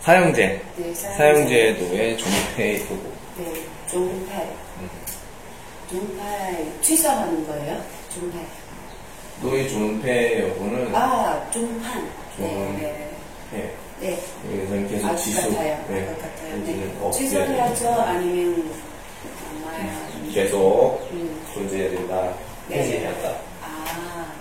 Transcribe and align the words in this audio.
사형제. 0.00 0.60
네, 0.76 0.94
사형제. 0.94 1.16
사형제도의 1.18 2.16
종폐 2.18 2.78
도구. 2.88 3.02
네, 3.36 3.52
종팔. 3.90 4.48
종팔 5.90 6.66
취소하는 6.80 7.46
거예요? 7.46 7.80
종팔. 8.14 8.40
노예 9.42 9.68
종폐 9.68 10.40
여부는 10.42 10.94
아, 10.94 11.50
종판. 11.50 12.08
종- 12.36 12.46
네, 12.46 13.08
예, 13.52 13.56
네. 13.56 13.74
네. 14.00 14.18
여기서는 14.56 14.88
계속 14.88 15.08
아, 15.08 15.16
지속. 15.16 15.50
같아요. 15.50 15.84
네, 15.88 16.08
아, 16.08 16.22
같아요. 16.22 16.52
여기는 16.60 16.80
네. 16.80 16.94
없애야 17.00 17.28
취소해야죠? 17.28 17.74
됩니다. 17.84 18.04
아니면 18.08 18.70
아마야. 19.66 20.08
계속 20.32 21.08
음. 21.12 21.42
존재해야 21.52 21.90
된다. 21.90 22.32
네. 22.68 22.78
해제해야 22.78 23.10
한다. 23.10 23.34
아, 23.62 24.32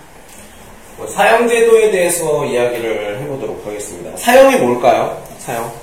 뭐 0.95 1.08
사형제도에 1.08 1.91
대해서 1.91 2.45
이야기를 2.45 3.22
해보도록 3.22 3.66
하겠습니다. 3.66 4.16
사형이 4.17 4.58
뭘까요? 4.58 5.22
사형. 5.49 5.73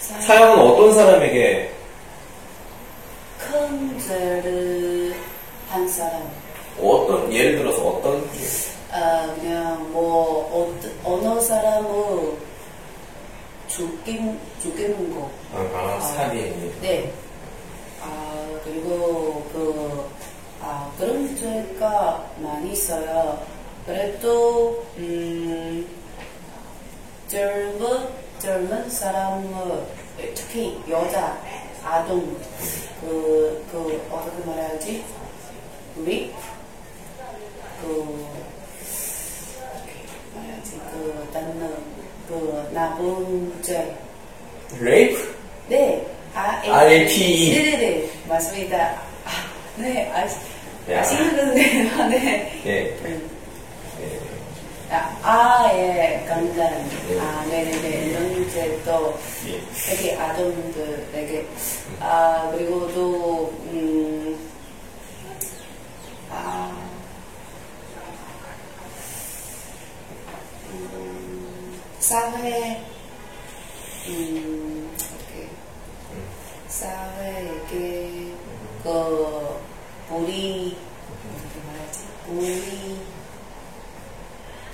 사- 0.00 0.20
사형은 0.20 0.58
어떤 0.58 0.92
사람에게 0.92 1.72
큰 3.38 3.98
죄를 4.00 5.14
한 5.70 5.88
사람. 5.88 6.30
어떤 6.78 7.32
예를 7.32 7.56
들어서 7.58 7.82
어떤 7.88 8.28
아, 8.92 9.34
그냥 9.40 9.90
뭐 9.92 10.48
어, 10.52 10.74
어느 11.04 11.40
사람을 11.40 12.34
죽인 13.68 14.38
죽이는 14.60 15.14
거. 15.14 15.30
아, 15.54 15.98
살인 16.00 16.70
네. 16.82 17.10
아 18.02 18.46
그리고 18.64 19.42
그 19.54 20.04
아, 20.60 20.90
그런 20.98 21.34
죄가 21.34 22.26
많이 22.38 22.72
있어요. 22.72 23.42
그래도 23.86 24.84
음 24.98 25.86
젊은 27.28 28.08
젊은 28.38 28.88
사람을 28.90 29.84
특히 30.34 30.80
여자 30.88 31.36
아동 31.84 32.36
그, 33.00 33.64
그 33.70 34.08
어떻게 34.10 34.44
말해야지? 34.44 35.04
rape? 36.04 36.34
그 37.82 38.26
말해야지 40.34 40.80
그 40.92 41.28
나는 41.32 41.76
그 42.28 42.70
나쁜 42.72 43.62
죄 43.62 43.96
rape? 44.80 45.34
네. 45.68 46.06
아, 46.34 46.62
에- 46.64 46.70
RAPE. 46.70 47.50
네네네. 47.54 48.10
맞습니다. 48.28 49.02
아, 49.24 49.30
네. 49.76 50.10
아, 50.12 50.92
야. 50.92 51.00
아시는데요. 51.00 52.06
네. 52.08 52.62
예. 52.66 52.82
음. 53.04 53.30
예. 54.02 54.37
아, 54.90 55.18
아, 55.22 55.70
예. 55.74 56.24
강간. 56.26 56.88
네. 57.08 57.20
아, 57.20 57.44
네네네. 57.44 57.88
이런 58.06 58.42
이제 58.42 58.80
또 58.86 59.18
예. 59.46 59.60
되게 59.86 60.16
아동들에게. 60.16 61.46
아, 62.00 62.50
그리고 62.52 62.90
또, 62.94 63.52
음, 63.70 64.50
아, 66.30 66.72
음, 70.70 71.80
사회, 71.98 72.82
음, 74.08 74.90
어떻게, 74.96 75.50
사회에게 76.68 78.32
그, 78.82 79.60
우리, 80.10 80.78
어떻게 81.34 81.60
말하지? 81.66 82.04
우리, 82.28 82.98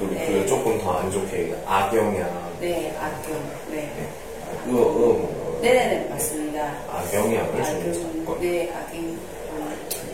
그리고 0.00 0.14
네. 0.14 0.26
그 0.26 0.46
조금 0.46 0.78
더 0.80 0.98
안 0.98 1.10
좋게 1.10 1.54
악영향. 1.66 2.50
네, 2.60 2.92
악경, 2.98 3.34
네. 3.70 3.76
네. 3.76 3.80
의, 3.82 4.72
의, 4.72 4.72
뭐, 4.72 5.58
네네네, 5.62 6.06
맞습니다. 6.08 6.72
악영향을 6.90 7.62
주는 7.64 7.94
사건. 7.94 8.40
네, 8.40 8.70
악경. 8.74 9.18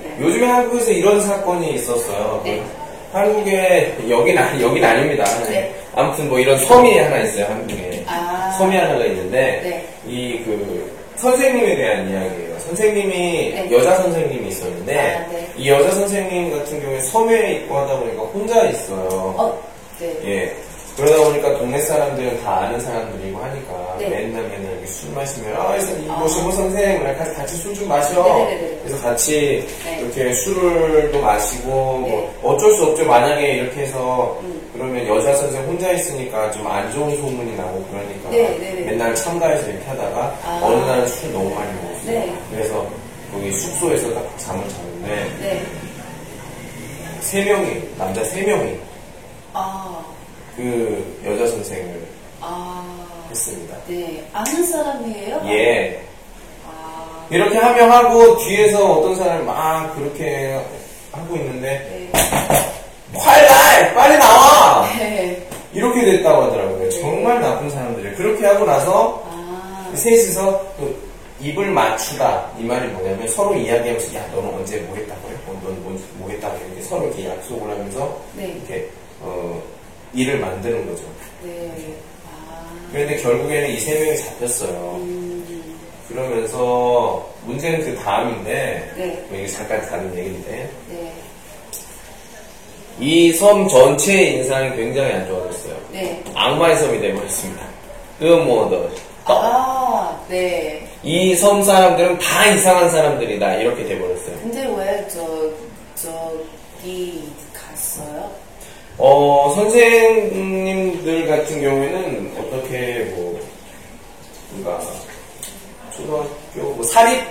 네. 0.02 0.16
요즘에 0.20 0.46
한국에서 0.46 0.91
이런 0.91 1.20
사건이 1.20 1.75
있었어요. 1.75 2.42
네. 2.44 2.62
한국에 3.12 3.96
여긴 4.10 4.36
아니 4.36 4.62
여긴 4.62 4.84
아닙니다. 4.84 5.25
네. 5.48 5.72
아무튼 5.94 6.28
뭐 6.28 6.38
이런 6.38 6.58
섬이 6.58 6.98
하나 6.98 7.20
있어요 7.20 7.46
한국에. 7.46 8.04
아. 8.06 8.52
섬이 8.58 8.76
하나가 8.76 9.04
있는데 9.06 9.38
네. 9.62 9.88
이그 10.10 10.92
선생님에 11.16 11.76
대한 11.76 12.10
이야기예요. 12.10 12.58
선생님이 12.58 13.12
네. 13.54 13.69
여자 13.70 13.94
선생님이 14.02 14.48
있었는데 14.48 14.98
아, 14.98 15.26
네. 15.30 15.48
이 15.56 15.69
여자 15.70 15.91
선생님 15.92 16.58
같은 16.58 16.82
경우에 16.82 17.00
섬에 17.00 17.52
있고 17.54 17.78
하다 17.78 17.98
보니까 18.00 18.22
혼자 18.22 18.64
있어요. 18.69 19.08
어, 19.38 19.58
네. 19.98 20.16
예. 20.24 20.56
그러다 20.96 21.24
보니까 21.24 21.58
동네 21.58 21.78
사람들은 21.82 22.42
다 22.42 22.60
아는 22.60 22.80
사람들이고 22.80 23.38
하니까 23.38 23.96
네. 23.98 24.08
맨날 24.08 24.44
맨날 24.44 24.72
이렇게 24.72 24.86
술 24.86 25.10
마시면 25.12 25.54
아, 25.54 25.76
이모 25.76 26.24
아. 26.24 26.28
신고 26.28 26.50
선생 26.52 27.02
우리 27.04 27.14
같이 27.14 27.34
같이 27.34 27.54
술 27.56 27.74
좀 27.74 27.86
마셔. 27.88 28.22
네네네네. 28.24 28.78
그래서 28.82 29.02
같이 29.02 29.66
네. 29.84 30.00
이렇게 30.00 30.32
술을도 30.32 31.20
마시고 31.20 31.68
네. 32.06 32.10
뭐 32.10 32.34
어쩔 32.54 32.72
수 32.72 32.84
없죠. 32.86 33.04
만약에 33.04 33.46
이렇게 33.56 33.82
해서 33.82 34.38
음. 34.42 34.58
그러면 34.72 35.06
여자 35.06 35.34
선생 35.34 35.62
혼자 35.64 35.92
있으니까 35.92 36.50
좀 36.52 36.66
안 36.66 36.90
좋은 36.90 37.14
소문이 37.18 37.54
나고 37.56 37.84
그러니까 37.90 38.30
네, 38.30 38.58
네, 38.58 38.72
네. 38.76 38.80
맨날 38.90 39.14
참가해서 39.14 39.68
이렇게 39.68 39.84
하다가 39.84 40.38
아. 40.46 40.60
어느 40.64 40.76
날은 40.82 41.06
술 41.08 41.30
너무 41.30 41.54
많이 41.54 41.70
먹었어요. 41.74 42.06
네. 42.20 42.34
그래서 42.50 42.86
거기 43.30 43.52
숙소에서 43.52 44.14
딱 44.14 44.24
잠을 44.38 44.66
잤는데 44.70 45.08
네. 45.42 45.62
세 47.20 47.44
명이 47.44 47.82
남자 47.98 48.24
세 48.24 48.40
명이 48.42 48.78
아, 49.59 50.05
그 50.55 51.19
여자 51.25 51.47
선생을 51.47 52.06
아, 52.43 52.84
했습니다. 53.31 53.75
네. 53.89 54.22
아는 54.34 54.67
사람이에요? 54.67 55.41
예. 55.47 56.03
아, 56.69 57.27
이렇게 57.31 57.56
하며 57.56 57.91
하고 57.91 58.37
뒤에서 58.37 58.84
어떤 58.99 59.17
사람이 59.17 59.44
막 59.44 59.97
그렇게 59.97 60.61
하고 61.11 61.37
있는데 61.37 62.11
네.快날 62.12 63.94
빨리 63.94 64.19
나와 64.19 64.87
네. 64.99 65.43
이렇게 65.73 66.03
됐다고 66.05 66.43
하더라고요. 66.43 66.91
정말 66.91 67.41
나쁜 67.41 67.71
사람들이 67.71 68.15
그렇게 68.15 68.44
하고 68.47 68.67
나서 68.67 69.23
아, 69.31 69.91
셋이서 69.94 70.75
또 70.79 70.94
입을 71.41 71.70
맞추다 71.70 72.50
이 72.59 72.62
말이 72.64 72.88
뭐냐면 72.88 73.26
서로 73.29 73.55
이야기하면서 73.55 74.14
야 74.17 74.26
너는 74.35 74.55
언제 74.55 74.79
뭐 74.81 74.97
했다고 74.97 75.29
해? 75.31 75.35
어, 75.47 75.61
너는 75.62 75.82
뭔- 75.82 76.02
뭐 76.14 76.29
했다고 76.31 76.56
해? 76.59 76.61
이렇게 76.67 76.82
서로 76.82 77.05
이렇게 77.06 77.26
약속을 77.29 77.70
하면서 77.70 78.17
네. 78.35 78.44
이렇게 78.49 78.88
어, 78.88 78.95
일을 80.16 80.38
만드는 80.40 80.86
거죠. 80.88 81.04
네. 81.42 81.94
아, 82.26 82.66
그런데 82.90 83.16
결국에는 83.22 83.70
이 83.70 83.78
세 83.78 83.94
명이 84.00 84.16
잡혔어요. 84.18 84.96
음, 85.00 85.78
그러면서 86.08 87.28
문제는 87.44 87.80
그 87.80 87.94
다음인데 88.02 88.92
네. 88.96 89.24
뭐 89.28 89.38
이게 89.38 89.46
잠깐 89.46 89.80
다른 89.88 90.12
얘기인데 90.16 90.70
네. 90.90 91.12
이 92.98 93.32
섬 93.34 93.68
전체의 93.68 94.36
인상이 94.38 94.74
굉장히 94.74 95.12
안 95.12 95.26
좋아졌어요. 95.28 95.74
네. 95.92 96.22
악마의 96.34 96.76
섬이 96.78 96.98
되버렸습니다. 97.00 97.62
그뭐더 98.18 98.88
아, 99.26 100.18
네. 100.28 100.88
이 101.02 101.34
섬 101.36 101.62
사람들은 101.62 102.18
다 102.18 102.46
이상한 102.46 102.88
사람들이다 102.90 103.56
이렇게 103.56 103.84
돼버렸어요. 103.84 104.36
근데 104.40 104.66
왜 104.78 105.06
저, 105.08 105.50
저기 105.94 107.28
갔어요? 107.52 108.30
어 108.98 109.52
선생님들 109.54 111.26
같은 111.28 111.60
경우에는 111.60 112.34
어떻게 112.38 113.04
뭐 113.14 113.38
뭔가 114.52 114.81
좀 115.94 116.82
사립 116.84 117.22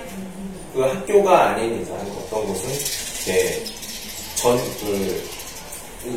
그 0.73 0.81
학교가 0.81 1.49
아닌 1.49 1.81
이상 1.81 1.95
어떤 1.97 2.45
곳은 2.47 2.69
이제 2.71 3.63
전 4.35 4.57
그 4.57 5.35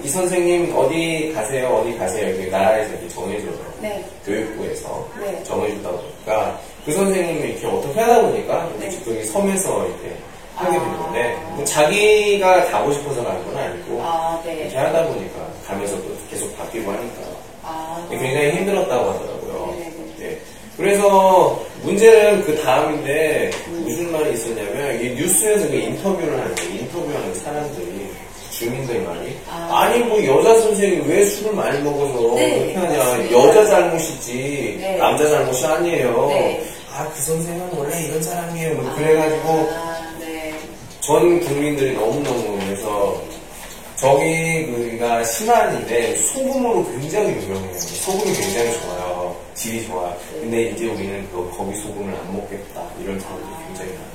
이 0.05 0.07
선생님 0.11 0.77
어디 0.77 1.33
가세요 1.35 1.69
어디 1.69 1.97
가세요 1.97 2.29
이렇게 2.29 2.51
나라에서 2.51 2.91
이렇게 2.93 3.09
정해줘요. 3.09 3.55
네. 3.81 4.05
교육부에서 4.27 5.09
네. 5.19 5.43
정해주다 5.45 5.91
보니까 5.91 6.61
그 6.85 6.93
선생님이 6.93 7.53
이렇게 7.53 7.67
어떻게 7.67 7.99
하다 7.99 8.21
보니까 8.21 8.71
네. 8.79 8.91
그게 9.03 9.25
섬에서 9.25 9.87
이렇게 9.87 10.15
하게 10.59 10.79
된 10.79 10.89
아. 10.89 11.55
뭐 11.55 11.65
자기가 11.65 12.65
가고 12.67 12.93
싶어서 12.93 13.25
가는 13.25 13.45
건 13.45 13.57
아니고 13.57 14.01
아, 14.03 14.41
이렇게 14.45 14.69
네. 14.69 14.77
하다 14.77 15.07
보니까 15.07 15.47
가면서 15.67 15.97
또 15.97 16.17
계속 16.31 16.57
바뀌고 16.57 16.91
하니까 16.91 17.23
아, 17.63 18.07
굉장히 18.11 18.51
힘들었다고 18.51 19.11
하더라고요. 19.11 19.77
네, 19.79 19.93
네. 20.19 20.27
예. 20.31 20.39
그래서 20.77 21.61
문제는 21.83 22.45
그 22.45 22.61
다음인데 22.63 23.51
무슨 23.69 24.13
말이 24.13 24.33
있었냐면 24.35 25.01
이 25.01 25.11
뉴스에서 25.15 25.69
그 25.69 25.75
인터뷰를 25.75 26.41
하는 26.41 26.55
거예요. 26.55 26.71
인터뷰하는 26.81 27.35
사람들이 27.35 28.09
주민들 28.51 29.01
말이 29.03 29.37
아. 29.49 29.89
니뭐 29.95 30.25
여자 30.27 30.61
선생이 30.61 31.03
왜 31.07 31.25
술을 31.25 31.53
많이 31.53 31.81
먹어서 31.83 32.35
네, 32.35 32.59
그렇게 32.59 32.75
하냐 32.75 32.99
맞습니다. 32.99 33.39
여자 33.39 33.67
잘못이지 33.67 34.79
네. 34.81 34.97
남자 34.97 35.29
잘못이 35.29 35.67
아니에요. 35.67 36.27
네. 36.29 36.65
아그 36.97 37.23
선생은 37.23 37.71
원래 37.77 38.03
이런 38.05 38.21
사람이에요. 38.21 38.75
뭐 38.75 38.93
그래가지고 38.97 39.49
아, 39.49 39.63
네. 39.63 39.88
전 41.09 41.41
국민들이 41.41 41.95
너무너무 41.95 42.59
그래서 42.59 43.19
저기 43.97 44.67
그가 44.67 45.25
신안인데 45.25 46.15
소금으로 46.17 46.85
굉장히 46.85 47.31
유명해요. 47.31 47.79
소금이 47.79 48.31
굉장히 48.35 48.79
좋아요. 48.79 49.35
질이 49.55 49.87
좋아요. 49.87 50.15
근데 50.33 50.65
이제 50.65 50.87
우리는 50.87 51.27
그 51.33 51.51
거기 51.57 51.75
소금을 51.77 52.15
안 52.15 52.37
먹겠다 52.37 52.91
이런 53.01 53.19
사람들이 53.19 53.51
굉장히 53.67 53.91
많아요. 53.93 54.11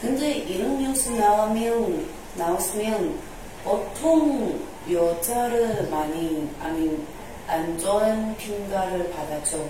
근데 0.00 0.30
이런 0.30 0.82
뉴스 0.82 1.10
나오면 1.10 2.06
나왔으면 2.36 3.18
보통 3.62 4.58
여자를 4.90 5.86
많이 5.90 6.48
아니 6.62 6.98
안 7.46 7.78
좋은 7.78 8.34
평가를 8.38 9.10
받았죠. 9.10 9.68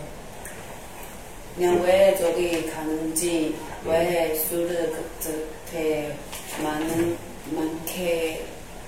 그냥 1.57 1.83
왜 1.83 2.17
저기 2.17 2.71
가는지 2.71 3.57
왜 3.85 4.33
술을 4.37 4.93
그렇게 4.93 6.15
많은 6.63 7.17
많게 7.51 8.43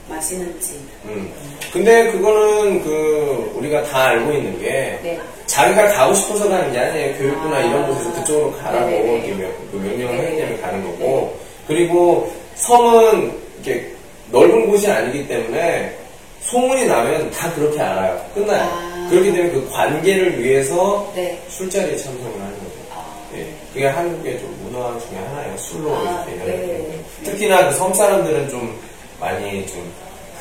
마시는지. 0.08 0.80
음. 1.04 1.32
근데 1.72 2.10
그거는 2.10 2.82
그 2.82 3.52
우리가 3.56 3.84
다 3.84 4.06
알고 4.08 4.32
있는 4.32 4.58
게 4.60 4.98
네. 5.02 5.20
자기가 5.46 5.88
가고 5.92 6.14
싶어서 6.14 6.48
가는 6.48 6.72
게 6.72 6.78
아니에요. 6.78 7.16
교육부나 7.18 7.56
아. 7.56 7.60
이런 7.60 7.86
곳에서 7.86 8.12
그쪽으로 8.14 8.52
가라고 8.58 8.86
네네네. 8.90 9.12
이렇게 9.26 9.32
명- 9.34 9.52
그 9.70 9.76
명령을 9.76 10.18
하기 10.18 10.22
네네. 10.28 10.36
때문에 10.36 10.60
가는 10.60 10.84
거고 10.84 11.38
그리고 11.66 12.32
섬은 12.56 13.32
이렇게 13.62 13.86
넓은 14.32 14.68
곳이 14.68 14.90
아니기 14.90 15.26
때문에 15.28 15.96
소문이 16.42 16.86
나면 16.86 17.30
다 17.30 17.52
그렇게 17.54 17.80
알아요. 17.80 18.24
끝나요. 18.34 18.62
아. 18.64 19.06
그렇기 19.10 19.32
때문에 19.32 19.52
그 19.52 19.68
관계를 19.70 20.42
위해서 20.42 21.12
네. 21.14 21.40
술자리에 21.48 21.96
참석을 21.96 22.40
하는 22.40 22.52
거죠. 22.58 22.70
아, 22.92 23.04
예, 23.36 23.46
그게 23.72 23.86
한국의 23.86 24.38
좀 24.40 24.56
문화 24.64 24.98
중에 24.98 25.18
하나예요. 25.18 25.56
술로 25.58 25.94
아, 25.94 26.24
이렇게 26.28 26.44
네. 26.44 27.00
특히나 27.24 27.68
그 27.68 27.76
섬 27.76 27.94
사람들은 27.94 28.48
좀 28.48 28.78
많이 29.20 29.64
좀 29.66 29.92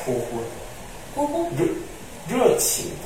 호호 0.06 0.42
호호? 1.16 1.50
르 1.56 1.76
르어치입니다. 2.28 3.04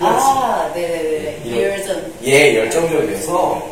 아, 0.00 0.70
네네네. 0.74 1.40
이런- 1.44 1.62
열전. 1.72 2.12
예, 2.24 2.56
열정적이어서 2.58 3.66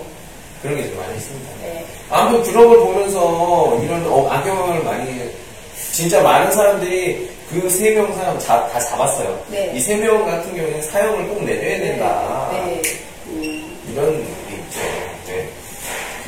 그런 0.62 0.76
게 0.76 0.88
좀 0.88 0.96
많이 0.98 1.16
있습니다. 1.16 1.50
네. 1.62 1.84
아무튼 2.08 2.50
그런 2.52 2.68
걸 2.68 2.78
보면서 2.78 3.78
이런 3.82 4.06
어, 4.06 4.26
악영향을 4.30 4.82
많이 4.84 5.20
진짜 5.92 6.22
많은 6.22 6.50
사람들이 6.52 7.28
그 7.50 7.68
세 7.68 7.94
명 7.94 8.12
사람 8.16 8.38
자- 8.38 8.66
다 8.68 8.80
잡았어요. 8.80 9.38
네. 9.50 9.70
이세 9.74 9.96
명 9.96 10.24
같은 10.24 10.54
경우에는 10.56 10.82
사형을 10.82 11.28
꼭 11.28 11.44
내려야 11.44 11.78
된다. 11.78 12.48
네. 12.52 12.82
음, 13.26 13.78
이런. 13.92 14.18
네. 14.18 14.24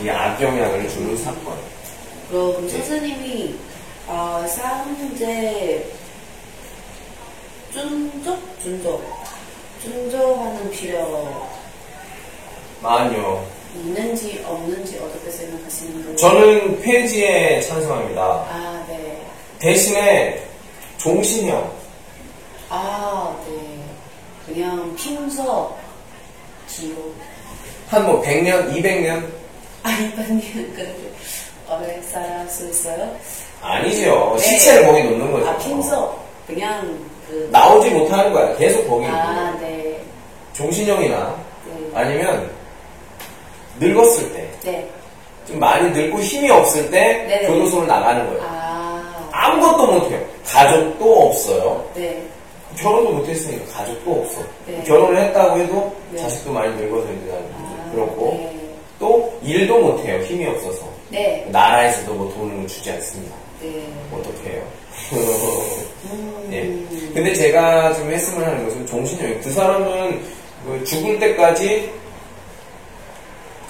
이 0.06 0.08
악영향을 0.08 0.88
주는 0.88 1.16
사건. 1.16 1.58
그럼 2.30 2.62
네. 2.62 2.68
선생님이 2.68 3.56
아, 4.06 4.46
사문제 4.48 5.84
준적? 7.72 8.38
준적. 8.62 9.02
준적하는 9.82 10.70
필요 10.70 11.48
아니요. 12.84 13.44
있는지 13.74 14.44
없는지 14.46 14.96
어떻게 15.00 15.28
생각하시는지? 15.28 16.16
저는 16.22 16.80
폐지에 16.82 17.60
찬성합니다. 17.62 18.22
아, 18.22 18.84
네. 18.88 19.26
대신에 19.58 20.40
종신형. 20.98 21.72
아, 22.68 23.36
네. 23.44 23.82
그냥 24.46 24.94
핀서 24.94 25.76
기록. 26.68 27.16
한뭐 27.88 28.22
100년, 28.22 28.72
200년? 28.72 29.45
아니, 29.86 30.12
아니, 30.18 30.40
그, 30.74 31.14
오래 31.70 32.00
살할 32.02 32.48
수 32.48 32.68
있어요? 32.68 33.08
아니죠. 33.62 34.34
네. 34.36 34.42
시체를 34.42 34.86
거기 34.86 35.02
놓는 35.04 35.32
거죠. 35.32 35.48
아, 35.48 35.56
핀서. 35.58 36.18
그냥 36.46 36.98
그. 37.28 37.48
나오지 37.52 37.90
못하는 37.90 38.32
거야. 38.32 38.54
계속 38.56 38.86
거기 38.88 39.04
있는 39.04 39.16
아, 39.16 39.34
거야. 39.34 39.58
네. 39.60 40.00
종신형이나 40.54 41.36
네. 41.66 41.90
아니면 41.94 42.50
늙었을 43.78 44.32
때, 44.32 44.50
네. 44.64 44.88
좀 45.46 45.58
많이 45.60 45.88
늙고 45.90 46.18
힘이 46.20 46.50
없을 46.50 46.90
때 46.90 47.24
네네. 47.28 47.46
교도소를 47.46 47.86
나가는 47.86 48.26
거예요. 48.26 48.42
아, 48.44 49.28
아무것도 49.32 49.86
못해요. 49.92 50.20
가족도 50.46 51.26
없어요. 51.28 51.84
네. 51.94 52.22
결혼도 52.76 53.12
못했으니까 53.12 53.72
가족도 53.72 54.12
없어. 54.20 54.40
네. 54.66 54.82
결혼을 54.84 55.16
했다고 55.24 55.58
해도 55.58 55.96
네. 56.10 56.18
자식도 56.18 56.52
많이 56.52 56.74
늙어서 56.76 57.04
이제 57.12 57.32
아, 57.56 57.90
그렇고 57.92 58.32
네. 58.38 58.65
또 58.98 59.38
일도 59.42 59.78
못해요. 59.78 60.22
힘이 60.22 60.46
없어서 60.46 60.88
네. 61.10 61.46
나라에서도 61.50 62.14
뭐 62.14 62.32
돈을 62.34 62.66
주지 62.66 62.90
않습니다. 62.90 63.34
네. 63.60 63.86
어떻게 64.12 64.50
해요? 64.50 64.62
음, 65.12 66.48
예. 66.52 67.12
근데 67.14 67.34
제가 67.34 67.92
지금 67.94 68.12
했으면 68.12 68.44
하는 68.44 68.64
것은 68.64 68.86
정신력이 68.86 69.40
그 69.40 69.50
사람은 69.50 70.22
그 70.64 70.84
죽을 70.84 71.18
때까지 71.18 71.90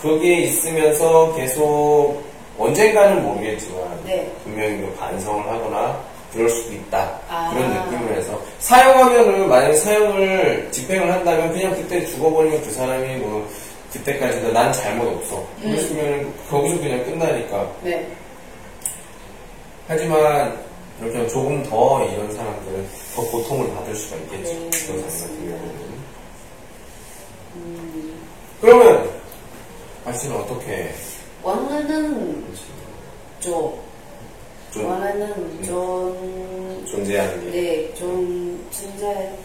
거기에 0.03 0.41
있으면서 0.43 1.35
계속 1.35 2.23
언젠가는 2.59 3.23
모르겠지만 3.23 3.81
네. 4.05 4.31
분명히 4.45 4.79
그 4.79 4.95
반성을 4.99 5.47
하거나 5.47 6.01
그럴 6.33 6.49
수도 6.49 6.75
있다 6.75 7.19
아. 7.29 7.51
그런 7.53 7.73
느낌을 7.73 8.17
해서 8.17 8.41
사용하면은 8.59 9.49
만약에 9.49 9.75
사용을 9.75 10.69
집행을 10.71 11.11
한다면 11.13 11.53
그냥 11.53 11.75
그때 11.75 12.05
죽어버리면 12.05 12.63
그 12.63 12.71
사람이 12.71 13.17
뭐 13.17 13.49
그때까지도 13.99 14.53
난 14.53 14.73
잘못 14.73 15.09
없어 15.09 15.39
음. 15.59 15.71
그랬으면 15.71 16.35
거기서 16.49 16.79
그냥 16.79 17.05
끝나니까 17.05 17.73
네. 17.83 18.11
하지만 19.89 20.59
이렇게 21.01 21.27
조금 21.29 21.63
더 21.65 22.05
이런 22.05 22.33
사람들은 22.35 22.89
더 23.15 23.23
고통을 23.23 23.73
받을 23.75 23.95
수가 23.95 24.17
있겠죠. 24.17 24.53
네, 24.53 24.71
그런 24.87 25.03
같은. 25.03 25.27
경우는. 25.29 25.97
음, 27.57 28.21
그러면 28.61 29.11
아씨는 30.05 30.37
어떻게 30.37 30.93
원래는 31.43 32.45
저좀 33.41 33.79
원래는 34.75 35.63
좀 35.63 36.85
존재하는 36.91 37.53
게 37.53 37.61
네, 37.61 37.95
좀 37.95 38.67
존재는 38.71 39.37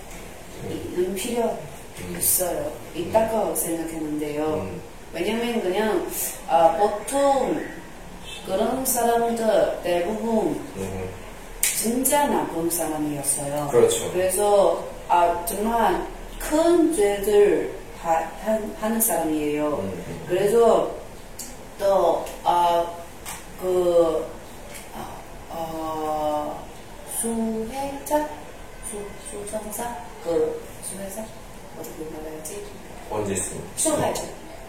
필요 1.16 1.58
있어요. 2.18 2.72
있다고 2.96 3.56
생각했는데요. 3.56 4.46
음, 4.46 4.82
왜냐면 5.14 5.62
그냥 5.62 6.08
아, 6.48 6.76
보통 6.78 7.62
그런 8.46 8.86
사람들 8.86 9.80
대부분 9.84 10.60
음, 10.78 11.10
진짜 11.62 12.28
나쁜 12.28 12.70
사람이었어요. 12.70 13.68
그렇죠. 13.72 14.12
그래서 14.12 14.84
아 15.08 15.46
정말 15.46 16.08
큰 16.40 16.94
죄들 16.94 17.74
하, 18.02 18.14
한, 18.44 18.76
하는 18.80 19.00
사람이에요. 19.00 19.68
음, 19.76 20.26
그래서 20.28 20.92
또 21.80 22.26
아 22.44 23.02
그 23.62 24.26
어, 25.50 26.66
수혜자 27.20 28.28
수 28.90 28.98
수정사 29.30 29.96
그 30.24 30.60
수혜자 30.84 31.24
어떻게 31.82 32.06
말하지? 32.12 32.64
언제 33.10 33.34
있습니까? 33.34 33.68
수혜자 33.76 34.24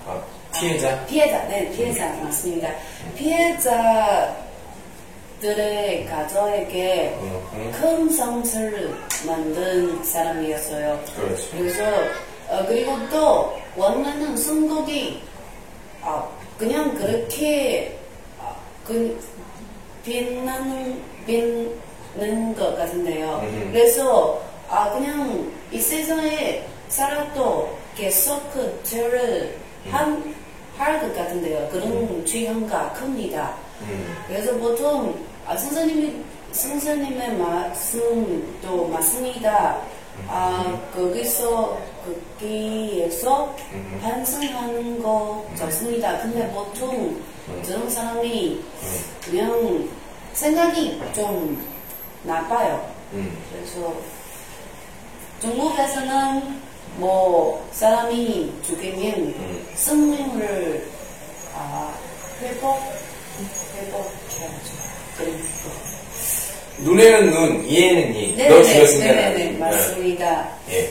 아, 0.07 0.21
피해자? 0.59 1.07
피해자, 1.07 1.45
네, 1.49 1.71
피해자 1.71 2.09
맞습니다. 2.15 2.71
피해자들의 3.17 4.37
가족에게 6.07 7.17
음, 7.21 7.41
음, 7.53 7.73
큰 7.73 8.09
상처를 8.11 8.95
만든 9.27 10.03
사람이었어요. 10.03 11.01
그렇죠. 11.15 11.45
그래서 11.53 11.85
어, 12.49 12.65
그리고 12.67 12.97
또 13.11 13.57
원래는 13.77 14.37
성독이 14.37 15.23
아, 16.03 16.27
그냥 16.59 16.95
그렇게 16.95 17.99
그 18.85 19.21
빛나는 20.05 21.01
빛는 21.27 22.55
것 22.57 22.77
같은데요. 22.77 23.41
음. 23.45 23.71
그래서 23.73 24.43
아 24.69 24.91
그냥 24.93 25.53
이 25.71 25.79
세상에 25.79 26.65
살아도 26.97 27.77
계속 27.97 28.53
그 28.53 28.81
죄를 28.85 29.59
한 29.91 30.35
할 30.79 31.01
것 31.01 31.15
같은데요. 31.15 31.69
그런 31.71 32.25
죄형가 32.25 32.93
큽니다. 32.95 33.55
음. 33.83 34.17
그래서 34.27 34.57
보통 34.57 35.15
아, 35.47 35.57
선생님이 35.57 36.25
선생님의 36.53 37.35
말씀도 37.37 38.89
맞습니다. 38.89 39.79
아 40.29 40.81
거기서 40.95 41.79
거기에서 42.39 43.55
음. 43.73 43.99
반성하는 44.03 45.03
거 45.03 45.47
좋습니다. 45.59 46.19
근데 46.19 46.49
보통 46.53 47.21
저런 47.63 47.89
사람이 47.89 48.61
그냥 49.25 49.89
생각이 50.33 51.01
좀 51.15 51.63
나빠요. 52.25 52.91
음. 53.13 53.37
그래서 53.53 53.95
중국에서는 55.41 56.61
뭐 56.97 57.67
사람이 57.73 58.53
죽이면 58.67 59.15
음. 59.21 59.67
생명을 59.75 60.87
아, 61.55 61.95
회복 62.41 62.79
회복해야죠. 63.77 64.73
그리고 65.19 65.37
눈에는 66.81 67.31
눈, 67.31 67.65
이에는 67.65 68.15
이. 68.15 68.37
너 68.37 68.43
네네네 68.45 68.63
죽였으니까 68.65 69.13
네네네 69.15 69.45
나는. 69.45 69.59
맞습니다. 69.61 70.49
예. 70.71 70.91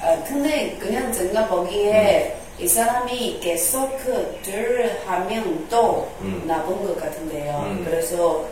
아, 0.00 0.22
근데 0.24 0.76
그냥 0.78 1.12
제가 1.12 1.46
보기에 1.48 2.36
이 2.58 2.68
사람이 2.68 3.40
계속 3.40 3.96
그 4.04 4.38
죄를 4.44 5.00
하면 5.06 5.66
또 5.70 6.10
음. 6.20 6.44
나쁜 6.46 6.84
것 6.86 6.98
같은데요. 7.00 7.66
음. 7.70 7.84
그래서 7.84 8.44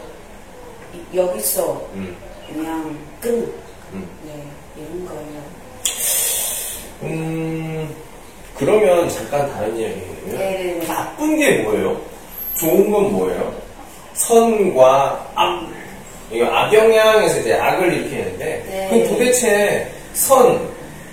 이- 0.95 1.17
여기서 1.17 1.87
음. 1.95 2.17
그냥 2.49 2.99
끈 3.21 3.53
음. 3.93 4.09
네, 4.25 4.33
이런 4.77 5.07
거예요. 5.07 5.43
음, 7.03 7.95
그러면 8.57 9.09
잠깐 9.09 9.51
다른 9.53 9.77
이야기예요. 9.77 10.11
네네네. 10.27 10.87
나쁜 10.87 11.37
게 11.39 11.59
뭐예요? 11.63 12.01
좋은 12.59 12.91
건 12.91 13.13
뭐예요? 13.13 13.55
선과 14.15 15.33
악. 15.35 15.67
이거 16.31 16.47
악영향에서 16.47 17.39
이제 17.39 17.55
악을 17.55 17.93
일으키는데, 17.93 18.65
네. 18.69 18.89
그럼 18.89 19.09
도대체 19.09 19.91
선, 20.13 20.61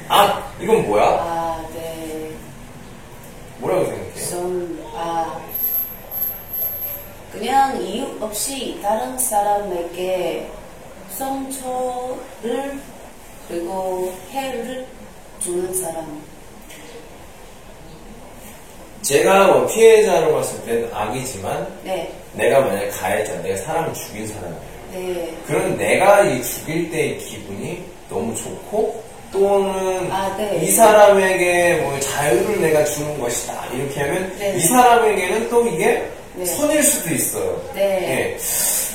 악, 0.07 0.53
이건 0.61 0.85
뭐야? 0.85 1.03
아, 1.03 1.65
네. 1.73 2.29
뭐라고 3.57 3.85
생각해요? 3.85 4.29
좀, 4.29 4.85
아, 4.93 5.39
그냥 7.31 7.81
이유 7.81 8.05
없이 8.19 8.79
다른 8.83 9.17
사람에게 9.17 10.49
상처를 11.09 12.79
그리고 13.47 14.13
해를 14.31 14.85
주는 15.39 15.73
사람. 15.73 16.21
제가 19.01 19.47
뭐 19.47 19.67
피해자로 19.67 20.33
봤을 20.33 20.65
때는 20.65 20.89
악이지만, 20.93 21.67
네, 21.83 22.11
내가 22.33 22.61
만약에 22.61 22.89
가해자, 22.89 23.41
내가 23.41 23.55
사람을 23.57 23.93
죽인 23.93 24.27
사람이에요. 24.27 24.77
네. 24.91 25.37
그럼 25.45 25.77
내가 25.77 26.23
이 26.23 26.43
죽일 26.43 26.89
때의 26.91 27.17
기분이 27.19 27.83
너무 28.09 28.35
좋고 28.35 29.03
또는 29.31 30.11
아, 30.11 30.35
네. 30.37 30.59
이 30.63 30.71
사람에게 30.71 31.81
뭐 31.81 31.99
자유를 31.99 32.61
내가 32.61 32.83
주는 32.85 33.19
것이다 33.19 33.65
이렇게 33.73 34.01
하면 34.01 34.35
네. 34.39 34.55
이 34.55 34.59
사람에게는 34.61 35.49
또 35.49 35.67
이게 35.67 36.09
네. 36.35 36.45
선일 36.45 36.81
수도 36.83 37.13
있어요. 37.13 37.61
네. 37.73 38.35
예. 38.35 38.37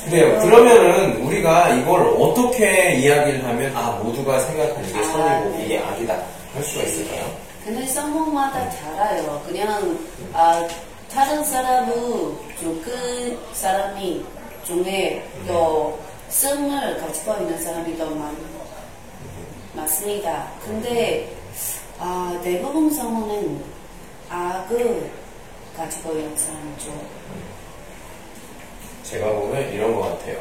그래요. 0.05 0.39
그러면은 0.39 1.21
우리가 1.23 1.69
이걸 1.75 2.01
어떻게 2.19 2.95
이야기를 2.95 3.45
하면 3.45 3.75
아 3.75 3.91
모두가 4.03 4.39
생각하는 4.39 4.93
게 4.93 4.99
아, 4.99 5.03
선이고 5.03 5.57
네. 5.57 5.65
이게 5.65 5.79
악이다 5.79 6.13
할 6.53 6.63
수가 6.63 6.83
있을까요? 6.83 7.53
근데 7.65 7.87
성공마다 7.87 8.69
달라요. 8.69 9.41
그냥, 9.47 9.97
아, 10.33 10.67
다른 11.09 11.41
사람은 11.45 12.37
죽은 12.59 13.39
사람이 13.53 14.25
중에 14.65 15.25
또 15.47 15.97
성을 16.27 16.97
가지고 16.99 17.35
있는 17.41 17.61
사람이 17.63 17.97
더 17.97 18.09
많, 18.09 18.35
맞습니다. 19.73 20.47
근데, 20.65 21.33
아, 21.99 22.37
대부분 22.43 22.89
성우는 22.91 23.63
악을 24.29 25.09
가지고 25.77 26.11
있는 26.13 26.35
사람이죠. 26.37 26.91
제가 29.03 29.27
보면 29.27 29.71
이런 29.73 29.95
것 29.95 30.01
같아요. 30.03 30.37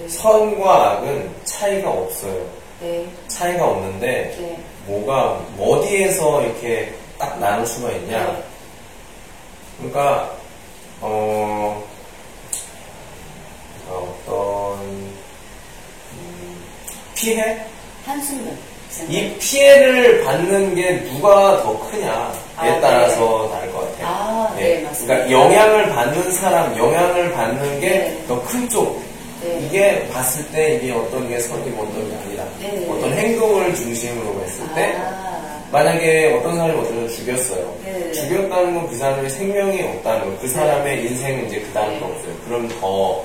네. 0.00 0.08
선과 0.08 0.92
악은 0.92 1.30
차이가 1.44 1.90
없어요. 1.90 2.46
네, 2.80 3.06
차이가 3.28 3.68
없는데 3.68 4.36
네. 4.38 4.58
뭐가 4.86 5.40
어디에서 5.58 6.42
이렇게 6.42 6.92
딱 7.18 7.38
나눌 7.38 7.66
수가 7.66 7.90
있냐? 7.92 8.24
네. 8.26 8.42
그러니까 9.78 10.36
어 11.00 11.82
어떤 13.88 14.78
음, 16.12 16.64
피해 17.14 17.64
한순간. 18.04 18.58
이 19.08 19.36
피해를 19.38 20.24
받는 20.24 20.74
게 20.74 21.02
누가 21.04 21.62
더 21.62 21.78
크냐에 21.90 22.32
아, 22.56 22.80
따라서 22.80 23.48
다를 23.52 23.72
것 23.72 23.80
같아요. 23.80 24.06
아, 24.06 24.54
네, 24.56 24.82
맞습니다. 24.82 25.14
그러니까 25.26 25.30
영향을 25.38 25.88
받는 25.90 26.32
사람, 26.32 26.76
영향을 26.76 27.32
받는 27.32 27.80
게 27.80 27.88
네. 27.88 28.24
더큰 28.26 28.68
쪽. 28.68 29.02
네. 29.42 29.60
이게 29.66 30.08
봤을 30.08 30.44
때 30.50 30.76
이게 30.76 30.92
어떤 30.92 31.28
게 31.28 31.38
선이고 31.38 31.82
어떤 31.82 32.08
게 32.08 32.16
아니다. 32.16 32.44
네. 32.60 32.86
어떤 32.90 33.12
행동을 33.12 33.74
중심으로 33.74 34.40
했을 34.42 34.64
때 34.74 34.96
아, 34.98 35.62
만약에 35.70 36.32
어떤 36.38 36.56
사람이 36.56 36.72
어떤 36.78 36.86
사람을 36.92 37.08
죽였어요. 37.10 37.74
네. 37.84 38.12
죽였다는 38.12 38.74
건 38.74 38.86
그 38.88 38.96
사람의 38.96 39.28
생명이 39.30 39.82
없다는 39.82 40.24
거. 40.34 40.40
그 40.40 40.48
사람의 40.48 41.02
인생은 41.04 41.48
이제 41.48 41.60
그 41.60 41.72
다음에 41.72 41.98
네. 41.98 42.04
없어요. 42.04 42.32
그럼 42.46 42.68
더 42.80 43.22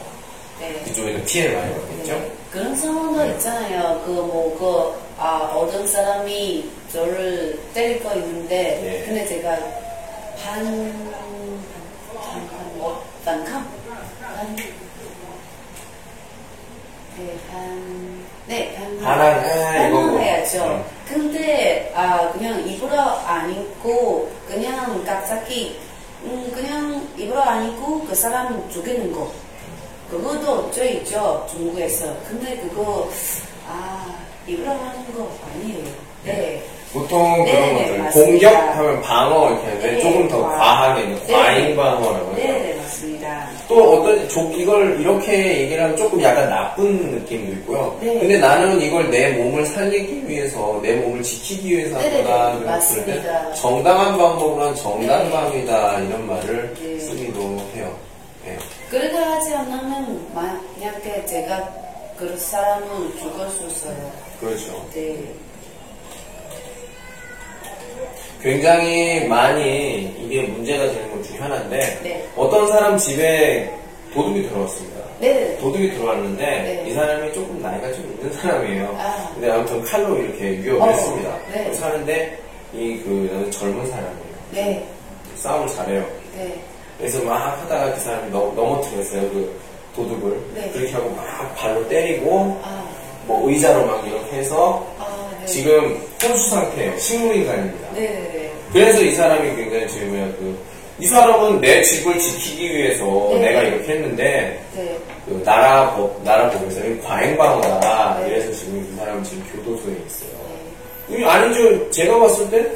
네. 0.59 0.81
그쪽에서 0.85 1.19
피해를 1.25 1.55
많이 1.55 1.73
받겠죠. 1.73 2.13
네. 2.13 2.31
그런 2.51 2.75
상황도 2.75 3.25
있잖아요. 3.31 4.01
그뭐그 4.05 4.93
아 5.23 5.51
어떤 5.53 5.85
사람이 5.85 6.67
저를 6.91 7.59
때릴 7.75 8.01
거 8.01 8.15
있는데 8.15 8.81
네. 8.81 9.03
근데 9.05 9.27
제가 9.27 9.55
반 10.43 10.65
반반 12.23 12.77
뭐 12.79 13.05
반감 13.23 13.63
반 14.19 14.55
네, 17.17 17.37
반, 17.51 18.25
네, 18.47 18.73
반, 18.73 18.99
반항, 18.99 19.37
아. 19.37 19.41
반항해야죠. 19.43 20.63
음. 20.63 20.83
근데, 21.07 21.91
아, 21.93 22.31
그냥 22.31 22.67
입으로 22.67 22.99
안 22.99 23.51
입고, 23.51 24.31
그냥 24.47 25.03
갑자기, 25.05 25.77
음, 26.23 26.49
그냥 26.55 27.07
입으로 27.17 27.39
안 27.41 27.69
입고 27.69 28.05
그 28.05 28.15
사람 28.15 28.67
죽이는 28.71 29.11
거. 29.11 29.31
그것도 30.09 30.71
죄있죠, 30.71 31.45
중국에서. 31.51 32.17
근데 32.27 32.57
그거, 32.57 33.07
아, 33.67 34.17
하는 34.57 35.13
거 35.15 35.29
아니에요. 35.55 35.83
네. 36.25 36.61
보통 36.93 37.45
네, 37.45 37.51
그런 37.53 37.73
네, 37.75 37.83
것들 37.85 37.99
맞습니다. 37.99 38.49
공격하면 38.49 39.01
방어 39.01 39.47
이렇게 39.49 39.65
하는데 39.65 39.91
네, 39.91 39.99
조금 40.01 40.27
더 40.27 40.41
과- 40.43 40.57
과하게 40.57 41.03
이제 41.13 41.21
네. 41.27 41.33
과잉 41.33 41.75
방어라고 41.77 42.33
네, 42.35 42.43
해요. 42.43 42.53
네, 42.63 42.75
맞습니다. 42.81 43.47
또 43.69 43.93
어떤 43.93 44.27
족 44.27 44.59
이걸 44.59 44.99
이렇게 44.99 45.61
얘기를 45.61 45.81
하면 45.83 45.95
조금 45.95 46.21
약간 46.21 46.49
나쁜 46.49 46.97
느낌도 47.13 47.53
있고요. 47.53 47.97
네. 48.01 48.19
근데 48.19 48.37
나는 48.39 48.81
이걸 48.81 49.09
내 49.09 49.29
몸을 49.31 49.65
살리기 49.65 50.27
위해서 50.27 50.77
내 50.83 50.95
몸을 50.95 51.23
지키기 51.23 51.77
위해서 51.77 51.97
네, 51.97 52.09
네, 52.09 52.17
네, 52.17 52.23
그럴 52.23 52.65
맞습니다. 52.65 53.13
때 53.49 53.55
정당한 53.55 54.17
방법은 54.17 54.75
정당방위다 54.75 55.97
네. 55.97 56.05
이런 56.07 56.27
말을 56.27 56.73
네. 56.77 56.99
쓰기도 56.99 57.41
해요. 57.73 57.95
예. 58.47 58.57
그렇게 58.89 59.15
하지 59.15 59.53
않으면 59.53 60.27
만약에 60.33 61.25
제가 61.25 61.69
그 62.17 62.37
사람은 62.37 63.17
죽을 63.17 63.49
수 63.49 63.65
있어요. 63.65 64.11
그렇죠. 64.41 64.85
네. 64.93 65.23
굉장히 68.41 69.25
많이 69.25 70.15
이게 70.19 70.41
문제가 70.47 70.85
되는 70.87 71.11
것 71.11 71.23
중에 71.23 71.37
하나인데 71.37 71.99
네. 72.01 72.27
어떤 72.35 72.67
사람 72.67 72.97
집에 72.97 73.71
도둑이 74.13 74.49
들어왔습니다. 74.49 74.99
네. 75.19 75.55
도둑이 75.57 75.91
들어왔는데 75.91 76.43
네. 76.43 76.89
이 76.89 76.93
사람이 76.93 77.31
조금 77.33 77.61
나이가 77.61 77.93
좀 77.93 78.03
있는 78.17 78.33
사람이에요. 78.33 78.95
아. 78.99 79.31
근데 79.35 79.51
아무튼 79.51 79.83
칼로 79.83 80.17
이렇게 80.17 80.57
위협을 80.57 80.81
어, 80.81 80.87
했습니다. 80.87 81.37
네. 81.53 81.71
하는데 81.79 82.39
이그 82.73 83.49
젊은 83.53 83.85
사람이에요. 83.85 84.25
네. 84.51 84.87
싸움을 85.35 85.67
잘해요. 85.67 86.05
네. 86.35 86.59
그래서 86.97 87.23
막 87.23 87.35
하다가 87.61 87.93
그 87.93 87.99
사람이 87.99 88.31
넘, 88.31 88.55
넘어뜨렸어요. 88.55 89.21
그 89.29 89.59
도둑을. 89.95 90.39
네. 90.55 90.69
그렇게 90.71 90.91
하고 90.93 91.09
막 91.11 91.55
발로 91.55 91.87
때리고 91.87 92.59
아, 92.63 92.90
뭐 93.25 93.49
의자로 93.49 93.85
막 93.85 94.07
이렇게 94.07 94.37
해서 94.37 94.85
아, 94.99 95.29
네. 95.39 95.45
지금 95.45 96.01
혼수 96.23 96.49
상태예요. 96.49 96.97
식물인간입니다. 96.97 97.93
네, 97.93 98.01
네, 98.01 98.53
그래서 98.71 99.01
이 99.01 99.11
사람이 99.11 99.55
굉장히 99.55 99.87
지금 99.87 100.09
뭐야 100.09 100.25
그 100.37 100.71
이 101.01 101.07
사람은 101.07 101.59
내 101.61 101.81
집을 101.81 102.19
지키기 102.19 102.75
위해서 102.75 103.03
네. 103.33 103.39
내가 103.39 103.63
이렇게 103.63 103.93
했는데 103.93 104.63
네. 104.75 104.99
그 105.25 105.41
나라 105.43 105.95
법 105.95 106.21
나라 106.23 106.47
법에서 106.51 106.79
는 106.81 107.01
과잉방어다 107.01 108.19
네. 108.19 108.27
이래서 108.27 108.51
지금 108.51 108.87
이 108.87 108.95
사람은 108.95 109.23
지금 109.23 109.43
교도소에 109.51 109.93
있어요. 110.05 110.29
네. 111.07 111.17
이거 111.17 111.27
아니죠. 111.27 111.89
제가 111.89 112.19
봤을 112.19 112.47
때 112.51 112.71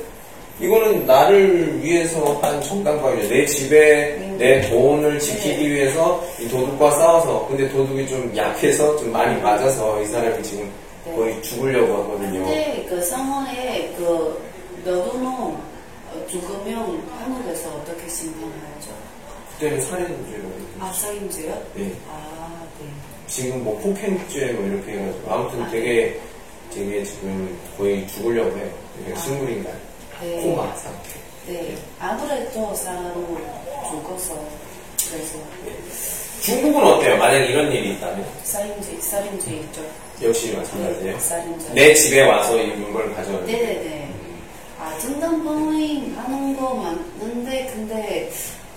이거는 0.60 1.06
나를 1.06 1.84
위해서 1.84 2.40
한 2.42 2.62
정당방위죠. 2.62 3.28
내 3.28 3.46
집에 3.46 4.16
음. 4.20 4.38
내 4.38 4.62
돈을 4.70 5.20
지키기 5.20 5.64
네. 5.64 5.70
위해서 5.70 6.24
이 6.40 6.48
도둑과 6.48 6.92
싸워서 6.92 7.48
근데 7.48 7.68
도둑이 7.70 8.08
좀 8.08 8.32
약해서 8.36 8.96
좀 8.98 9.12
많이 9.12 9.40
맞아서 9.42 10.02
이 10.02 10.06
사람이 10.06 10.42
지금 10.44 10.72
네. 11.06 11.14
거의 11.14 11.42
죽으려고 11.44 12.04
하거든요. 12.04 12.46
근데 12.46 12.86
그 12.88 13.02
상황에 13.02 13.94
그 13.98 14.42
너도는 14.86 15.28
어, 15.28 16.26
죽으면 16.30 17.04
한국에서 17.20 17.70
어떻게 17.76 18.08
심판하죠? 18.08 18.92
그때는 19.54 19.82
살인죄로 19.82 20.44
아, 20.80 20.92
살인죄요? 20.94 21.62
네. 21.76 21.92
아, 22.10 22.64
네. 22.80 22.88
지금 23.28 23.62
뭐 23.62 23.78
폭행죄 23.80 24.54
뭐 24.54 24.66
이렇게 24.68 24.94
해가지고 24.94 25.34
아무튼 25.34 25.64
아, 25.64 25.70
되게 25.70 26.18
되게 26.74 27.04
지금 27.04 27.58
거의 27.78 28.08
죽으려고 28.08 28.58
해요. 28.58 28.70
되게 28.98 29.14
아. 29.14 29.20
식물인간 29.20 29.95
네. 30.22 30.42
코마 30.42 30.76
상태. 30.76 31.10
네. 31.48 31.76
아무래도 32.00 32.74
사람은 32.74 33.38
죽어서 33.90 34.36
그래서 35.10 35.38
중국은 36.42 36.84
어때요? 36.84 37.18
만약 37.18 37.40
이런 37.40 37.72
일이 37.72 37.94
있다면 37.94 38.26
살인죄, 38.44 39.00
살인죄 39.02 39.52
있죠. 39.58 39.82
역시 40.22 40.54
마찬가지예요. 40.56 41.20
살인죄. 41.20 41.74
내 41.74 41.94
집에 41.94 42.22
와서 42.22 42.56
이 42.62 42.68
물건을 42.68 43.16
가져오는. 43.16 43.46
네네네. 43.46 44.14
아, 44.80 44.98
정당방위 45.00 46.14
하는 46.16 46.56
거 46.58 46.76
맞는데, 46.76 47.72
근데, 47.74 48.32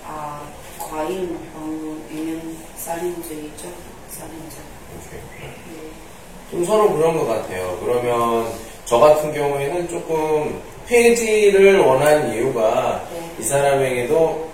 아, 0.07 0.43
과잉 0.79 1.39
방위면 1.53 2.57
살인죄이죠. 2.77 3.69
살인죄. 4.11 4.57
오케이. 4.97 5.21
네. 5.41 5.91
좀 6.51 6.65
서로 6.65 6.93
그런 6.95 7.19
것 7.19 7.27
같아요. 7.27 7.79
그러면 7.83 8.51
저 8.87 8.99
같은 8.99 9.33
경우에는 9.35 9.89
조금 9.89 10.63
폐지를 10.89 11.81
원한 11.81 12.33
이유가 12.33 13.05
네. 13.13 13.21
이 13.39 13.43
사람에게도 13.43 14.49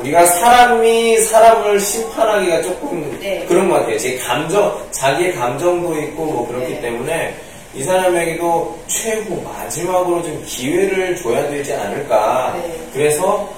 우리가 0.00 0.26
사람이 0.26 1.18
사람을 1.20 1.80
심판하기가 1.80 2.62
조금 2.62 3.18
네. 3.18 3.44
그런 3.48 3.68
것 3.68 3.76
같아요. 3.76 3.98
제 3.98 4.18
감정, 4.18 4.78
자기의 4.90 5.34
감정도 5.34 5.98
있고 6.02 6.26
뭐 6.26 6.46
그렇기 6.46 6.74
네. 6.74 6.80
때문에 6.82 7.34
이 7.74 7.82
사람에게도 7.82 8.78
최후 8.86 9.42
마지막으로 9.42 10.22
좀 10.22 10.42
기회를 10.46 11.16
줘야 11.16 11.48
되지 11.48 11.72
않을까. 11.72 12.54
네. 12.60 12.74
그래서 12.92 13.50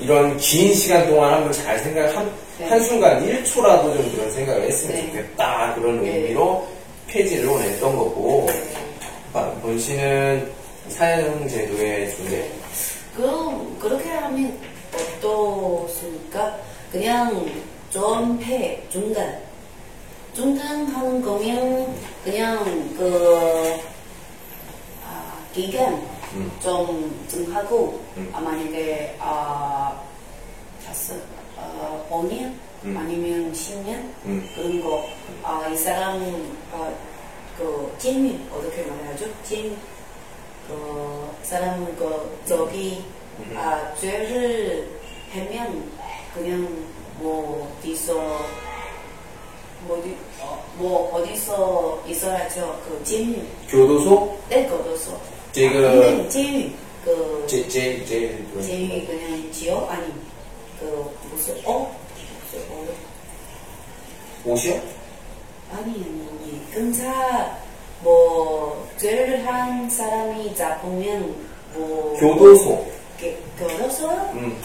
이런 0.00 0.36
긴 0.36 0.74
시간 0.74 1.08
동안 1.08 1.34
한번 1.34 1.52
잘 1.52 1.78
생각, 1.78 2.16
한, 2.16 2.30
네. 2.58 2.68
한순간 2.68 3.24
1초라도 3.24 3.94
좀 3.96 4.12
그런 4.14 4.30
생각을 4.30 4.62
했으면 4.62 4.96
네. 4.96 5.06
좋겠다. 5.06 5.74
그런 5.74 6.02
네. 6.02 6.16
의미로 6.16 6.66
폐지를 7.06 7.48
원했던 7.48 7.96
거고, 7.96 8.46
네. 8.48 8.62
아, 9.34 9.50
본 9.62 9.78
씨는 9.78 10.58
사형제도의 10.86 12.16
존재. 12.16 12.52
그럼, 13.16 13.76
그렇게 13.78 14.10
하면 14.10 14.58
어떻습니까? 14.94 16.58
그냥 16.92 17.46
전폐, 17.90 18.86
중단. 18.90 19.42
중단하는 20.34 21.20
거면, 21.20 21.94
그냥 22.22 22.64
그, 22.96 23.80
아, 25.04 25.38
기간 25.52 25.94
음. 26.34 26.50
좀 26.62 27.26
정하고, 27.26 28.00
음. 28.16 28.30
아, 28.32 28.40
만약에, 28.40 29.16
아, 29.18 30.00
다섯, 30.86 31.16
아, 31.56 32.04
5년? 32.08 32.54
음. 32.84 32.96
아니면 32.96 33.52
10년? 33.52 33.94
음. 34.26 34.48
그런 34.54 34.80
거, 34.80 35.04
아, 35.42 35.66
이 35.68 35.76
사람, 35.76 36.22
아, 36.72 36.92
그, 37.56 37.92
찜이 37.98 38.46
어떻게 38.52 38.82
말하죠? 38.84 39.26
찜, 39.42 39.76
그, 40.68 41.30
사람, 41.42 41.84
그, 41.96 42.38
저기, 42.46 43.02
음. 43.38 43.54
아, 43.56 43.94
죄를 43.98 44.88
하면, 45.32 45.90
그냥, 46.34 46.84
뭐, 47.18 47.74
어디서, 47.80 48.14
뭐, 49.86 49.98
어디, 49.98 50.14
어, 50.40 50.62
뭐, 50.76 51.14
어디서 51.14 52.02
있어야죠? 52.06 52.80
그, 52.86 53.02
찜, 53.02 53.48
교도소? 53.68 54.38
네, 54.50 54.66
거둬서. 54.68 55.18
지금- 55.52 55.80
근데 55.80 56.28
찜, 56.28 56.74
그, 57.04 57.44
제, 57.48 57.66
제, 57.66 58.04
제, 58.04 58.44
찜이 58.60 59.06
그냥 59.06 59.50
지역? 59.50 59.90
아니, 59.90 60.12
그, 60.78 61.10
무슨, 61.30 61.54
어? 61.64 61.96
무슨, 62.44 62.66
어? 62.70 62.86
옷이요? 64.44 64.74
아니, 65.72 65.90
아니, 65.94 66.70
근사, 66.72 67.56
뭐, 68.00 68.86
죄를 68.96 69.46
한 69.46 69.88
사람이 69.90 70.54
잡으면, 70.54 71.34
뭐. 71.74 72.16
교도소. 72.18 72.86
게, 73.18 73.36
교도소요? 73.58 74.30
음. 74.34 74.56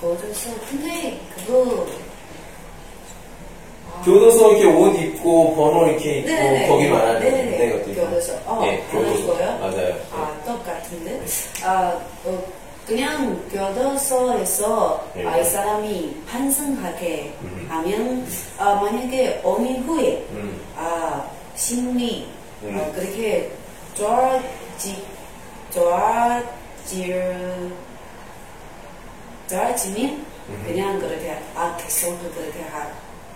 교도소. 0.00 0.50
근데, 0.68 1.18
그거. 1.34 1.86
아, 3.92 4.02
교도소 4.04 4.52
이렇게 4.52 4.64
옷 4.66 4.94
입고 4.94 5.56
번호 5.56 5.86
이렇게 5.88 6.18
입고 6.18 6.28
네네네. 6.30 6.68
거기 6.68 6.88
말하는 6.88 7.20
네네네. 7.20 7.58
데 7.58 7.80
어디? 7.80 7.94
교도소. 7.94 8.32
어, 8.46 8.60
네, 8.62 8.84
교도소. 8.92 9.26
그거요? 9.26 9.58
맞아요. 9.58 9.94
아, 10.12 10.36
똑같은데? 10.46 11.20
아, 11.64 11.98
어, 12.24 12.44
그냥 12.86 13.40
교도소에서 13.50 15.06
네. 15.14 15.26
아, 15.26 15.38
이 15.38 15.44
사람이 15.44 16.16
환승하게 16.26 17.32
음. 17.42 17.66
하면, 17.70 18.26
아, 18.58 18.74
만약에 18.74 19.40
5년 19.42 19.84
후에, 19.86 20.24
음. 20.32 20.60
아, 20.76 21.24
심리, 21.54 22.26
음. 22.26 22.39
어, 22.62 22.92
그렇게 22.94 23.50
좋아지, 23.94 25.02
좋아질, 25.72 27.72
좋아지면 29.48 30.26
음. 30.48 30.62
그냥 30.66 30.98
그렇게, 30.98 31.36
아, 31.54 31.76
계속 31.76 32.18
그렇게 32.34 32.60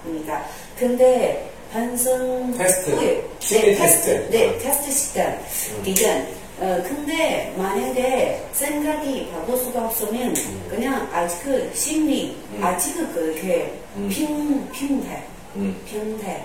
합니다. 0.05 0.45
근데, 0.79 1.51
환승 1.73 2.57
테스트. 2.57 2.91
후에, 2.91 3.25
심리 3.41 3.67
네, 3.69 3.75
테스트. 3.75 4.29
네, 4.31 4.49
음. 4.51 4.59
테스트 4.61 4.91
시간, 4.93 5.41
기간. 5.83 6.27
어, 6.61 6.81
근데 6.87 7.53
만약에 7.57 8.47
생각이 8.53 9.29
바꿀 9.33 9.57
수가 9.57 9.87
없으면 9.87 10.35
그냥 10.71 11.09
아직 11.13 11.43
그 11.43 11.69
심리, 11.75 12.37
음. 12.53 12.63
아직 12.63 12.95
그렇게 13.13 13.73
음. 13.97 14.09
핀, 14.09 14.71
핀대. 14.71 15.25
음. 15.57 15.83
핀대. 15.85 16.45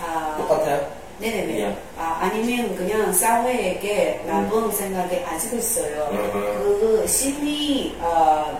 아, 0.00 0.36
똑같아요? 0.38 0.97
네네네. 1.18 1.52
그냥? 1.54 1.76
아, 1.98 2.18
아니면 2.22 2.76
그냥 2.76 3.12
사회에게 3.12 4.22
나쁜 4.26 4.70
생각이 4.70 5.24
아직 5.24 5.52
있어요. 5.54 6.08
음. 6.12 6.30
그 6.32 7.04
심리, 7.08 7.96
아, 8.00 8.56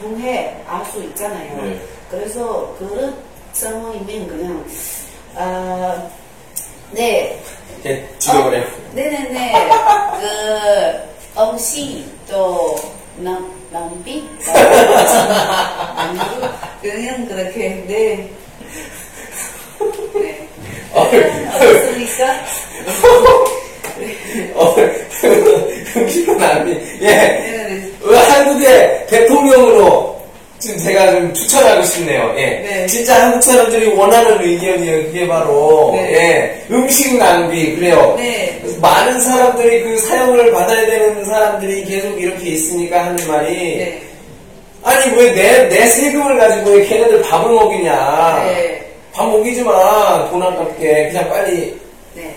통해 0.00 0.56
알 0.66 0.84
수 0.86 1.02
있잖아요. 1.04 1.62
네. 1.62 1.80
그래서 2.10 2.74
그런 2.78 3.16
상황이면 3.52 4.28
그냥, 4.28 4.64
아, 5.36 6.08
네. 6.92 7.40
그냥 7.82 8.06
죽여버려요. 8.18 8.64
네네네. 8.92 9.68
그, 10.20 11.40
없이 11.40 12.06
또, 12.30 12.76
남, 13.16 13.52
낭비? 13.70 14.28
아니고, 15.96 16.48
그냥 16.80 17.26
그렇게, 17.26 17.84
네. 17.88 18.30
네. 23.98 24.52
어? 24.54 24.64
어, 24.64 24.76
안 26.40 26.64
돼. 26.66 26.82
예. 27.02 27.82
한국의 28.16 29.06
대통령으로 29.08 30.14
지금 30.58 30.78
제가 30.78 31.12
좀 31.12 31.32
추천하고 31.34 31.82
싶네요. 31.82 32.32
예. 32.36 32.46
네. 32.46 32.86
진짜 32.86 33.22
한국 33.24 33.42
사람들이 33.42 33.88
원하는 33.94 34.40
의견이에요. 34.42 35.04
그게 35.06 35.26
바로 35.26 35.92
네. 35.94 36.12
예. 36.14 36.64
음식 36.74 37.16
낭비 37.18 37.76
그래요. 37.76 38.14
네. 38.18 38.60
많은 38.80 39.20
사람들이 39.20 39.82
그 39.84 39.98
사용을 39.98 40.52
받아야 40.52 40.86
되는 40.86 41.24
사람들이 41.24 41.84
계속 41.84 42.20
이렇게 42.20 42.50
있으니까 42.50 43.04
하는 43.06 43.26
말이 43.28 43.52
네. 43.54 44.02
아니 44.82 45.16
왜 45.16 45.32
내 45.32 45.68
내 45.68 45.86
세금을 45.86 46.36
가지고 46.38 46.70
왜 46.72 46.84
걔네들 46.84 47.22
밥을 47.22 47.50
먹이냐? 47.52 48.44
네. 49.14 49.20
밥 49.20 49.28
먹이지 49.30 49.62
마. 49.62 50.28
돈 50.30 50.42
아깝게 50.42 51.08
그냥 51.08 51.28
빨리 51.28 51.80
네. 52.14 52.36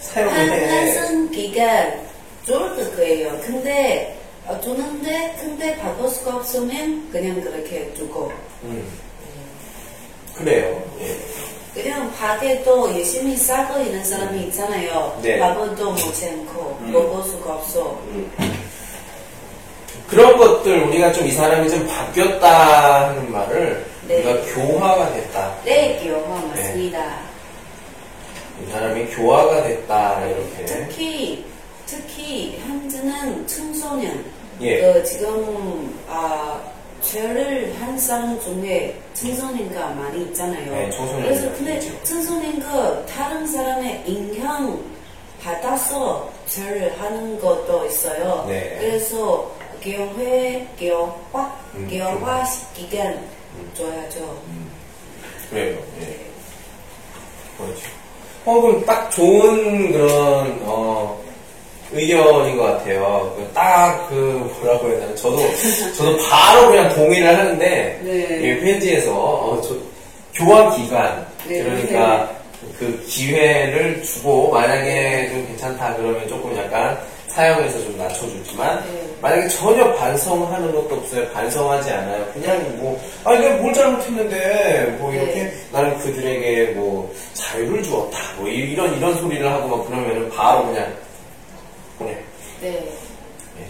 사용을 0.00 0.32
한, 0.32 0.48
해. 0.50 0.66
한승 0.66 1.30
기간 1.30 2.00
좋을 2.46 2.96
거예요. 2.96 3.38
근데, 3.44 4.16
어, 4.46 4.58
좋은데, 4.62 5.36
근데 5.38 5.76
바꿀 5.76 6.08
수가 6.08 6.36
없으면 6.36 7.08
그냥 7.12 7.40
그렇게 7.42 7.92
두고. 7.94 8.32
음. 8.62 8.88
그래요. 10.34 10.82
예. 11.00 11.16
그냥 11.82 12.10
밖에도 12.14 12.90
열심히 12.94 13.36
싸고 13.36 13.80
있는 13.82 14.02
사람이 14.02 14.44
있잖아요. 14.44 15.18
네. 15.22 15.38
밥도 15.38 15.90
먹지 15.92 16.26
않고 16.26 16.78
음. 16.80 16.92
먹을 16.92 17.22
수가 17.30 17.54
없어. 17.54 18.00
음. 18.08 18.30
그런 20.08 20.38
것들 20.38 20.84
우리가 20.84 21.12
좀 21.12 21.26
이 21.26 21.32
사람이 21.32 21.68
좀 21.68 21.86
바뀌었다 21.86 23.08
하는 23.10 23.30
말을 23.30 23.84
네. 24.08 24.22
우리가 24.24 24.54
교화가 24.54 25.12
됐다. 25.12 25.54
네, 25.64 25.98
기호화 26.02 26.40
맞습니다. 26.46 27.18
이 28.66 28.70
사람이 28.70 29.06
교화가 29.08 29.62
됐다 29.64 30.24
이렇게. 30.26 30.64
특히 30.64 31.44
특히 31.86 32.58
현재는 32.66 33.46
청소년 33.46 34.24
예. 34.60 34.80
그 34.80 35.04
지금 35.04 35.94
아 36.08 36.58
죄를 37.02 37.74
한 37.78 37.96
사람 37.98 38.40
중에 38.40 38.98
청소년가 39.14 39.90
많이 39.90 40.22
있잖아요. 40.22 40.72
네, 40.72 40.90
청소년 40.90 41.22
그래서 41.24 41.52
근데 41.52 41.76
있죠. 41.76 42.02
청소년가 42.02 43.06
다른 43.06 43.46
사람의 43.46 44.02
인형 44.06 44.82
받아서 45.42 46.28
죄를 46.46 46.98
하는 46.98 47.38
것도 47.38 47.86
있어요. 47.86 48.46
네. 48.48 48.76
그래서 48.80 49.52
교회 49.82 50.66
교화 50.78 51.54
음, 51.74 51.88
교화 51.90 52.44
시키긴 52.44 53.20
줘야죠. 53.74 54.42
그래요. 55.50 55.78
예. 56.00 56.28
그렇죠. 57.56 57.82
어, 58.44 58.60
그럼 58.60 58.84
딱 58.84 59.10
좋은 59.10 59.92
그런, 59.92 60.58
어, 60.62 61.20
의견인 61.92 62.56
것 62.56 62.64
같아요. 62.64 63.34
그 63.36 63.50
딱, 63.54 64.08
그, 64.08 64.14
뭐라고 64.60 64.88
해야 64.88 65.00
되나. 65.00 65.14
저도, 65.14 65.38
저도 65.96 66.18
바로 66.28 66.68
그냥 66.70 66.88
동의를 66.94 67.38
하는데, 67.38 68.00
네. 68.02 68.36
이 68.36 68.60
페이지에서, 68.60 69.12
어, 69.14 69.60
저, 69.62 69.74
교환 70.34 70.70
기간. 70.76 71.26
네. 71.46 71.62
그러니까, 71.62 72.30
그 72.78 73.04
기회를 73.06 74.02
주고, 74.02 74.50
만약에 74.50 75.30
좀 75.30 75.46
괜찮다 75.46 75.94
그러면 75.96 76.26
조금 76.28 76.56
약간 76.56 76.98
사용해서 77.42 77.78
좀 77.84 77.96
낮춰주지만, 77.96 78.84
네. 78.92 79.08
만약에 79.22 79.46
전혀 79.46 79.94
반성하는 79.94 80.72
것도 80.74 80.96
없어요. 80.96 81.28
반성하지 81.28 81.88
않아요. 81.92 82.26
그냥 82.32 82.78
뭐, 82.78 83.00
아니, 83.22 83.38
내가 83.38 83.62
뭘 83.62 83.72
잘못했는데, 83.72 84.96
뭐, 84.98 85.12
이렇게 85.12 85.44
네. 85.44 85.52
나는 85.70 85.96
그들에게 85.98 86.72
뭐, 86.72 87.14
자유를 87.34 87.80
주었다. 87.84 88.18
뭐, 88.38 88.48
이- 88.48 88.72
이런, 88.72 88.92
이런 88.96 89.14
소리를 89.18 89.48
하고 89.48 89.68
막 89.68 89.86
그러면은 89.86 90.28
바로 90.30 90.66
그냥, 90.66 90.92
보내. 91.96 92.10
네. 92.60 92.88
예. 93.60 93.64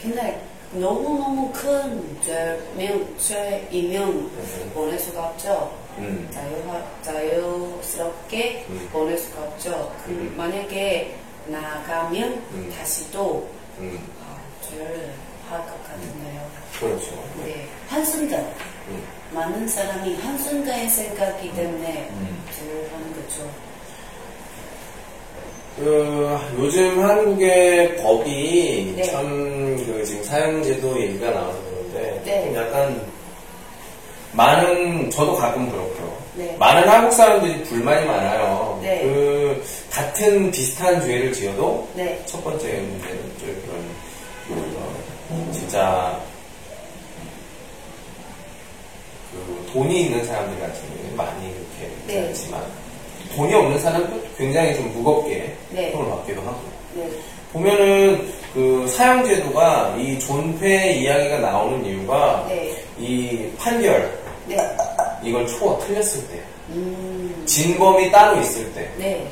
근데 0.00 0.40
너무너무 0.70 1.50
큰 1.52 2.16
죄 2.24 2.56
명, 2.76 3.04
죄이면 3.18 4.30
보낼 4.74 4.96
수가 4.96 5.24
없죠. 5.26 5.72
음. 5.98 6.30
자유화, 6.32 6.80
자유스럽게 7.02 8.64
음. 8.68 8.88
보낼 8.92 9.18
수가 9.18 9.42
없죠. 9.42 9.92
그 10.06 10.12
음. 10.12 10.34
만약에 10.36 11.16
나가면 11.50 12.42
음. 12.52 12.74
다시 12.76 13.10
또 13.10 13.48
음. 13.78 13.98
아, 14.22 14.36
죄를 14.68 15.12
할것 15.48 15.68
같은데요. 15.84 16.50
그렇죠. 16.78 17.24
네. 17.44 17.66
한순간, 17.88 18.40
음. 18.88 19.02
많은 19.32 19.66
사람이 19.66 20.16
한순간의 20.16 20.88
생각이 20.88 21.52
때문에 21.54 22.08
음. 22.12 22.44
죄를 22.56 22.88
하는 22.92 23.12
거죠. 23.14 23.50
그, 25.76 26.38
요즘 26.58 27.02
한국의 27.02 27.96
법이 27.96 28.94
네. 28.96 29.02
참, 29.04 29.76
그, 29.76 30.04
지금 30.04 30.22
사형제도 30.24 31.00
얘기가 31.00 31.30
나와서 31.30 31.58
그런데, 31.70 32.22
네. 32.24 32.44
좀 32.46 32.56
약간, 32.56 33.00
많은, 34.32 35.10
저도 35.10 35.36
가끔 35.36 35.70
그렇고요. 35.70 36.20
네. 36.34 36.56
많은 36.58 36.88
한국 36.88 37.12
사람들이 37.12 37.62
불만이 37.64 38.06
많아요. 38.06 38.78
네. 38.82 39.02
그, 39.02 39.64
같은 39.90 40.50
비슷한 40.50 41.00
죄를 41.00 41.32
지어도, 41.32 41.88
네. 41.94 42.20
첫 42.26 42.42
번째 42.44 42.66
문제는 42.66 43.16
좀 43.38 43.62
그런, 43.66 44.60
어, 45.30 45.50
진짜, 45.52 46.18
그, 49.32 49.70
돈이 49.72 50.02
있는 50.02 50.24
사람들 50.24 50.60
같은 50.60 50.80
경우는 50.88 51.16
많이 51.16 51.52
그렇게 51.52 51.94
네. 52.06 52.14
되지 52.14 52.28
않지만, 52.28 52.62
돈이 53.36 53.54
없는 53.54 53.78
사람도 53.78 54.20
굉장히 54.36 54.74
좀 54.74 54.92
무겁게 54.92 55.54
네. 55.70 55.92
형을 55.92 56.10
받기도 56.10 56.40
하고. 56.42 56.60
네. 56.94 57.08
보면은 57.52 58.28
그 58.54 58.86
사형제도가 58.88 59.96
이 59.98 60.18
존폐 60.18 60.92
이야기가 60.94 61.38
나오는 61.38 61.84
이유가 61.84 62.46
네. 62.48 62.76
이 62.98 63.50
판결 63.58 64.19
네. 64.56 64.76
이걸 65.22 65.46
초어 65.46 65.78
틀렸을 65.78 66.26
때 66.28 66.40
음. 66.70 67.42
진범이 67.46 68.10
따로 68.10 68.40
있을 68.40 68.72
때 68.72 68.88
네. 68.96 69.26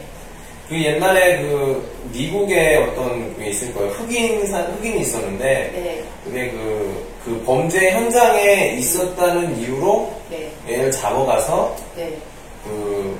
그 0.69 0.83
옛날에 0.83 1.43
그 1.43 2.11
미국에 2.13 2.77
어떤 2.77 3.35
그게 3.35 3.51
있을 3.51 3.73
거예요 3.75 3.91
흑인 3.93 4.47
사 4.47 4.61
흑인이 4.61 5.01
있었는데 5.01 5.45
네. 5.45 6.05
그게 6.25 6.51
그, 6.51 7.09
그 7.25 7.43
범죄 7.45 7.91
현장에 7.91 8.75
있었다는 8.79 9.59
이유로 9.59 10.13
네. 10.31 10.53
얘를 10.69 10.91
잡아가서 10.91 11.75
네. 11.97 12.17
그 12.65 13.19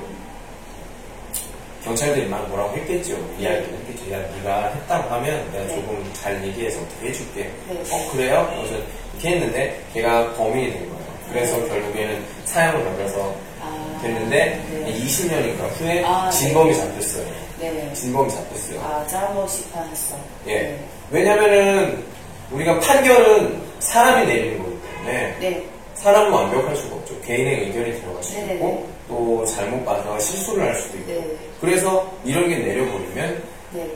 경찰들이 1.83 2.27
막 2.27 2.47
뭐라고 2.49 2.75
했겠죠. 2.77 3.13
이야기를 3.39 3.79
했겠죠. 3.79 4.11
야, 4.11 4.19
네가 4.35 4.67
했다고 4.67 5.09
하면 5.15 5.51
내가 5.51 5.65
네. 5.65 5.75
조금 5.75 6.11
잘 6.13 6.43
얘기해서 6.45 6.79
어떻게 6.81 7.09
해줄게. 7.09 7.49
네. 7.69 7.81
어, 7.89 8.11
그래요? 8.11 8.53
그래서 8.55 8.83
이렇게 9.13 9.29
했는데 9.29 9.81
걔가 9.93 10.33
범인이 10.33 10.71
된 10.73 10.89
거예요. 10.89 11.08
그래서 11.31 11.57
결국에는 11.67 12.23
사형을 12.45 12.83
받아서 12.85 13.35
아. 13.61 13.99
됐는데 14.01 14.63
네. 14.71 14.93
20년인가 15.05 15.69
후에 15.77 16.03
아, 16.03 16.29
진범이 16.29 16.71
네. 16.71 16.77
잡혔어요. 16.77 17.25
네. 17.59 17.93
진범이 17.93 18.29
잡혔어요. 18.31 18.79
아, 18.81 19.05
잘못이 19.07 19.69
판했어. 19.71 20.15
예. 20.47 20.79
왜냐면은 21.11 22.03
우리가 22.51 22.79
판결은 22.79 23.61
사람이 23.79 24.25
내리는 24.27 24.57
거기 24.59 24.77
때문에 24.81 25.35
네. 25.39 25.65
사람은 25.95 26.31
완벽할 26.31 26.75
수가 26.75 26.95
없죠. 26.95 27.19
개인의 27.21 27.65
의견이 27.65 27.99
들어갈 27.99 28.23
수도. 28.23 28.39
있고 28.53 28.89
또 29.07 29.45
잘못 29.45 29.83
봐서 29.83 30.17
실수를 30.19 30.63
할 30.63 30.75
수도 30.75 30.97
있고 30.99 31.11
네. 31.11 31.27
그래서 31.59 32.11
이런 32.23 32.47
게 32.47 32.57
내려버리면 32.57 33.43
네. 33.73 33.87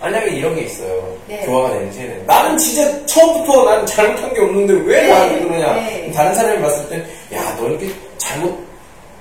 만약에 0.00 0.30
이런 0.30 0.54
게 0.56 0.62
있어요. 0.62 1.16
네. 1.28 1.44
교화가 1.44 1.74
되는 1.74 1.92
쟤는 1.92 2.26
나는 2.26 2.56
진짜 2.56 3.06
처음부터 3.06 3.64
난 3.64 3.86
잘못한 3.86 4.32
게 4.32 4.40
없는데 4.40 4.72
왜 4.86 5.02
네. 5.02 5.08
나한테 5.08 5.40
그러냐. 5.40 5.74
네. 5.74 6.10
다른 6.12 6.34
사람이 6.34 6.60
봤을 6.62 6.88
땐 6.88 7.06
야, 7.34 7.54
너 7.58 7.68
이렇게 7.68 7.88
잘못 8.18 8.58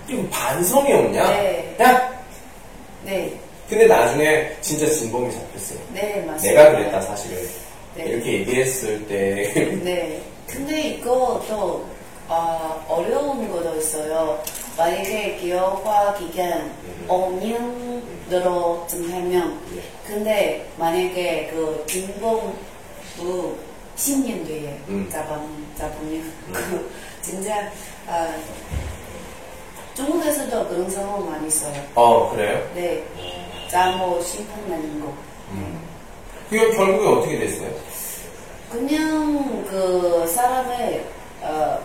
이거 0.07 0.23
반성이 0.31 0.93
없냐? 0.93 1.27
네. 1.31 1.75
야! 1.81 2.09
네. 3.03 3.31
근데 3.69 3.85
나중에 3.85 4.49
진짜 4.61 4.89
진범이 4.89 5.31
잡혔어요. 5.31 5.79
네, 5.93 6.23
맞습니다. 6.25 6.63
내가 6.63 6.71
그랬다 6.71 7.01
사실은. 7.01 7.37
네. 7.95 8.05
이렇게 8.05 8.33
얘기했을 8.39 9.05
때 9.07 9.51
네. 9.83 10.19
근데 10.47 10.81
이것도 10.81 11.85
아, 12.31 12.85
어려운 12.87 13.51
것도 13.51 13.75
있어요. 13.77 14.39
만약에 14.77 15.37
기업화 15.37 16.13
기간 16.13 16.71
5년으로 17.07 18.87
좀 18.87 19.11
하면 19.11 19.59
네. 19.73 19.81
근데 20.05 20.69
만약에 20.77 21.47
그후 23.17 23.57
10년 23.97 24.45
뒤에 24.45 24.79
음. 24.89 25.09
잡으면 25.75 26.31
그 26.53 26.91
진짜 27.21 27.69
아, 28.07 28.31
중국에서도 29.95 30.67
그런 30.69 30.89
상황 30.89 31.29
많이 31.29 31.47
있어요. 31.47 31.83
어 31.95 32.29
그래요? 32.29 32.69
네. 32.75 33.03
잘못 33.69 34.21
심판 34.21 34.69
나는 34.69 35.01
거. 35.01 35.11
그게 36.49 36.71
결국에 36.75 37.07
어떻게 37.07 37.39
됐어요? 37.39 37.69
그냥 38.71 39.65
그 39.67 40.25
사람의 40.27 41.05
어, 41.41 41.79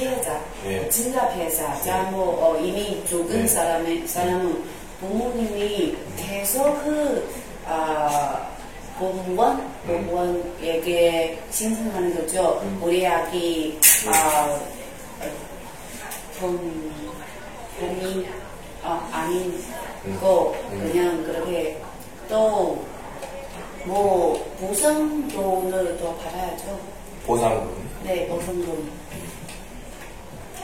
피해자, 0.00 0.42
예. 0.64 0.88
진짜 0.88 1.28
피해자, 1.28 1.78
잘못 1.82 2.18
어, 2.18 2.58
이미 2.58 3.04
죽은 3.06 3.42
네. 3.42 3.46
사람의 3.46 4.08
사람은 4.08 4.64
부모님이 4.98 5.94
계속 6.16 6.82
그 6.82 7.28
아, 7.66 8.48
법원, 8.98 9.58
음. 9.86 10.06
법원에게 10.06 11.38
신청하는 11.50 12.16
거죠. 12.16 12.60
음. 12.62 12.80
우리 12.82 13.06
아기 13.06 13.78
아, 14.06 14.58
돈, 16.38 16.90
돈이 17.78 18.26
아, 18.82 19.06
아닌 19.12 19.62
거 20.18 20.54
음. 20.72 20.90
그냥 20.90 21.22
그렇게 21.24 21.78
또 22.26 22.78
뭐 23.84 24.38
보상 24.60 25.26
돈을 25.28 25.96
더 25.98 26.14
받아야죠. 26.16 26.78
보상금. 27.26 27.88
네, 28.04 28.28
보상돈. 28.28 28.90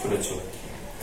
그렇죠. 0.02 0.40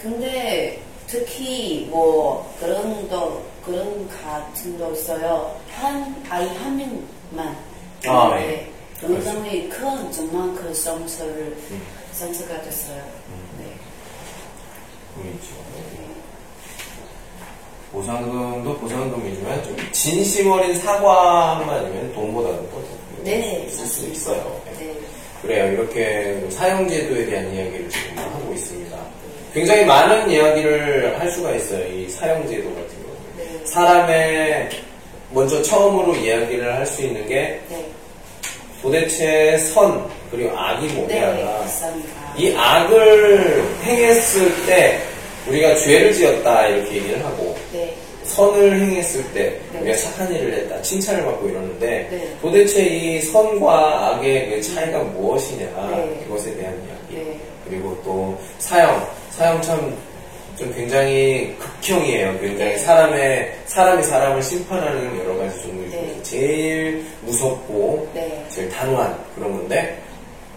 근데 0.01 0.81
특히 1.07 1.87
뭐 1.89 2.53
그런 2.59 3.07
도 3.09 3.43
그런 3.65 4.07
같은 4.09 4.77
도 4.77 4.91
있어요. 4.91 5.55
한 5.71 6.23
아이 6.29 6.47
한 6.57 6.75
명만. 6.77 7.57
아, 8.05 8.35
예. 8.37 8.45
네. 8.45 8.71
굉장히 8.99 9.69
큰 9.69 10.11
정말 10.11 10.55
그 10.55 10.73
성서를 10.73 11.55
음. 11.71 11.81
성서가 12.13 12.61
됐어요. 12.61 13.03
네. 13.59 13.65
그렇죠. 15.15 15.63
보상금도 17.91 18.77
보상금이지만 18.79 19.63
좀 19.63 19.77
진심 19.91 20.51
어린 20.51 20.73
사과만 20.79 21.69
아니면 21.69 22.11
돈보다는 22.13 22.69
더 22.71 22.81
네, 23.23 23.65
있을 23.67 23.85
수 23.85 24.01
맞습니다. 24.01 24.13
있어요. 24.13 24.61
네. 24.79 24.95
그래요. 25.41 25.73
이렇게 25.73 26.49
사형제도에 26.49 27.25
대한 27.27 27.53
이야기를 27.53 27.89
지금. 27.89 28.12
굉장히 29.53 29.85
많은 29.85 30.29
이야기를 30.29 31.19
할 31.19 31.29
수가 31.29 31.51
있어요. 31.51 31.85
이 31.87 32.09
사형제도 32.09 32.63
같은 32.69 32.87
경우. 33.03 33.15
네. 33.37 33.65
사람의 33.65 34.69
먼저 35.31 35.61
처음으로 35.61 36.15
이야기를 36.15 36.73
할 36.75 36.85
수 36.85 37.01
있는 37.03 37.27
게 37.27 37.59
네. 37.69 37.85
도대체 38.81 39.57
선 39.57 40.05
그리고 40.31 40.57
악이 40.57 40.87
네, 40.87 40.93
뭐냐가 40.93 41.59
맞습니다. 41.59 42.09
이 42.37 42.53
악을 42.55 43.63
행했을 43.83 44.65
때 44.65 44.99
우리가 45.47 45.75
죄를 45.75 46.13
지었다 46.13 46.67
이렇게 46.67 46.95
얘기를 46.95 47.23
하고 47.23 47.55
네. 47.71 47.95
선을 48.23 48.79
행했을 48.79 49.23
때 49.33 49.59
네. 49.71 49.79
우리가 49.79 49.97
착한 49.97 50.33
일을 50.33 50.53
했다 50.53 50.81
칭찬을 50.81 51.23
받고 51.25 51.47
이러는데 51.49 52.07
네. 52.09 52.35
도대체 52.41 52.81
이 52.83 53.21
선과 53.21 54.15
악의 54.15 54.49
그 54.49 54.61
차이가 54.61 54.99
무엇이냐 54.99 55.65
네. 55.95 56.23
이것에 56.25 56.55
대한 56.55 56.73
이야기 56.87 57.23
네. 57.25 57.39
그리고 57.67 57.99
또 58.03 58.37
사형 58.59 59.07
사형 59.35 59.61
참 59.61 60.13
좀 60.57 60.71
굉장히 60.73 61.55
극형이에요. 61.57 62.39
굉장히 62.39 62.73
네. 62.73 62.77
사람의 62.77 63.55
사람이 63.65 64.03
사람을 64.03 64.43
심판하는 64.43 65.17
여러 65.19 65.35
가지 65.37 65.61
종류 65.63 65.89
중에서 65.89 66.05
네. 66.05 66.23
제일 66.23 67.05
무섭고 67.21 68.09
네. 68.13 68.45
제일 68.49 68.69
단호한 68.69 69.17
그런 69.35 69.51
건데 69.51 69.99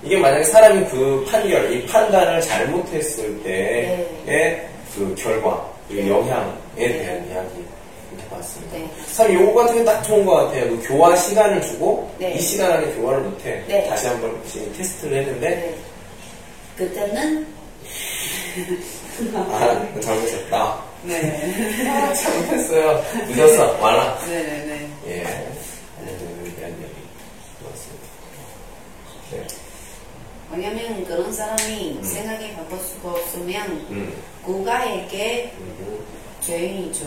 이게 0.02 0.18
만약에 0.18 0.44
사람이 0.44 0.84
그 0.86 1.26
판결, 1.30 1.72
이 1.72 1.86
판단을 1.86 2.40
잘못했을 2.42 3.42
때의 3.42 4.68
그 4.94 5.14
결과, 5.16 5.66
그 5.88 5.94
네. 5.94 6.08
영향에 6.10 6.52
네. 6.76 6.88
대한 6.98 7.16
이야기 7.30 7.64
이렇게 8.12 8.28
봤습니다. 8.30 8.76
네. 8.76 8.90
참 9.14 9.32
요거 9.32 9.54
같은 9.54 9.76
게 9.76 9.84
딱 9.84 10.02
좋은 10.02 10.26
것 10.26 10.34
같아요. 10.34 10.68
그 10.68 10.86
교화 10.86 11.16
시간을 11.16 11.62
주고 11.62 12.10
네. 12.18 12.34
이 12.34 12.40
시간 12.40 12.70
안에 12.70 12.92
교화를 12.92 13.22
못해 13.22 13.62
네. 13.66 13.88
다시 13.88 14.08
한번 14.08 14.38
테스트를 14.76 15.20
했는데 15.20 15.48
네. 15.48 15.74
그때는 16.76 17.46
아 19.34 20.00
잘못했다. 20.00 20.82
네. 21.02 21.86
아, 21.88 22.12
잘못했어요. 22.14 23.04
늦었어. 23.28 23.78
와라. 23.80 24.18
네네네. 24.26 24.88
예. 25.08 25.20
오늘에 26.00 26.54
대한 26.56 26.70
이야기 26.72 26.94
고맙습니다. 27.60 28.06
네. 29.32 29.46
왜냐면 30.52 31.04
그런 31.04 31.32
사람이 31.32 32.00
생각이 32.02 32.54
바꿀 32.54 32.78
수가 32.78 33.10
없으면 33.10 33.86
음. 33.90 34.14
국가에게 34.42 35.52
음. 35.58 35.98
죄인이죠. 36.40 37.04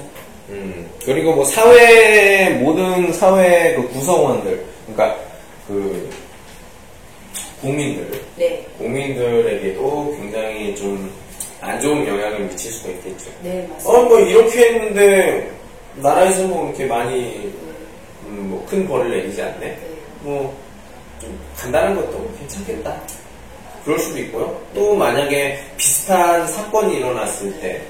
음, 0.49 0.89
그리고 1.05 1.35
뭐 1.35 1.45
사회 1.45 2.49
모든 2.61 3.13
사회 3.13 3.75
그 3.75 3.87
구성원들 3.89 4.65
그러니까 4.87 5.19
그 5.67 6.09
국민들 7.61 8.21
네. 8.35 8.65
국민들에게도 8.77 10.15
굉장히 10.17 10.75
좀 10.75 11.11
안 11.61 11.79
좋은 11.81 12.05
영향을 12.07 12.39
미칠 12.47 12.71
수가 12.71 12.89
있겠죠. 12.89 13.29
네, 13.41 13.67
맞습니다. 13.69 13.89
어 13.99 14.03
뭐 14.03 14.19
이렇게 14.19 14.67
했는데 14.73 15.51
나라에서 15.95 16.43
뭐 16.47 16.67
이렇게 16.69 16.85
많이 16.85 17.51
음, 18.25 18.49
뭐큰 18.51 18.87
벌을 18.87 19.09
내리지 19.11 19.41
않네. 19.41 19.59
네. 19.59 19.79
뭐 20.21 20.53
좀 21.21 21.37
간단한 21.57 21.95
것도 21.97 22.31
괜찮겠다. 22.39 22.97
그럴 23.83 23.99
수도 23.99 24.19
있고요. 24.19 24.57
또 24.73 24.95
만약에 24.95 25.59
비슷한 25.75 26.47
사건이 26.47 26.95
일어났을 26.97 27.59
때 27.59 27.81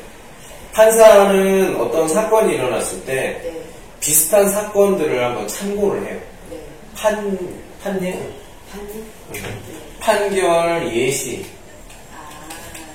판사는 0.73 1.75
어떤 1.79 2.07
사건이 2.07 2.55
일어났을 2.55 3.05
때 3.05 3.39
네. 3.43 3.61
비슷한 3.99 4.49
사건들을 4.49 5.23
한번 5.23 5.47
참고를 5.47 6.07
해요. 6.07 6.19
네. 6.49 6.57
판 6.95 7.37
판례, 7.83 8.11
판이? 8.71 9.03
판결 9.99 10.95
예시, 10.95 11.45
아. 11.45 11.58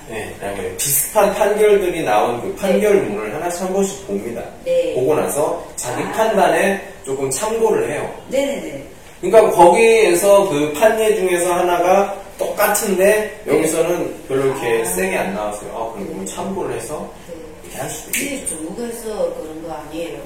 네, 0.09 0.31
그다음에 0.35 0.77
비슷한 0.77 1.33
판결들이 1.35 2.03
나온 2.05 2.40
그 2.43 2.55
판결문을 2.57 3.35
하나씩 3.35 3.62
한 3.62 3.73
번씩 3.73 4.07
봅니다. 4.07 4.43
네. 4.64 4.95
보고 4.95 5.14
나서 5.14 5.67
자기 5.77 6.03
아. 6.03 6.12
판단에 6.12 6.81
조금 7.05 7.31
참고를 7.31 7.90
해요. 7.90 8.14
네네네. 8.29 8.85
그러니까 9.21 9.51
거기에서 9.51 10.49
그 10.51 10.73
판례 10.75 11.14
중에서 11.17 11.55
하나가 11.55 12.14
똑같은데 12.38 13.43
여기서는 13.47 14.27
별로 14.29 14.47
이렇게 14.47 14.83
아. 14.83 14.85
세게 14.85 15.17
안 15.17 15.35
나왔어요. 15.35 15.71
아, 15.73 15.93
그럼 15.93 16.09
그럼 16.09 16.27
참고를 16.27 16.77
해서 16.77 17.11
네. 17.29 17.35
이렇게 17.64 17.79
할 17.79 17.88
수도 17.90 18.11
있겠죠. 18.11 18.57
근데 18.57 18.77
중국에서 18.77 19.35
그런 19.35 19.62
거 19.62 19.73
아니에요. 19.73 20.19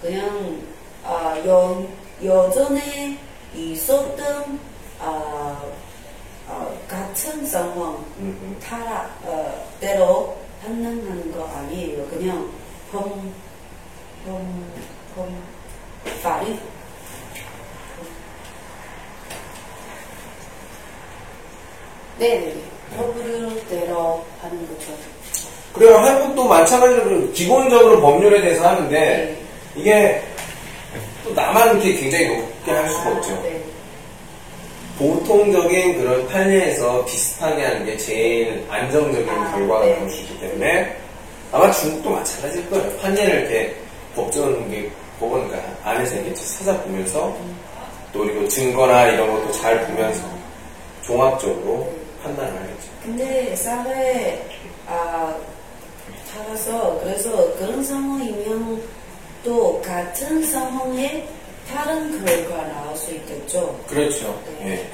그냥 0.00 0.58
아, 1.04 1.36
여, 1.46 1.84
여전에 2.24 3.18
있었던 3.54 4.58
아, 5.00 5.60
아, 6.48 6.66
같은 6.88 7.46
상황 7.46 8.04
음, 8.18 8.58
타라 8.62 9.10
어, 9.24 9.66
대로 9.80 10.36
판단하는 10.62 11.32
거 11.32 11.46
아니에요. 11.46 12.06
그냥 12.08 12.50
범, 12.90 13.32
범, 14.24 14.64
범,法律 15.14 16.58
네네 22.18 22.52
법률대로 22.96 24.24
하는 24.42 24.68
거죠. 24.68 24.92
그래요. 25.72 25.98
한국도 25.98 26.48
마찬가지로 26.48 27.30
기본적으로 27.32 28.00
법률에 28.00 28.40
대해서 28.40 28.66
하는데 28.68 28.98
네. 28.98 29.36
이게 29.76 30.22
또 31.22 31.32
나만 31.32 31.74
이렇게 31.80 31.94
굉장히 31.94 32.36
높게 32.36 32.72
할 32.72 32.88
수가 32.90 33.10
없죠. 33.10 33.42
네. 34.98 35.06
보통적인 35.06 35.98
그런 35.98 36.26
판례에서 36.28 37.04
비슷하게 37.04 37.64
하는 37.64 37.86
게 37.86 37.96
제일 37.96 38.66
안정적인 38.68 39.28
아, 39.28 39.52
결과가 39.52 39.84
네. 39.84 40.08
수 40.10 40.20
있기 40.22 40.40
때문에 40.40 40.96
아마 41.52 41.70
중국도 41.70 42.10
마찬가지일 42.10 42.68
거예요. 42.70 42.96
판례를 42.98 43.40
이렇게 43.40 43.76
게 44.70 44.90
법원 45.20 45.50
안에서 45.84 46.16
이렇게 46.16 46.34
찾아보면서 46.34 47.36
또 48.12 48.20
그리고 48.20 48.46
증거나 48.48 49.08
이런 49.08 49.32
것도 49.32 49.52
잘 49.52 49.86
보면서 49.86 50.22
종합적으로 51.02 51.92
판단을 52.22 52.52
하겠죠. 52.52 52.88
근데 53.02 53.54
사회 53.56 54.44
아 54.86 55.34
따라서 56.34 56.98
그래서 57.02 57.54
그런 57.56 57.82
상황이면 57.82 58.82
또 59.44 59.80
같은 59.82 60.42
상황에 60.44 61.26
다른 61.72 62.24
결과 62.24 62.66
나올 62.68 62.96
수 62.96 63.12
있겠죠. 63.14 63.78
그렇죠. 63.86 64.40
네. 64.60 64.72
예. 64.72 64.90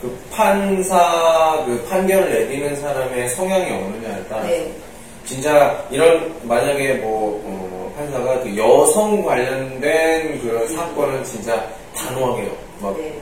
그 0.00 0.18
판사 0.30 1.64
그 1.66 1.84
판결을 1.88 2.30
내리는 2.30 2.76
사람의 2.76 3.28
성향이 3.30 3.70
어느냐에 3.70 4.24
따라서 4.28 4.48
네. 4.48 4.72
진짜 5.24 5.84
이런 5.90 6.34
만약에 6.42 6.94
뭐 6.94 7.42
어, 7.44 7.92
판사가 7.96 8.40
그 8.40 8.56
여성 8.56 9.24
관련된 9.24 10.40
그런 10.40 10.68
사건은 10.68 11.24
진짜 11.24 11.68
단호하게 11.94 12.50
막 12.80 12.96
네. 12.96 13.12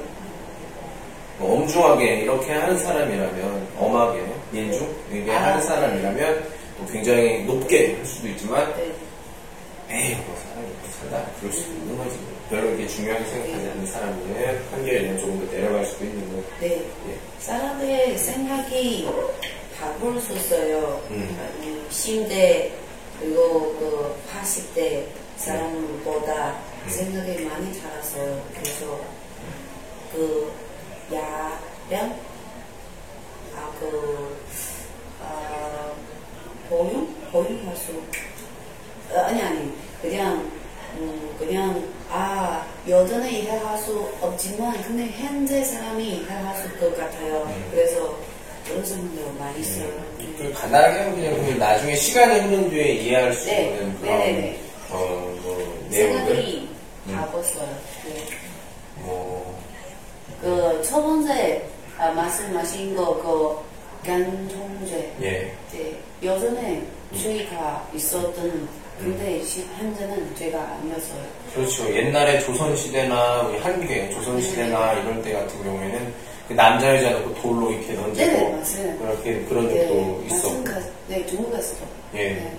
뭐 1.39 1.57
엄중하게 1.57 2.21
이렇게 2.21 2.53
하는 2.53 2.77
사람이라면 2.79 3.69
엄하게 3.79 4.23
민중에게 4.51 5.33
아, 5.33 5.45
하는 5.45 5.61
네. 5.61 5.63
사람이라면 5.63 6.45
또 6.79 6.93
굉장히 6.93 7.45
높게 7.45 7.95
할 7.95 8.05
수도 8.05 8.29
있지만 8.29 8.73
네. 8.77 8.93
에이 9.91 10.17
뭐 10.27 10.37
사람이 10.37 10.67
뭐 10.67 10.91
살다 11.01 11.31
그럴 11.41 11.53
수도 11.53 11.73
있는 11.73 11.97
거지 11.97 12.34
별로 12.55 12.69
이렇게 12.69 12.87
중요하게 12.87 13.25
생각하지 13.25 13.69
않는 13.69 13.87
사람이면 13.87 14.71
판결이 14.71 15.19
조금 15.19 15.45
더 15.45 15.53
내려갈 15.53 15.85
수도 15.85 16.05
있는 16.05 16.29
거고 16.29 16.45
네. 16.61 16.89
예. 17.09 17.19
사람의 17.41 18.17
생각이 18.17 19.09
바꿀 19.77 20.21
수 20.21 20.33
있어요. 20.35 21.03
음. 21.11 21.37
아니, 21.41 21.89
10대 21.89 22.71
그리고 23.19 23.77
그 23.79 24.17
80대 24.33 25.05
사람보다 25.37 26.53
음. 26.85 26.89
생각이 26.89 27.45
많이 27.45 27.81
자라서요. 27.81 28.45
그래서 28.55 29.01
그 30.13 30.53
야량 31.13 32.17
아그 33.57 34.37
아, 35.21 35.93
보유 36.69 37.09
보유할 37.33 37.77
수 37.77 37.93
어, 39.11 39.19
아니 39.19 39.43
아니 39.43 39.73
그냥 40.01 40.64
음 40.99 41.35
그냥 41.39 41.83
아 42.11 42.65
여전히 42.89 43.41
이해할 43.41 43.79
수 43.79 44.09
없지만 44.21 44.81
근데 44.83 45.07
현재 45.11 45.65
사람이 45.65 46.05
이해할 46.05 46.57
수것 46.57 46.97
같아요. 46.97 47.43
음. 47.43 47.69
그래서 47.71 48.17
그런 48.67 48.85
사람들 48.85 49.23
많이 49.39 49.61
있어요. 49.61 49.89
그 50.39 50.53
간단하게 50.53 51.11
그냥 51.13 51.45
그 51.45 51.53
나중에 51.59 51.97
시간이 51.97 52.41
흐른 52.41 52.71
뒤에 52.71 52.95
이해할 52.95 53.33
수 53.33 53.47
네. 53.47 53.67
있는 53.69 54.01
그런 54.01 54.19
네네네. 54.19 54.61
어, 54.91 55.39
뭐 55.43 55.87
내용들 55.91 56.27
생각이 56.27 56.69
음. 57.09 57.17
바꿨어요. 57.17 57.69
네. 58.07 58.27
뭐 58.97 59.59
그첫 60.41 61.03
번째 61.03 61.63
아, 61.99 62.11
말씀하신 62.11 62.97
거그 62.97 63.59
간통죄 64.05 65.15
예. 65.23 65.55
네, 65.73 65.99
여전에 66.23 66.83
주의가 67.17 67.89
있었던 67.95 68.69
근데 68.99 69.43
시- 69.43 69.67
현재는 69.77 70.35
죄가 70.37 70.59
아니었어요. 70.61 71.21
그렇죠. 71.55 71.95
옛날에 71.95 72.39
조선시대나 72.41 73.43
우리 73.43 73.59
한국의 73.59 74.11
조선시대나 74.13 74.93
이럴 74.95 75.23
때 75.23 75.33
같은 75.33 75.63
경우에는 75.63 76.15
그 76.49 76.53
남자 76.53 76.95
여자 76.97 77.11
놓고 77.19 77.35
돌로 77.41 77.71
이렇게 77.73 77.95
던지고 77.95 78.27
네네, 78.27 78.51
맞아요. 78.51 78.99
그렇게 78.99 79.41
그런 79.49 79.69
적도 79.69 80.23
있었고 80.27 80.55
마찬가- 80.63 80.83
네, 81.09 81.27
중국에서도. 81.27 81.81
예. 82.15 82.19
네. 82.35 82.53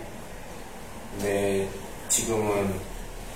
근데 1.18 1.68
지금은 2.10 2.74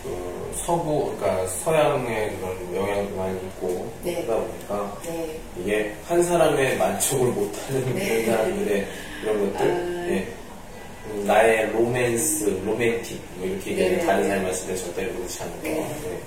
그 0.04 0.54
서부 0.66 1.14
그러니까 1.20 1.46
서양의 1.48 2.38
그런 2.38 2.76
영향도 2.76 3.16
많이 3.16 3.38
있고 3.38 3.92
네. 4.04 4.24
그러다 4.26 4.42
보니까 4.46 4.98
네. 5.06 5.40
이게 5.62 5.94
한 6.06 6.24
사람의 6.24 6.78
만족을 6.78 7.28
못하는 7.32 7.96
네. 7.96 8.24
그런 8.26 8.38
사람들의 8.38 8.88
이런 9.24 9.54
것들 9.54 9.72
아. 9.72 10.10
예. 10.10 10.28
음, 11.06 11.26
나의 11.26 11.72
로맨스, 11.72 12.62
로맨틱 12.66 13.22
뭐 13.36 13.48
이렇게 13.48 13.72
얘기하는 13.72 13.98
네. 13.98 14.06
다른 14.06 14.28
사람이 14.28 14.46
봤을 14.46 14.68
때 14.68 14.76
절대로 14.76 15.14
그렇지 15.14 15.44
않은 15.44 15.54
거 15.58 15.64
네. 15.64 15.76
네. 16.04 16.20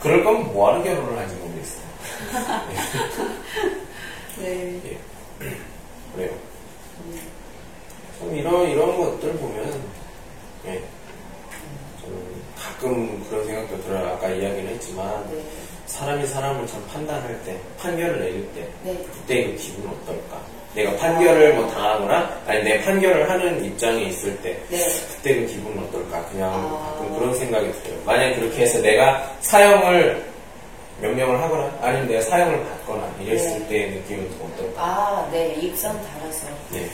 그럴 0.00 0.24
거면 0.24 0.52
뭐하러 0.52 0.82
결혼을 0.82 1.18
하지 1.18 1.34
모르겠어요 1.36 1.90
네. 4.40 4.80
예. 4.90 4.98
그래요 6.14 6.30
참 8.18 8.36
이런 8.36 8.70
이런 8.70 8.96
것들 8.96 9.32
보면 9.34 9.82
예. 10.66 10.82
저는 12.00 12.16
가끔 12.56 13.24
그런 13.28 13.46
생각도 13.46 13.82
들어요 13.82 14.08
아까 14.08 14.28
이야기를 14.28 14.68
했지만 14.70 15.28
네. 15.30 15.42
사람이 15.86 16.26
사람을 16.26 16.66
참 16.66 16.84
판단할 16.86 17.42
때 17.44 17.58
판결을 17.78 18.20
내릴 18.20 18.52
때 18.54 18.68
네. 18.84 18.96
그때 19.12 19.44
그 19.44 19.56
기분은 19.56 19.90
어떨까? 19.90 20.40
내가 20.74 20.96
판결을 20.96 21.54
뭐 21.54 21.66
당하거나 21.68 22.39
아니 22.60 22.64
내 22.64 22.80
판결을 22.82 23.28
하는 23.28 23.64
입장에 23.64 24.02
있을 24.04 24.36
때 24.42 24.56
네. 24.68 24.78
그때 25.16 25.34
그 25.34 25.46
기분은 25.46 25.82
어떨까? 25.84 26.24
그냥 26.26 26.50
아. 26.52 27.16
그런 27.18 27.34
생각이 27.34 27.72
들어요. 27.82 27.98
만약에 28.04 28.34
그렇게 28.36 28.62
해서 28.62 28.80
내가 28.80 29.34
사형을 29.40 30.22
명령을 31.00 31.40
하거나 31.40 31.72
아니면 31.80 32.08
내가 32.08 32.20
사형을 32.20 32.62
받거나 32.62 33.10
이랬을 33.20 33.60
네. 33.60 33.68
때의 33.68 33.90
느낌은 33.92 34.30
어떨까? 34.42 34.82
아, 34.82 35.28
네. 35.32 35.54
입장 35.54 35.94
달아서. 35.94 36.46
네. 36.70 36.86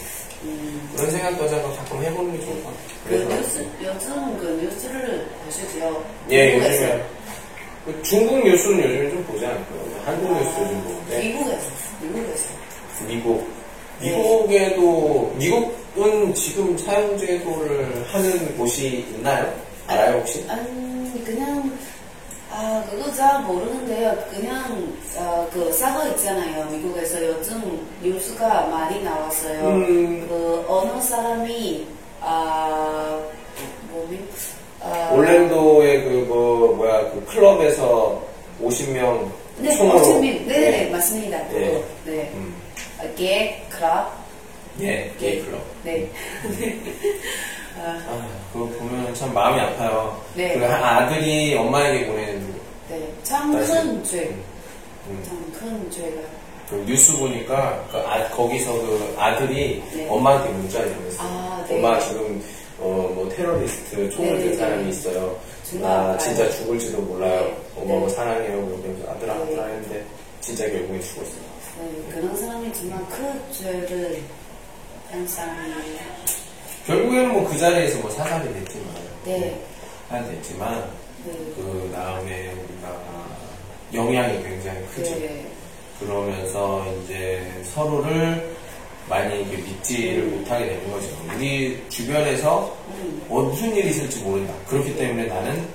음. 0.45 0.89
그런 0.95 1.11
생각도 1.11 1.49
잠깐 1.49 1.77
가끔 1.77 2.03
해보는 2.05 2.33
게 2.39 2.45
좋을 2.45 2.63
것 2.63 2.71
같아요. 2.71 2.87
그 3.05 3.09
그래서 3.09 3.29
뉴스, 3.29 3.67
요즘 3.83 4.39
그 4.39 4.61
뉴스를 4.63 5.27
보시죠. 5.45 6.05
예. 6.31 6.57
요즘에 6.57 7.05
그 7.85 8.03
중국 8.03 8.45
뉴스는 8.45 8.85
요즘 8.85 9.11
좀 9.11 9.25
보지 9.25 9.47
않고요. 9.47 10.01
한국 10.05 10.33
뉴스 10.33 10.61
요즘 10.61 10.83
보는데 10.85 11.19
미국에서. 11.21 11.71
미국에서. 12.03 12.49
미국. 13.09 13.56
네. 14.01 14.11
미국에도, 14.17 15.33
미국은 15.37 16.35
지금 16.35 16.77
사용제도를 16.77 18.05
하는 18.09 18.57
곳이 18.59 19.05
있나요? 19.17 19.53
알아요, 19.87 20.19
혹시? 20.19 20.45
아니, 20.49 21.25
그냥, 21.25 21.71
아, 22.51 22.85
그거 22.91 23.11
잘 23.13 23.43
모르는데요. 23.43 24.17
그냥, 24.31 24.93
어, 25.17 25.49
그 25.53 25.73
사과 25.73 26.07
있잖아요. 26.09 26.67
미국에서 26.71 27.25
요즘 27.27 27.87
뉴스가 28.03 28.67
많이 28.67 29.03
나왔어요. 29.03 29.61
음. 29.69 30.27
그 30.29 30.65
어느 30.69 31.01
사람이, 31.01 31.87
아, 32.21 33.19
뭐니? 33.91 34.19
아, 34.83 35.11
올랜도의 35.15 36.05
그, 36.05 36.09
뭐, 36.29 36.75
뭐야, 36.75 37.11
그 37.13 37.25
클럽에서 37.27 38.23
50명 38.63 39.31
네, 39.59 39.75
총으로. 39.77 39.99
어쩌면, 39.99 40.23
네, 40.23 40.45
네, 40.47 40.91
맞습니다. 40.91 41.39
네. 41.49 41.83
네. 42.05 42.31
음. 42.35 42.55
아, 42.99 43.03
게, 43.17 43.63
클럽. 43.71 44.13
예, 44.81 45.11
게이 45.19 45.43
클럽. 45.43 45.61
네. 45.85 46.11
아, 47.79 47.99
아, 48.09 48.29
그거 48.53 48.67
보면 48.67 49.15
참 49.15 49.33
마음이 49.35 49.61
아파요. 49.61 50.21
네. 50.35 50.59
그한 50.59 50.83
아들이 50.83 51.55
엄마에게 51.55 52.07
보낸 52.07 52.55
네. 52.89 53.13
참 53.23 53.53
큰 53.53 54.03
죄. 54.05 54.35
음. 55.09 55.23
참 55.27 55.53
큰 55.53 55.91
죄가. 55.91 56.21
그 56.71 56.75
뉴스 56.87 57.17
보니까 57.19 57.85
그 57.93 57.99
아, 57.99 58.29
거기서 58.31 58.73
그 58.73 59.15
아들이 59.19 59.83
네. 59.95 60.07
엄마한테 60.09 60.51
문자를 60.51 60.93
보냈어요. 60.95 61.27
아, 61.29 61.65
네. 61.69 61.77
엄마 61.77 61.99
지금 62.01 62.43
어, 62.79 63.11
뭐 63.15 63.29
테러리스트 63.35 64.11
총을 64.11 64.35
네, 64.37 64.43
든 64.43 64.51
네, 64.51 64.57
사람이 64.57 64.83
네. 64.85 64.89
있어요. 64.91 65.39
정말 65.65 65.91
나. 65.91 66.19
진짜 66.19 66.51
죽을지도 66.51 67.01
몰라요. 67.03 67.41
네. 67.45 67.57
엄마 67.77 67.95
뭐 67.95 68.09
네. 68.09 68.15
사랑해요. 68.15 68.67
그러면서 68.67 69.11
아들아 69.11 69.35
네. 69.35 69.43
아들아 69.43 69.67
했는데 69.67 70.05
진짜 70.41 70.67
결국엔 70.71 71.01
죽었어요. 71.03 71.46
네, 71.79 72.15
그런 72.15 72.37
사람이 72.37 72.73
정말 72.73 73.05
큰 73.09 73.53
죄를 73.53 74.23
한 75.11 75.27
사람이에요. 75.29 76.01
결국에는 76.87 77.33
뭐 77.33 77.45
그 77.51 77.59
자리에서 77.59 77.99
뭐 77.99 78.11
사살이 78.11 78.53
됐지만 78.55 78.87
네. 79.25 79.61
하 80.09 80.23
됐지만 80.25 80.89
네. 81.25 81.33
그 81.57 81.91
다음에 81.95 82.53
우리가 82.53 83.03
영향이 83.93 84.43
굉장히 84.43 84.87
크죠. 84.95 85.11
네. 85.19 85.47
그러면서 86.01 86.87
이제 87.03 87.43
서로를 87.75 88.57
많이 89.09 89.41
이렇게 89.41 89.57
믿지를 89.57 90.25
못하게 90.25 90.67
되는 90.67 90.91
거죠. 90.91 91.09
우리 91.35 91.83
주변에서 91.89 92.77
음. 92.89 93.23
어, 93.29 93.41
무슨 93.41 93.75
일이 93.75 93.91
있을지 93.91 94.21
모른다. 94.23 94.53
그렇기 94.69 94.97
때문에 94.97 95.27
나는 95.27 95.67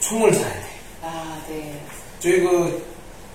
총을 0.00 0.32
사야 0.34 0.52
돼. 0.54 0.66
아, 1.02 1.42
네. 1.48 1.80
저희 2.20 2.40
그 2.40 2.84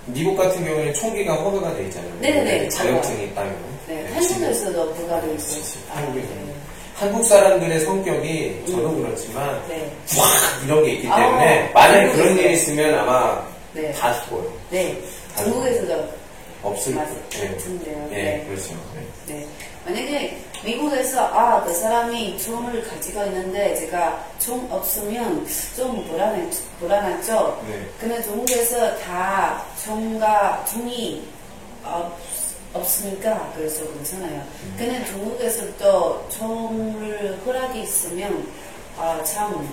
미국 0.06 0.36
같은 0.36 0.64
경우에는 0.64 0.92
총기가 0.94 1.34
허가가 1.34 1.74
돼 1.74 1.84
있잖아요. 1.84 2.12
네네네. 2.20 2.68
자격증이 2.68 3.24
있다면. 3.26 3.56
네, 3.88 3.94
네, 4.02 4.08
한국에서도 4.12 4.94
그치, 4.94 5.60
있어요. 5.60 5.82
아, 5.92 5.96
한국에서. 5.98 6.28
네. 6.34 6.54
한국 6.94 7.24
사람들의 7.24 7.80
성격이 7.80 8.62
저도 8.70 8.94
그렇지만 8.96 9.60
네. 9.68 9.90
확 10.16 10.64
이런 10.64 10.84
게 10.84 10.92
있기 10.92 11.02
때문에 11.02 11.70
아, 11.74 11.80
만약에. 11.80 12.12
그런 12.12 12.38
일이 12.38 12.52
있으면 12.54 12.98
아마 12.98 13.44
네. 13.72 13.90
다 13.92 14.12
죽어요. 14.24 14.52
네. 14.70 14.96
중국에서도 15.36 16.08
없을 16.62 16.94
맞- 16.94 17.08
네. 17.30 17.48
같은데요. 17.48 18.06
네, 18.10 18.16
네. 18.22 18.44
그렇죠. 18.48 18.74
네. 18.94 19.34
네. 19.34 19.46
만약에 19.84 20.38
미국에서 20.64 21.26
아, 21.26 21.62
그 21.62 21.72
사람이 21.72 22.38
총을 22.38 22.82
가지고 22.88 23.24
있는데 23.26 23.74
제가 23.74 24.24
총 24.38 24.66
없으면 24.70 25.46
좀 25.76 26.06
불안해, 26.08 26.48
불안하죠? 26.80 27.62
네. 27.68 27.86
근데 28.00 28.22
중국에서 28.22 28.96
다 28.98 29.62
총과 29.84 30.64
총이 30.66 31.22
없, 31.84 32.12
없으니까 32.72 33.52
그래서 33.56 33.84
괜찮아요. 33.92 34.42
음. 34.62 34.74
근데 34.78 35.04
중국에서 35.04 35.64
또 35.78 36.26
총을 36.30 37.38
허락이 37.44 37.82
있으면 37.82 38.46
아, 38.98 39.22
참 39.22 39.68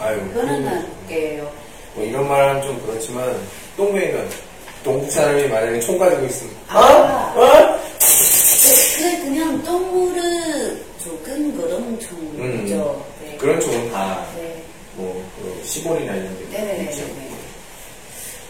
아유, 0.00 0.18
흔한 0.32 0.90
게요. 1.08 1.50
뭐 1.94 2.04
이런 2.04 2.28
말하면 2.28 2.62
좀 2.62 2.82
그렇지만 2.84 3.36
똥배는 3.76 4.28
동국 4.82 5.10
사람이 5.10 5.46
만약에 5.46 5.80
총 5.80 5.96
가지고 5.96 6.26
있으면 6.26 6.54
아. 6.68 7.32
어? 7.36 7.40
어? 7.40 7.80
근데 8.96 9.18
그냥 9.20 9.62
동물을 9.62 10.23
그런 12.36 12.56
총이죠. 12.56 13.06
네. 13.22 13.30
음. 13.32 13.38
그런 13.38 13.60
총은 13.60 13.90
다 13.92 14.26
네. 14.36 14.62
뭐, 14.96 15.24
그 15.36 15.60
시골이나 15.66 16.14
이런 16.14 16.38
데 16.38 16.58
네네네. 16.58 16.90
있죠. 16.90 17.04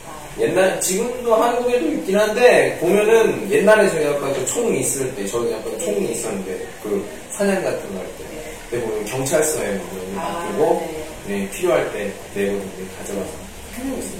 아, 0.06 0.40
옛날, 0.40 0.80
지금도 0.80 1.34
한국에도 1.34 1.86
있긴 1.92 2.18
한데, 2.18 2.76
보면은 2.80 3.50
옛날에 3.50 3.88
저희 3.90 4.04
그 4.18 4.46
총이 4.46 4.80
있을 4.80 5.14
때, 5.14 5.26
저희 5.26 5.52
아까 5.54 5.70
총이 5.78 6.12
있었는데, 6.12 6.66
그 6.82 7.06
사냥 7.30 7.62
같은 7.62 7.88
거 7.94 7.98
할 7.98 8.06
때, 8.18 8.24
네. 8.30 8.52
그때 8.70 8.82
보면 8.84 9.04
경찰서에 9.06 9.72
뭐 9.76 9.88
그런 9.90 10.14
거 10.14 10.20
아, 10.20 10.32
맡기고, 10.40 10.86
네. 10.86 11.04
네, 11.38 11.50
필요할 11.50 11.90
때 11.92 12.12
내거든요, 12.34 12.86
가져가서. 12.98 13.44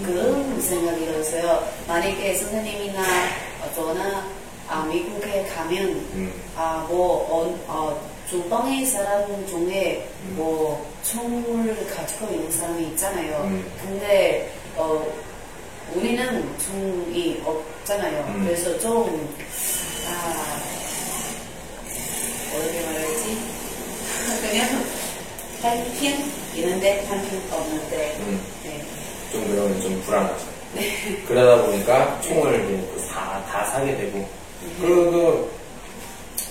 그런 0.05 0.61
생각이 0.61 1.07
들었어요. 1.07 1.65
만약에 1.87 2.35
선생님이나 2.35 3.03
어, 3.63 3.71
저나 3.77 4.27
아, 4.67 4.85
미국에 4.87 5.45
가면 5.55 5.85
음. 6.15 6.33
아, 6.57 6.85
뭐, 6.89 7.19
어, 7.31 7.59
어, 7.69 8.01
주방의 8.35 8.85
사람 8.85 9.47
중에 9.47 10.05
음. 10.25 10.35
뭐, 10.37 10.85
총을 11.05 11.87
가지고 11.87 12.35
있는 12.35 12.51
사람이 12.51 12.89
있잖아요. 12.89 13.45
음. 13.45 13.65
근데, 13.81 14.53
어, 14.75 15.07
우리는 15.95 16.45
총이 16.59 17.41
없잖아요. 17.45 18.25
음. 18.35 18.45
그래서 18.45 18.77
좀, 18.81 19.33
아, 20.09 20.61
어떻게 22.57 22.81
말하지? 22.81 23.39
그냥, 24.51 24.85
한편 25.63 26.31
있는데, 26.57 27.07
한편 27.07 27.41
없는데, 27.53 28.17
음. 28.19 28.45
네. 28.65 28.85
좀 29.31 29.47
그러면 29.49 29.81
좀 29.81 30.03
불안하죠. 30.03 30.45
네. 30.75 31.23
그러다 31.29 31.67
보니까 31.67 32.21
총을 32.21 32.65
이제 32.65 32.91
그 32.97 33.07
다, 33.07 33.45
다 33.49 33.65
사게 33.67 33.97
되고, 33.97 34.29
그, 34.81 34.87
그, 34.89 35.64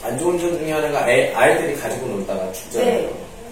안 0.04 0.18
좋은 0.20 0.38
점 0.38 0.58
중에 0.58 0.72
하나가 0.72 1.10
애, 1.10 1.34
아이들이 1.34 1.76
가지고 1.78 2.08
놀다가 2.08 2.52
죽잖아요. 2.52 2.92
네. 2.92 3.02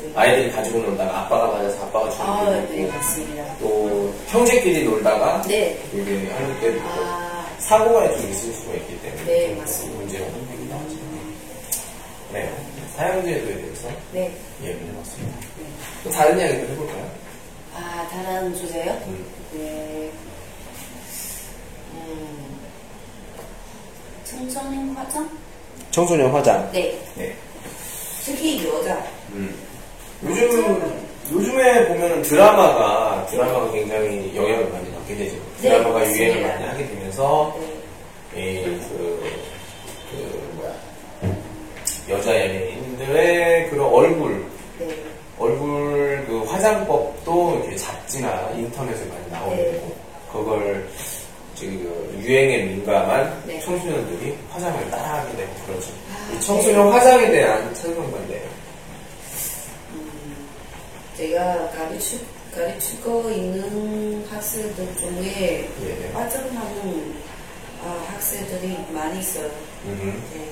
네. 0.02 0.12
아이들이 0.16 0.52
가지고 0.52 0.80
놀다가 0.80 1.20
아빠가 1.22 1.48
맞아서 1.48 1.84
아빠가 1.84 2.08
아, 2.08 2.10
죽는 2.44 2.62
네, 2.62 2.68
때도 2.68 2.82
있고, 2.82 2.98
맞습니다. 2.98 3.56
또 3.60 4.14
형제끼리 4.28 4.84
놀다가 4.84 5.42
네. 5.48 5.80
이게 5.94 6.28
하는 6.30 6.60
때도 6.60 6.78
있고, 6.78 6.90
아, 6.90 7.46
사고가 7.60 8.12
좀 8.12 8.30
있을 8.30 8.52
수가 8.54 8.74
있기 8.74 9.02
때문에 9.02 9.24
네, 9.26 9.48
좀 9.50 9.58
맞습니다. 9.60 10.00
문제가 10.00 10.26
생기기도 10.26 10.74
하죠. 10.76 10.96
네. 12.34 12.50
사형제도에 12.98 13.56
대해서 13.56 13.88
네. 14.12 14.32
이야기를 14.62 14.88
해봤습니다. 14.90 15.38
네. 15.40 15.66
또 16.04 16.10
다른 16.10 16.38
이야기도 16.40 16.74
해볼까요? 16.74 17.12
아, 17.76 18.08
다른 18.12 18.54
주제요? 18.56 18.92
음. 19.08 19.26
네. 19.54 20.12
음, 21.94 22.60
청소년 24.26 24.90
화장? 24.96 25.30
청소년 25.92 26.32
화장. 26.32 26.70
네. 26.72 26.98
네. 27.16 27.36
특히 28.24 28.66
여자. 28.68 28.98
음. 29.34 29.54
요즘, 30.24 31.02
요즘에 31.32 31.88
보면은 31.88 32.22
드라마가, 32.22 33.26
드라마가 33.30 33.72
굉장히 33.72 34.32
영향을 34.36 34.70
많이 34.70 34.92
받게 34.92 35.16
되죠. 35.16 35.36
네, 35.62 35.70
드라마가 35.70 36.00
맞습니다. 36.00 36.24
유행을 36.24 36.42
많이 36.48 36.66
하게 36.66 36.88
되면서, 36.88 37.58
네. 38.34 38.42
이, 38.42 38.64
그, 38.64 39.24
그, 40.12 40.52
뭐야. 40.56 40.74
여자 42.10 42.36
연예인들의 42.40 43.70
그런 43.70 43.88
얼굴, 43.88 44.46
네. 44.80 44.88
얼굴 45.38 46.24
그 46.28 46.44
화장법도 46.44 47.62
이렇게 47.62 47.76
잡지나 47.76 48.52
인터넷에 48.56 49.06
많이 49.06 49.30
나오게 49.32 49.56
네. 49.56 49.94
그걸 50.32 50.88
지금 51.62 51.78
그 51.78 52.24
유행에 52.24 52.64
민감한 52.64 53.44
네. 53.46 53.60
청소년들이 53.60 54.36
화장을 54.50 54.90
따라하게 54.90 55.38
되고 55.38 55.54
그렇죠. 55.68 55.92
아, 56.12 56.34
이 56.34 56.42
청소년 56.42 56.92
화장에 56.92 57.30
대한 57.30 57.72
찬성반대예요. 57.76 58.50
음, 59.92 60.48
제가 61.16 61.70
가르치, 61.70 62.26
가르치고 62.56 63.30
있는 63.30 64.26
학생들 64.28 64.96
중에 64.98 65.70
예. 65.84 66.10
화장하는 66.14 67.16
아, 67.84 68.06
학생들이 68.08 68.78
많이 68.90 69.20
있어요. 69.20 69.46
음. 69.86 70.24
네. 70.34 70.40
음, 70.40 70.52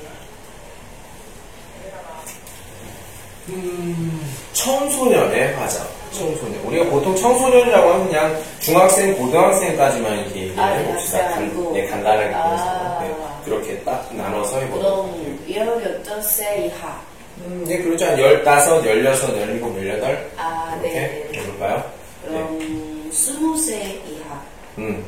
청소년의 4.54 5.54
화장. 5.56 5.86
청소년. 6.12 6.60
우리가 6.66 6.86
보통 6.90 7.16
청소년이라고 7.16 7.90
하면 7.94 8.08
그냥 8.08 8.38
중학생, 8.60 9.16
고등학생까지만 9.16 10.20
이렇게 10.20 10.40
얘기를 10.42 10.60
아, 10.60 10.70
네, 10.76 10.84
해봅시다. 10.88 11.20
간- 11.24 11.34
아니고. 11.34 11.72
네, 11.74 11.86
간단하게 11.88 12.34
아. 12.34 13.00
네, 13.02 13.16
그렇게 13.46 13.78
딱 13.80 14.10
나눠서 14.16 14.60
해보도록 14.60 15.06
할게요. 15.06 15.36
그럼 15.48 16.04
18세 16.04 16.66
이하. 16.66 17.00
음, 17.46 17.64
네, 17.68 17.78
그렇죠. 17.78 18.06
한 18.06 18.18
15, 18.18 18.82
16, 18.84 18.84
17, 18.84 19.88
18. 19.88 20.30
아, 20.38 20.78
이렇게 20.82 21.00
네. 21.00 21.28
네. 21.32 21.40
해볼까요? 21.40 21.84
네. 22.26 22.30
그럼 22.32 22.60
20세 23.12 23.72
이하. 24.10 24.42
음. 24.80 25.06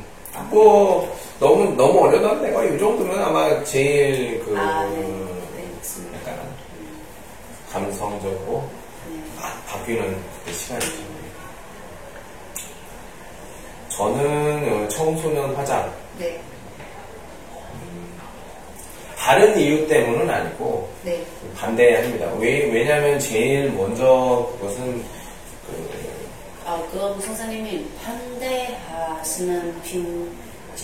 뭐, 0.50 1.14
너무, 1.38 1.74
너무 1.76 2.04
어려도 2.06 2.34
내가 2.36 2.64
이 2.64 2.78
정도면 2.78 3.22
아마 3.22 3.62
제일 3.64 4.01
바, 9.38 9.52
바뀌는 9.66 10.22
그 10.44 10.52
시간이죠. 10.52 10.92
저는 13.88 14.72
어, 14.84 14.88
청소년 14.88 15.54
화장 15.54 15.92
네. 16.18 16.40
다른 19.18 19.58
이유 19.58 19.86
때문은 19.86 20.28
아니고 20.28 20.88
네. 21.04 21.24
반대합니다. 21.56 22.26
왜 22.34 22.70
왜냐하면 22.72 23.18
제일 23.18 23.70
먼저 23.70 24.50
그것은 24.58 25.04
그 25.66 26.12
아, 26.64 26.82
그럼 26.90 27.20
선생님이 27.20 27.86
반대하시는 28.02 29.82
핀 29.82 30.32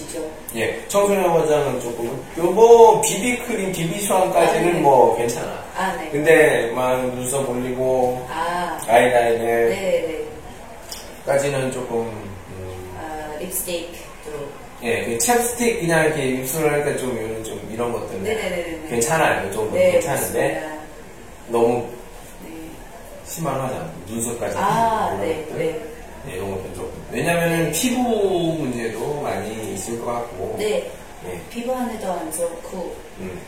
지죠? 0.08 0.30
예, 0.56 0.82
청소년 0.88 1.28
화장은 1.30 1.80
조금 1.80 2.24
요뭐 2.38 3.00
비비크림, 3.02 3.72
비비霜까지는 3.72 4.68
아, 4.70 4.72
네. 4.72 4.80
뭐 4.80 5.16
괜찮아. 5.16 5.64
아, 5.76 5.96
네. 5.96 6.08
근데 6.10 6.70
막 6.74 7.00
눈썹 7.14 7.48
올리고 7.48 8.26
아, 8.30 8.78
아이라인을까지는 8.88 10.26
네네. 11.26 11.70
조금 11.70 11.98
음, 12.06 12.96
아, 12.98 13.36
립스틱도. 13.38 13.98
예, 14.82 15.04
그 15.04 15.18
챕스틱 15.18 15.80
그냥 15.80 16.06
이렇게 16.06 16.24
입술을 16.26 16.72
하니까 16.72 16.96
좀 16.96 17.16
이런 17.16 17.44
좀 17.44 17.68
이런 17.72 17.92
것들은 17.92 18.22
네네 18.22 18.40
네 18.48 18.56
네. 18.82 18.88
괜찮아요. 18.88 19.50
좀 19.52 19.72
네, 19.72 19.92
괜찮은데 19.92 20.52
맞습니다. 20.54 20.78
너무 21.48 21.86
네. 22.44 22.50
심한 23.26 23.60
화장, 23.60 23.92
눈썹까지 24.06 24.56
아, 24.56 25.16
네, 25.20 25.44
것들. 25.48 25.58
네. 25.58 25.87
네, 26.26 26.34
이런 26.34 26.50
것들 26.52 26.74
좀 26.74 26.92
왜냐면은 27.10 27.72
피부 27.72 28.00
문제도 28.00 29.20
많이 29.20 29.74
있을 29.74 30.00
것 30.00 30.06
같고 30.06 30.56
네. 30.58 30.90
예, 31.26 31.40
피부하늘도 31.50 32.12
안 32.12 32.30
좋고, 32.30 32.96
음. 33.18 33.40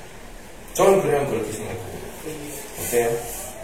저는 0.75 1.03
그냥 1.03 1.29
그렇게 1.29 1.53
생각합니다. 1.53 1.99
네. 2.25 3.05
어때요? 3.07 3.19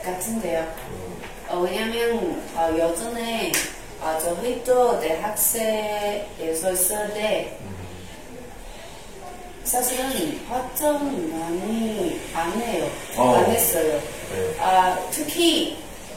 같은데요. 0.04 0.60
음, 0.60 1.16
어, 1.48 1.58
왜냐면, 1.58 2.40
어, 2.54 2.70
예전에, 2.72 3.50
아, 4.00 4.16
저희도 4.18 5.00
대학생에서 5.00 6.72
있을 6.72 7.14
때, 7.14 7.58
음. 7.62 7.74
사실은 9.64 10.40
화장 10.48 11.28
많이 11.36 12.20
안 12.32 12.52
해요. 12.60 12.88
어. 13.16 13.34
안 13.34 13.50
했어요. 13.50 14.00
네. 14.32 14.56
아, 14.60 14.96
특히, 15.10 15.76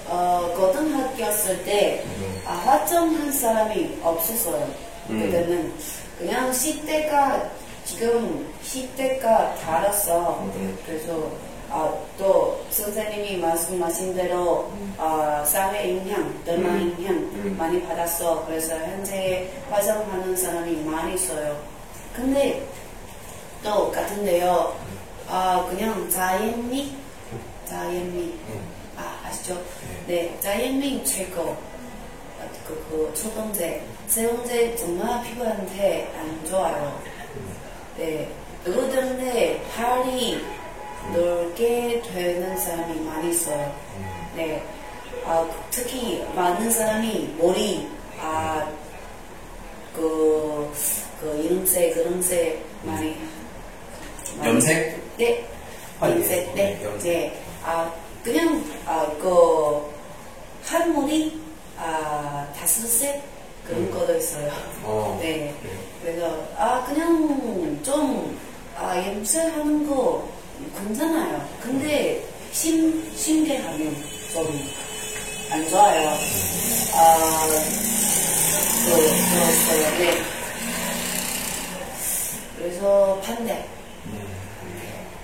어, 0.09 0.51
고등학교였을 0.55 1.63
때, 1.63 2.03
음. 2.05 2.41
아, 2.45 2.53
화장한 2.53 3.31
사람이 3.31 3.99
없었어요. 4.01 4.67
음. 5.09 5.19
그때는. 5.19 5.73
그냥 6.17 6.51
시대가, 6.51 7.49
지금 7.85 8.51
시대가 8.63 9.53
달았어. 9.55 10.39
음. 10.41 10.77
그래서, 10.85 11.31
아, 11.69 11.93
또, 12.17 12.65
선생님이 12.71 13.37
말씀하신 13.37 14.15
대로, 14.15 14.71
아, 14.97 15.43
사회 15.45 15.91
음. 15.91 16.07
영향 16.07 17.13
음. 17.13 17.55
많이 17.57 17.81
받았어. 17.83 18.45
그래서 18.47 18.75
현재 18.75 19.47
화장하는 19.69 20.35
사람이 20.35 20.77
많이 20.85 21.13
있어요. 21.13 21.61
근데, 22.15 22.65
또 23.63 23.91
같은데요. 23.91 24.75
아, 25.27 25.67
그냥 25.69 26.09
자연미? 26.09 26.95
자연미. 27.65 28.21
음. 28.49 28.79
아, 28.97 29.27
아시죠? 29.27 29.61
네, 30.09 30.35
자연미 30.39 31.03
최고. 31.05 31.51
아, 31.51 32.47
그, 32.67 32.83
그, 32.89 33.11
첫 33.13 33.31
번째. 33.35 33.83
세 34.07 34.27
번째, 34.27 34.75
정말 34.75 35.21
피부한테 35.23 36.11
안 36.17 36.43
좋아요. 36.45 36.99
네. 37.95 38.27
그것 38.63 38.89
때문에 38.89 39.61
팔이 39.75 40.43
넓게 41.13 42.01
되는 42.11 42.57
사람이 42.57 43.01
많이 43.01 43.29
있어요. 43.29 43.71
네. 44.35 44.63
아, 45.25 45.47
특히 45.69 46.25
많은 46.33 46.71
사람이 46.71 47.35
머리, 47.37 47.87
아, 48.19 48.67
그, 49.95 50.73
그, 51.21 51.39
이름새, 51.45 51.91
그름새 51.91 52.59
많이. 52.81 53.15
많이- 54.39 54.49
염색? 54.55 54.99
네. 55.19 55.45
아, 55.99 56.09
예. 56.09 56.13
염색, 56.13 56.55
네. 56.55 56.79
네, 56.79 56.83
염색. 56.83 57.03
네. 57.13 57.41
아, 57.63 57.93
그냥, 58.23 58.63
아, 58.87 59.05
그, 59.19 59.98
한 60.69 60.93
머리, 60.93 61.35
아, 61.79 62.47
다섯 62.55 62.85
색? 62.87 63.23
그런 63.65 63.81
음. 63.81 63.91
것도 63.91 64.15
있어요. 64.15 64.51
어. 64.83 65.17
네. 65.21 65.55
네. 65.63 65.69
그래서, 66.03 66.47
아, 66.55 66.85
그냥 66.85 67.81
좀, 67.81 68.39
아, 68.77 68.95
염색하는 68.95 69.89
거 69.89 70.29
괜찮아요. 70.77 71.43
근데, 71.59 72.23
심, 72.51 73.11
심계하면 73.15 73.95
좀안 74.31 75.69
좋아요. 75.69 76.09
아, 76.93 77.47
그, 78.85 78.91
그렇어요. 78.91 79.97
네. 79.97 80.23
그래서 82.59 83.19
반대. 83.25 83.65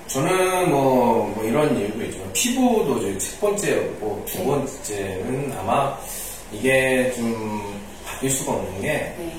저는 0.08 0.72
뭐, 0.72 1.32
뭐 1.36 1.44
이런 1.44 1.78
이유도 1.78 2.04
있지만 2.04 2.25
피부도 2.36 3.00
저희 3.00 3.18
첫 3.18 3.40
번째였고 3.40 4.26
두 4.28 4.38
네. 4.40 4.46
번째는 4.46 5.54
아마 5.58 5.98
이게 6.52 7.12
좀 7.14 7.82
바뀔 8.06 8.30
수가 8.30 8.52
없는 8.54 8.82
게 8.82 8.88
네. 9.18 9.36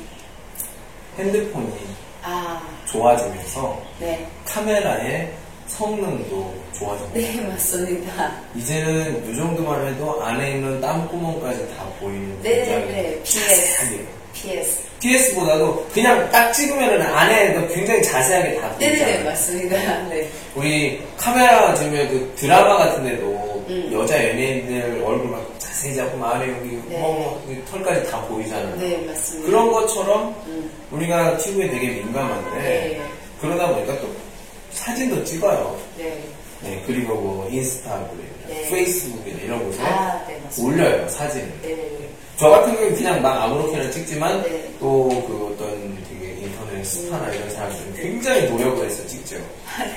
핸드폰이 1.18 1.72
아, 2.22 2.60
좋아지면서 2.86 3.80
네. 4.00 4.26
카메라의 4.46 5.32
성능도 5.66 6.54
좋아집니다. 6.78 7.18
네, 7.20 7.40
맞습니다. 7.48 8.40
이제는 8.54 9.30
이 9.30 9.36
정도만 9.36 9.86
해도 9.86 10.22
안에 10.22 10.52
있는 10.52 10.80
땀구멍까지 10.80 11.76
다 11.76 11.84
보이는 12.00 12.40
네네네. 12.42 13.22
PS. 13.22 13.40
자세하게. 13.46 14.06
PS. 14.32 14.85
PS보다도 15.00 15.86
그냥 15.92 16.28
딱 16.30 16.52
찍으면은 16.52 17.02
안에도 17.02 17.66
굉장히 17.68 18.02
자세하게 18.02 18.56
다 18.60 18.74
네네네, 18.78 18.98
보이잖아요. 18.98 19.24
맞습니다. 19.24 20.02
네. 20.08 20.28
우리 20.54 21.02
카메라 21.16 21.74
지금 21.74 21.92
그 22.08 22.32
드라마 22.36 22.76
같은 22.78 23.04
데도 23.04 23.64
음. 23.68 23.90
여자 23.92 24.16
연예인들 24.28 25.02
얼굴 25.04 25.30
막 25.30 25.54
자세히 25.58 25.94
잡고 25.94 26.24
안에 26.24 26.48
여기 26.48 26.80
네. 26.88 26.98
뭐 26.98 27.44
여기 27.48 27.62
털까지 27.66 28.10
다 28.10 28.20
보이잖아요. 28.22 28.76
네, 28.76 28.96
맞습니다. 29.06 29.46
그런 29.50 29.70
것처럼 29.70 30.34
음. 30.46 30.70
우리가 30.90 31.36
피부에 31.36 31.68
되게 31.68 31.88
민감한데 31.88 32.50
네. 32.62 33.02
그러다 33.40 33.68
보니까 33.68 33.98
또 34.00 34.08
사진도 34.72 35.22
찍어요. 35.24 35.78
네. 35.98 36.18
네, 36.62 36.82
그리고 36.86 37.14
뭐 37.14 37.48
인스타그램, 37.50 38.18
네. 38.48 38.68
페이스북이나 38.70 39.38
이런 39.42 39.62
곳에 39.64 39.82
아, 39.82 40.24
네, 40.26 40.40
맞습니다. 40.42 40.84
올려요 40.84 41.08
사진을. 41.08 41.52
네. 41.62 42.05
저 42.38 42.50
같은 42.50 42.74
경우는 42.74 42.94
그냥 42.96 43.22
막 43.22 43.42
아무렇게나 43.42 43.90
찍지만 43.90 44.42
네. 44.42 44.70
또 44.78 45.08
그 45.26 45.52
어떤 45.54 45.96
되게 46.08 46.34
인터넷 46.34 46.84
스타나 46.84 47.32
이런 47.32 47.50
사람들은 47.50 47.94
굉장히 47.94 48.48
노력을 48.50 48.84
해서 48.84 49.06
찍죠. 49.06 49.36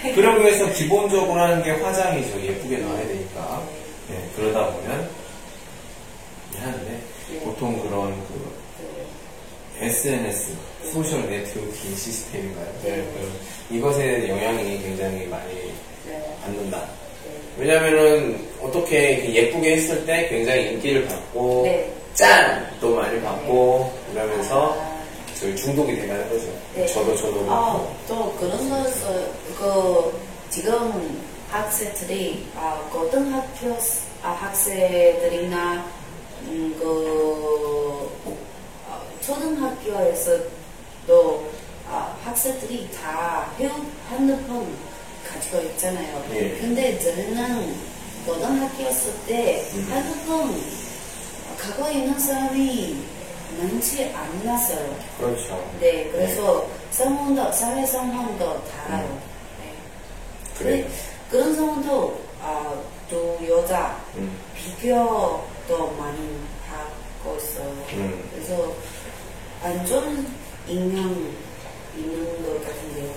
네. 0.04 0.14
그러기 0.14 0.44
위해서 0.44 0.72
기본적으로 0.72 1.34
하는 1.40 1.62
게 1.64 1.72
화장이죠. 1.72 2.42
예쁘게 2.42 2.78
나와야 2.78 3.06
되니까. 3.08 3.62
네, 4.10 4.30
그러다 4.36 4.72
보면 4.72 5.10
하는데 6.58 7.00
네. 7.32 7.40
보통 7.42 7.80
그런 7.82 8.12
그 8.28 8.52
네. 9.80 9.88
SNS, 9.88 10.54
소셜 10.92 11.30
네트워킹 11.30 11.96
시스템인가요? 11.96 12.66
네, 12.84 12.90
네. 12.92 13.04
그 13.70 13.76
이것에 13.76 14.28
영향이 14.30 14.82
굉장히 14.82 15.28
많이 15.28 15.54
네. 16.08 16.38
받는다. 16.42 16.78
네. 16.80 17.32
왜냐면은 17.58 18.48
어떻게 18.62 19.34
예쁘게 19.34 19.74
했을 19.74 20.06
때 20.06 20.28
굉장히 20.30 20.72
인기를 20.74 21.06
받고 21.06 21.64
네. 21.66 21.94
짠! 22.20 22.70
또 22.82 22.96
많이 22.98 23.22
받고 23.22 23.94
이러면서 24.12 24.74
아, 24.78 25.02
저희 25.40 25.56
중독이 25.56 25.96
돼가는 25.96 26.28
거죠. 26.30 26.48
네. 26.76 26.86
저도 26.86 27.16
저도 27.16 27.46
아. 27.50 27.88
또 28.10 28.36
그런 28.38 28.70
것을 28.70 29.32
그 29.58 30.20
지금 30.50 31.24
학생들이 31.50 32.46
아, 32.58 32.78
고등학교 32.92 33.78
아, 34.22 34.32
학생들이나 34.32 35.86
음, 36.42 36.76
그 36.78 38.12
아, 38.90 39.00
초등학교에서도 39.22 40.50
아, 41.90 42.18
학생들이 42.26 42.90
다 43.02 43.50
휴- 43.58 43.70
핸드폰 44.12 44.76
가지고 45.26 45.60
있잖아요. 45.70 46.22
예. 46.34 46.50
근데 46.60 47.00
저는 47.00 47.74
고등학교였을 48.26 49.14
때 49.26 49.64
음. 49.74 49.88
핸드폰 49.90 50.89
갖고 51.60 51.90
있는 51.90 52.18
사람이 52.20 52.98
많지 53.60 54.14
않았어요. 54.16 54.96
그렇죠. 55.20 55.70
네, 55.80 56.10
그래서 56.12 56.68
상황도 56.92 57.52
사회 57.52 57.86
상황도 57.86 58.64
달라요. 58.66 59.22
네. 59.60 59.74
그래요. 60.58 60.86
그- 60.86 60.92
그런 61.38 61.56
상황도 61.56 62.20
아, 62.42 62.74
또 63.10 63.38
여자 63.50 64.00
음, 64.16 64.38
비교도 64.56 65.96
많이 66.00 66.38
하고 66.70 67.36
있어요. 67.38 67.66
음. 67.94 68.30
그래서 68.34 68.74
안 69.62 69.86
좋은 69.86 70.26
영향 70.70 71.34
있는 71.98 72.46
것 72.46 72.66
같은데요. 72.66 73.12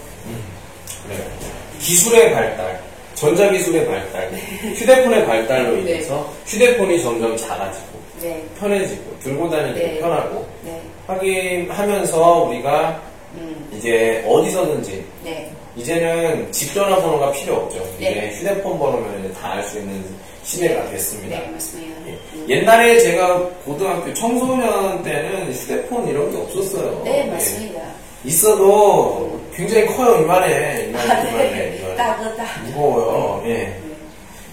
그래요. 1.06 1.30
기술의 1.78 2.32
발달, 2.32 2.82
전자기술의 3.14 3.86
발달, 3.86 4.32
휴대폰의 4.74 5.26
발달로 5.26 5.74
네. 5.76 5.80
인해서 5.80 6.32
휴대폰이 6.46 7.00
점점 7.02 7.36
작아지고 7.36 7.91
네, 8.22 8.44
편해지고 8.60 9.18
들고 9.20 9.50
다니기 9.50 9.80
네. 9.80 9.98
편하고 9.98 10.46
네, 10.64 10.80
확인하면서 11.06 12.42
우리가 12.44 13.00
음, 13.34 13.68
이제 13.76 14.24
어디서든지 14.28 15.04
네, 15.24 15.50
이제는 15.76 16.50
집 16.52 16.72
전화번호가 16.74 17.32
필요 17.32 17.56
없죠. 17.56 17.78
네. 17.98 18.10
이제 18.10 18.36
휴대폰 18.38 18.78
번호면 18.78 19.32
다 19.34 19.52
알 19.54 19.62
수 19.64 19.78
있는 19.78 20.04
시대가 20.44 20.88
됐습니다. 20.90 21.38
네, 21.38 21.48
맞습니다. 21.50 21.96
예. 22.08 22.18
음. 22.34 22.46
옛날에 22.48 22.98
제가 22.98 23.38
고등학교 23.64 24.12
청소년 24.14 25.02
때는 25.02 25.52
휴대폰 25.52 26.06
이런 26.08 26.30
게 26.30 26.36
없었어요. 26.38 27.00
네, 27.04 27.24
예. 27.26 27.30
맞습니다. 27.30 27.80
있어도 28.24 29.40
굉장히 29.54 29.86
커요. 29.86 30.20
이만해. 30.22 30.86
이만해. 30.88 31.10
아, 31.12 31.20
이만해. 31.22 31.50
네, 31.50 31.76
이만해. 31.78 31.96
따뜻하. 31.96 32.44
무거워요. 32.66 33.42
예. 33.46 33.52
네, 33.54 33.80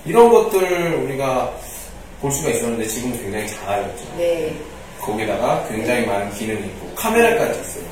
이런 0.05 0.29
것들 0.29 0.93
우리가 1.05 1.53
볼 2.21 2.31
수가 2.31 2.49
있었는데 2.49 2.85
지금 2.87 3.11
굉장히 3.13 3.47
작아졌죠. 3.47 4.03
네, 4.17 4.53
거기다가 4.99 5.65
굉장히 5.69 6.05
많은 6.05 6.31
기능이 6.33 6.59
있고 6.67 6.89
카메라까지 6.95 7.59
있어요. 7.61 7.83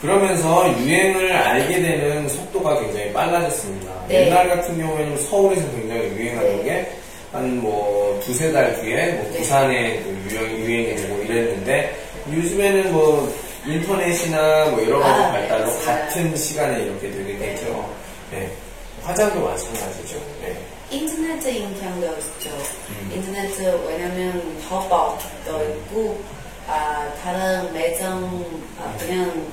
그러면서 0.00 0.66
유행을 0.80 1.30
알게 1.32 1.82
되는 1.82 2.28
속도가 2.28 2.80
굉장히 2.80 3.12
빨라졌습니다. 3.12 3.92
네. 4.08 4.26
옛날 4.26 4.48
같은 4.48 4.78
경우에는 4.78 5.16
서울에서 5.18 5.62
굉장히 5.72 6.02
유행하는 6.16 6.64
네. 6.64 6.90
게한 7.32 7.60
뭐 7.60 8.18
두세 8.24 8.50
달 8.50 8.80
뒤에 8.80 9.12
뭐 9.12 9.30
네. 9.30 9.38
부산에 9.38 10.02
그 10.02 10.08
유행, 10.30 10.58
유행이 10.58 10.96
되고 10.96 11.22
이랬는데 11.22 11.96
요즘에는 12.32 12.92
뭐 12.92 13.30
인터넷이나 13.66 14.70
뭐 14.70 14.82
여러 14.86 15.00
가지 15.00 15.20
아, 15.22 15.32
네, 15.32 15.40
발달로 15.40 15.64
맞습니다. 15.66 15.92
같은 15.92 16.36
시간에 16.36 16.82
이렇게 16.82 17.10
되게 17.10 17.36
되죠. 17.38 17.94
네. 18.30 18.50
화장도 19.02 19.40
마찬가지죠. 19.40 20.16
네. 20.42 20.56
인터넷 20.90 21.60
영향도 21.62 22.06
있죠. 22.18 22.50
음. 22.88 23.12
인터넷 23.14 23.56
왜냐면淘宝도 23.86 25.62
있고 25.64 26.22
아, 26.66 27.12
다른 27.22 27.72
매장 27.72 28.44
아, 28.78 28.94
그냥 28.98 29.46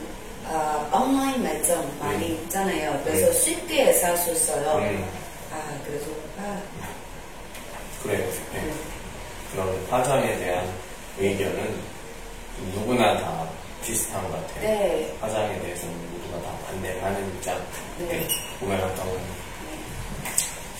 아, 0.49 0.89
온라인 0.93 1.43
매장 1.43 1.85
많이 1.99 2.29
있잖아요. 2.33 2.99
그래서 3.03 3.27
음. 3.27 3.33
쉽게 3.33 3.93
살 3.93 4.17
수 4.17 4.31
있어요. 4.31 4.77
음, 4.79 5.05
아 5.51 5.77
그래서 5.85 6.05
아, 6.39 6.59
그래요. 8.03 8.25
네. 8.53 8.71
그런 9.51 9.85
화장에 9.89 10.37
대한 10.39 10.67
의견은 11.19 11.79
누구나 12.73 13.17
다 13.17 13.47
비슷한 13.83 14.21
것 14.29 14.31
같아요. 14.47 14.61
네, 14.61 15.15
화장에 15.21 15.59
대해서는 15.61 15.93
모두가 16.11 16.41
다 16.49 16.57
반대를 16.67 17.03
하는 17.03 17.27
입장. 17.35 17.57
네. 17.99 18.05
네. 18.07 18.27
보면 18.59 18.81
어떤 18.83 19.07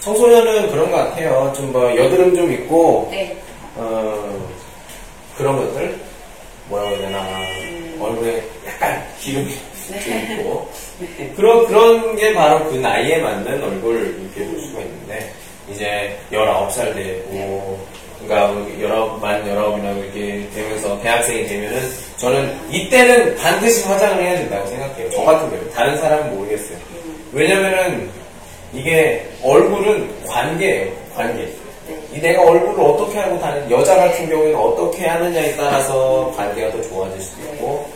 청소년은 0.02 0.72
그런 0.72 0.92
것 0.92 0.98
같아요. 0.98 1.52
좀 1.56 1.72
뭐 1.72 1.96
여드름 1.96 2.36
좀 2.36 2.52
있고 2.52 3.08
네, 3.12 3.36
어, 3.76 4.48
그런 5.38 5.58
것들 5.58 5.96
뭐라고 6.70 6.92
해야 6.92 7.00
되나 7.00 7.22
음. 7.22 7.98
얼굴에 8.02 8.44
약간 8.68 9.04
기름이 9.20 9.54
네. 9.92 10.00
좀 10.02 10.40
있고 10.40 10.70
그런 11.36 11.68
그런 11.68 12.16
게 12.16 12.34
바로 12.34 12.64
그 12.70 12.76
나이에 12.76 13.18
맞는 13.22 13.64
얼굴 13.64 13.96
이렇게 14.36 14.50
볼 14.52 14.60
수가 14.62 14.80
있는데 14.82 15.32
이제 15.70 16.18
19살 16.32 16.94
되고 16.96 17.30
네. 17.32 17.78
그러니까 18.26 18.52
뭐 18.52 18.82
열아홉 18.82 19.22
만 19.22 19.48
열아홉이나 19.48 19.92
이렇게 19.92 20.48
되면서 20.56 21.00
대학생이 21.02 21.46
되면은 21.48 21.82
저는 22.18 22.58
이때는 22.72 23.36
반드시 23.36 23.84
화장을 23.86 24.24
해야 24.24 24.36
된다고 24.38 24.66
생각해요. 24.68 25.10
저 25.12 25.18
네. 25.20 25.26
같은 25.26 25.50
경우 25.52 25.70
다른 25.74 25.98
사람은 25.98 26.36
모르겠어요. 26.36 26.78
음, 26.78 27.30
왜냐면은 27.32 28.10
이게 28.78 29.28
얼굴은 29.44 30.26
관계예요. 30.28 30.94
관계. 31.16 31.46
네. 31.88 32.00
이 32.14 32.20
내가 32.22 32.44
얼굴을 32.44 32.80
어떻게 32.80 33.18
하고 33.18 33.40
다니는 33.40 33.72
여자 33.72 33.96
같은 33.96 34.30
경우에는 34.30 34.56
어떻게 34.56 35.08
하느냐에 35.08 35.56
따라서 35.56 36.32
관계가 36.36 36.72
더 36.72 36.82
좋아질 36.84 37.20
수도 37.20 37.42
있고 37.54 37.90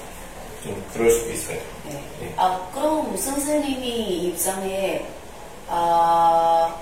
좀 0.64 0.84
그럴 0.94 1.12
수도 1.12 1.32
있어요. 1.32 1.58
네. 1.88 1.94
네. 2.20 2.34
아 2.36 2.68
그럼 2.74 3.16
선생님이 3.16 4.28
입장에 4.28 5.06
아 5.68 6.76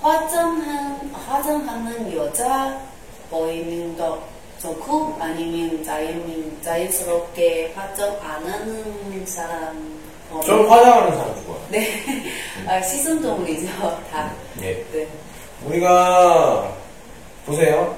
화장한 0.00 1.10
화장하는 1.12 2.16
여자 2.16 2.78
보이는 3.28 3.96
거 3.96 4.20
좋고 4.60 5.16
아니면 5.18 5.82
자연 5.82 6.60
자연스럽게 6.62 7.72
화장 7.74 8.16
안 8.22 8.46
하는 8.46 9.26
사람 9.26 10.00
저는 10.40 10.68
화장하는 10.68 11.16
사람 11.16 11.44
좋아요. 11.44 11.60
네 11.70 11.88
아, 12.66 12.80
시선 12.82 13.20
동물이죠 13.20 13.66
다 14.10 14.32
예. 14.62 14.84
네. 14.92 15.06
우리가 15.66 16.72
보세요. 17.46 17.96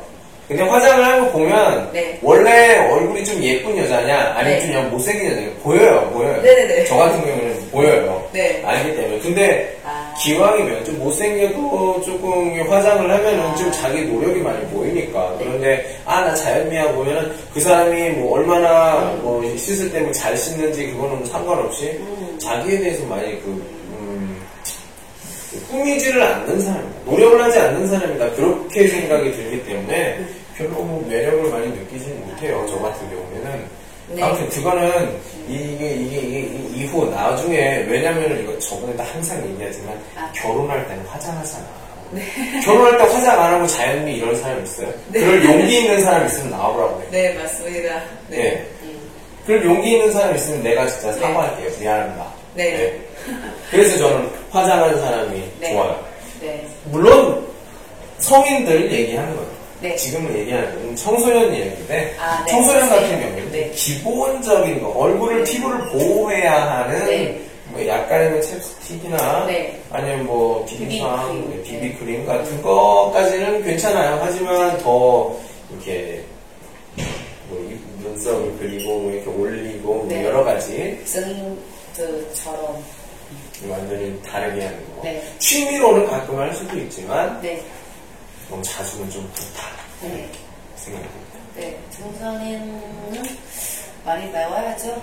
근데 0.48 0.62
화장을 0.62 1.04
하는 1.04 1.24
거 1.24 1.30
보면 1.32 1.90
네. 1.92 2.18
원래 2.22 2.78
얼굴이 2.90 3.24
좀 3.24 3.42
예쁜 3.42 3.76
여자냐 3.78 4.34
아니면 4.36 4.58
네. 4.58 4.60
좀 4.60 4.70
그냥 4.70 4.90
못생긴 4.90 5.30
여자냐 5.30 5.48
보여요 5.62 6.10
보여요 6.12 6.42
네네네. 6.42 6.84
저 6.84 6.96
같은 6.96 7.20
경우는 7.24 7.70
보여요 7.70 8.28
네. 8.32 8.62
알기 8.64 8.94
때문에 8.94 9.18
근데 9.20 9.76
아. 9.84 10.12
기왕이면 10.22 10.84
좀 10.84 10.98
못생겨도 10.98 12.02
조금 12.04 12.60
화장을 12.70 13.10
하면은 13.10 13.40
아. 13.40 13.54
좀 13.54 13.72
자기 13.72 14.02
노력이 14.02 14.40
많이 14.40 14.64
보이니까 14.66 15.34
그런데 15.38 15.84
아 16.04 16.24
나 16.24 16.34
자연미야 16.34 16.92
보면은 16.92 17.32
그 17.52 17.60
사람이 17.60 18.10
뭐 18.10 18.38
얼마나 18.38 18.98
음. 19.12 19.20
뭐 19.22 19.56
씻을 19.56 19.90
때 19.92 20.00
뭐 20.00 20.12
잘 20.12 20.36
씻는지 20.36 20.88
그거는 20.92 21.24
상관없이 21.26 21.86
음. 22.00 22.38
자기에 22.40 22.78
대해서 22.78 23.04
많이 23.06 23.32
그 23.42 23.46
음, 23.48 23.83
꾸미지를 25.70 26.22
않는 26.22 26.60
사람이다. 26.60 26.90
노력을 27.04 27.42
하지 27.42 27.58
않는 27.58 27.86
사람이다. 27.88 28.30
그렇게 28.32 28.88
생각이 28.88 29.32
들기 29.32 29.64
때문에 29.66 30.18
별로 30.56 30.70
뭐 30.82 31.04
매력을 31.08 31.50
많이 31.50 31.66
느끼지는 31.68 32.26
못해요. 32.26 32.64
저 32.68 32.78
같은 32.78 33.08
경우에는. 33.10 33.84
네. 34.08 34.22
아무튼 34.22 34.48
그거는 34.50 35.16
이게, 35.48 35.64
이게, 35.94 36.16
이게, 36.18 36.40
이- 36.40 36.72
이후 36.76 37.10
나중에, 37.10 37.86
왜냐면은 37.88 38.42
이거 38.42 38.56
저번에도 38.58 39.02
항상 39.02 39.42
얘기하지만 39.48 39.98
아. 40.16 40.30
결혼할 40.34 40.86
때는 40.88 41.04
화장하잖아. 41.06 41.64
결혼할 42.64 42.96
때 42.98 43.04
화장 43.04 43.40
안 43.42 43.54
하고 43.54 43.66
자연미 43.66 44.12
이런 44.18 44.36
사람 44.36 44.62
있어요? 44.62 44.88
네. 45.08 45.20
그럴 45.20 45.44
용기 45.44 45.78
있는 45.80 46.00
사람 46.02 46.26
있으면 46.26 46.50
나오라고 46.50 47.00
해요. 47.00 47.08
네 47.10 47.34
맞습니다 47.34 48.02
네. 48.28 48.64
음. 48.82 48.98
그럴 49.46 49.64
용기 49.64 49.92
있는 49.92 50.12
사람 50.12 50.34
있으면 50.36 50.62
내가 50.62 50.86
진짜 50.86 51.10
네. 51.10 51.20
사과할게요. 51.20 51.70
미안합니다. 51.80 52.26
네. 52.54 52.98
그래서 53.70 53.98
저는 53.98 54.30
화장하는 54.50 55.00
사람이 55.00 55.42
네. 55.60 55.72
좋아요. 55.72 56.04
네. 56.40 56.66
물론 56.90 57.44
성인들 58.18 58.92
얘기하는 58.92 59.34
거예요. 59.36 59.50
네. 59.80 59.96
지금은 59.96 60.36
얘기하는 60.38 60.74
건 60.74 60.96
청소년 60.96 61.52
얘기인데 61.54 62.14
아, 62.18 62.42
네. 62.46 62.50
청소년 62.52 62.88
같은 62.88 63.08
네. 63.10 63.20
경우는 63.22 63.52
네. 63.52 63.70
기본적인 63.70 64.82
거 64.82 64.88
얼굴을 64.90 65.44
피부를 65.44 65.78
보호해야 65.90 66.78
하는 66.78 67.04
네. 67.06 67.40
뭐 67.70 67.84
약간의 67.86 68.30
뭐 68.30 68.40
챕스틱이나 68.40 69.46
네. 69.46 69.80
아니면 69.90 70.24
뭐 70.26 70.64
비비상, 70.64 71.32
비비크림. 71.32 71.50
네, 71.50 71.56
네. 71.56 71.62
비비크림 71.62 72.26
같은 72.26 72.62
거까지는 72.62 73.64
괜찮아요. 73.64 74.20
하지만 74.22 74.78
더 74.78 75.34
이렇게 75.70 76.22
뭐 77.48 77.58
이- 77.70 78.02
눈썹을 78.02 78.52
그리고 78.58 79.00
뭐 79.00 79.12
이렇게 79.12 79.28
올리고 79.30 79.94
뭐 79.94 80.06
네. 80.08 80.24
여러 80.24 80.44
가지 80.44 81.00
선 81.04 81.58
생님들처럼. 81.94 82.84
완전히 83.68 84.20
다르게 84.22 84.66
하는 84.66 84.96
거. 84.96 85.02
네. 85.02 85.22
취미로는 85.38 86.06
가끔 86.06 86.38
할 86.38 86.52
수도 86.52 86.76
있지만 86.78 87.40
네. 87.40 87.64
너무 88.50 88.62
자주는 88.62 89.08
좀 89.10 89.30
그렇다 89.34 89.68
네. 90.02 90.28
생각합니다. 90.76 91.38
네. 91.56 91.78
청소년은 91.90 93.22
많이 94.04 94.30
배워야죠. 94.30 95.02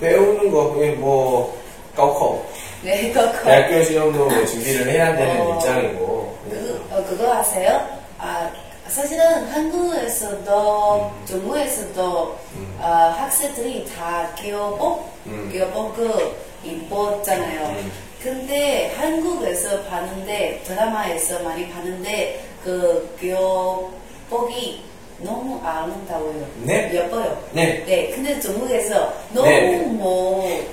배우는 0.00 0.50
거 0.50 0.74
그게 0.74 0.90
뭐高考 0.92 2.44
네, 2.82 3.10
그거. 3.10 3.32
대학교 3.42 3.82
시험도 3.82 4.28
뭐 4.28 4.46
준비를 4.46 4.88
해야 4.90 5.16
되는 5.16 5.40
어. 5.40 5.54
입장이고 5.56 6.38
그, 6.50 6.86
어, 6.90 7.04
그거 7.08 7.32
아세요? 7.34 7.80
아, 8.18 8.50
사실은 8.88 9.44
한국에서도, 9.48 11.12
음. 11.14 11.26
중국에서도, 11.26 12.38
아, 12.80 13.16
학생들이 13.18 13.86
다 13.86 14.30
교복, 14.40 15.12
음. 15.26 15.50
교복을 15.52 16.34
입었잖아요. 16.64 17.68
음. 17.68 17.92
근데 18.22 18.92
한국에서 18.96 19.82
봤는데, 19.84 20.62
드라마에서 20.64 21.40
많이 21.40 21.68
봤는데, 21.70 22.44
그 22.64 23.16
교복이 23.20 24.82
너무 25.18 25.60
아름다워요. 25.64 26.46
네. 26.62 26.90
예뻐요. 26.92 27.42
네. 27.52 27.84
네, 27.86 28.10
근데 28.10 28.38
중국에서 28.40 29.12
너무 29.32 29.48
네, 29.48 29.60
네. 29.60 29.78
뭐, 29.78 30.64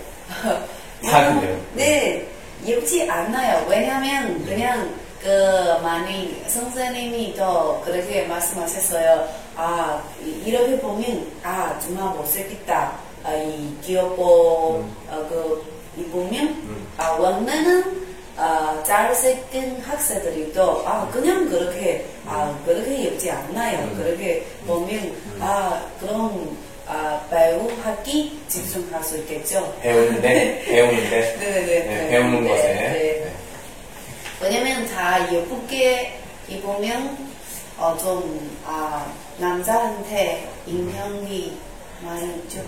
다 1.03 1.39
그래요. 1.39 1.59
네, 1.73 2.27
예쁘지 2.65 3.09
않아요. 3.09 3.65
왜냐면 3.69 4.43
그냥 4.45 5.02
그 5.23 5.81
많이 5.81 6.43
선생님이 6.47 7.33
더 7.35 7.81
그렇게 7.85 8.23
말씀하셨어요. 8.23 9.25
아, 9.55 10.03
이- 10.21 10.43
이렇게 10.49 10.77
보면, 10.79 11.31
아, 11.43 11.79
정말 11.79 12.13
못생겼다. 12.15 12.91
아, 13.23 13.33
이 13.33 13.73
귀엽고, 13.81 14.83
음. 14.83 14.95
어, 15.09 15.25
그, 15.29 15.63
입으면, 15.97 16.85
아, 16.97 17.11
원래는, 17.11 18.03
아, 18.35 18.83
잘생긴 18.85 19.79
학생들이 19.81 20.51
또, 20.53 20.83
아, 20.85 21.07
그냥 21.13 21.47
그렇게, 21.49 22.05
아, 22.25 22.53
그렇게 22.65 23.05
예쁘지 23.05 23.31
않나요. 23.31 23.77
음. 23.79 23.95
그렇게 24.03 24.43
보면, 24.67 25.15
아, 25.39 25.81
그럼, 26.01 26.57
아, 26.85 27.21
배우 27.29 27.69
하기 27.81 28.41
집중할 28.49 29.01
수 29.01 29.17
있겠죠. 29.19 29.73
배우는데 29.81 30.63
배우는데 30.67 31.37
네 31.39 31.51
네네. 31.51 31.83
네, 31.85 32.07
배우는 32.09 32.43
네, 32.43 32.49
것에 32.49 32.63
네. 32.73 32.73
네. 33.23 33.33
왜냐면 34.43 34.85
다 34.87 35.25
예쁘게 35.31 36.19
입으면 36.49 37.17
어, 37.77 37.97
좀 37.99 38.57
아, 38.65 39.05
남자한테 39.37 40.49
인형이 40.67 41.57
많이 42.01 42.27
있죠. 42.35 42.59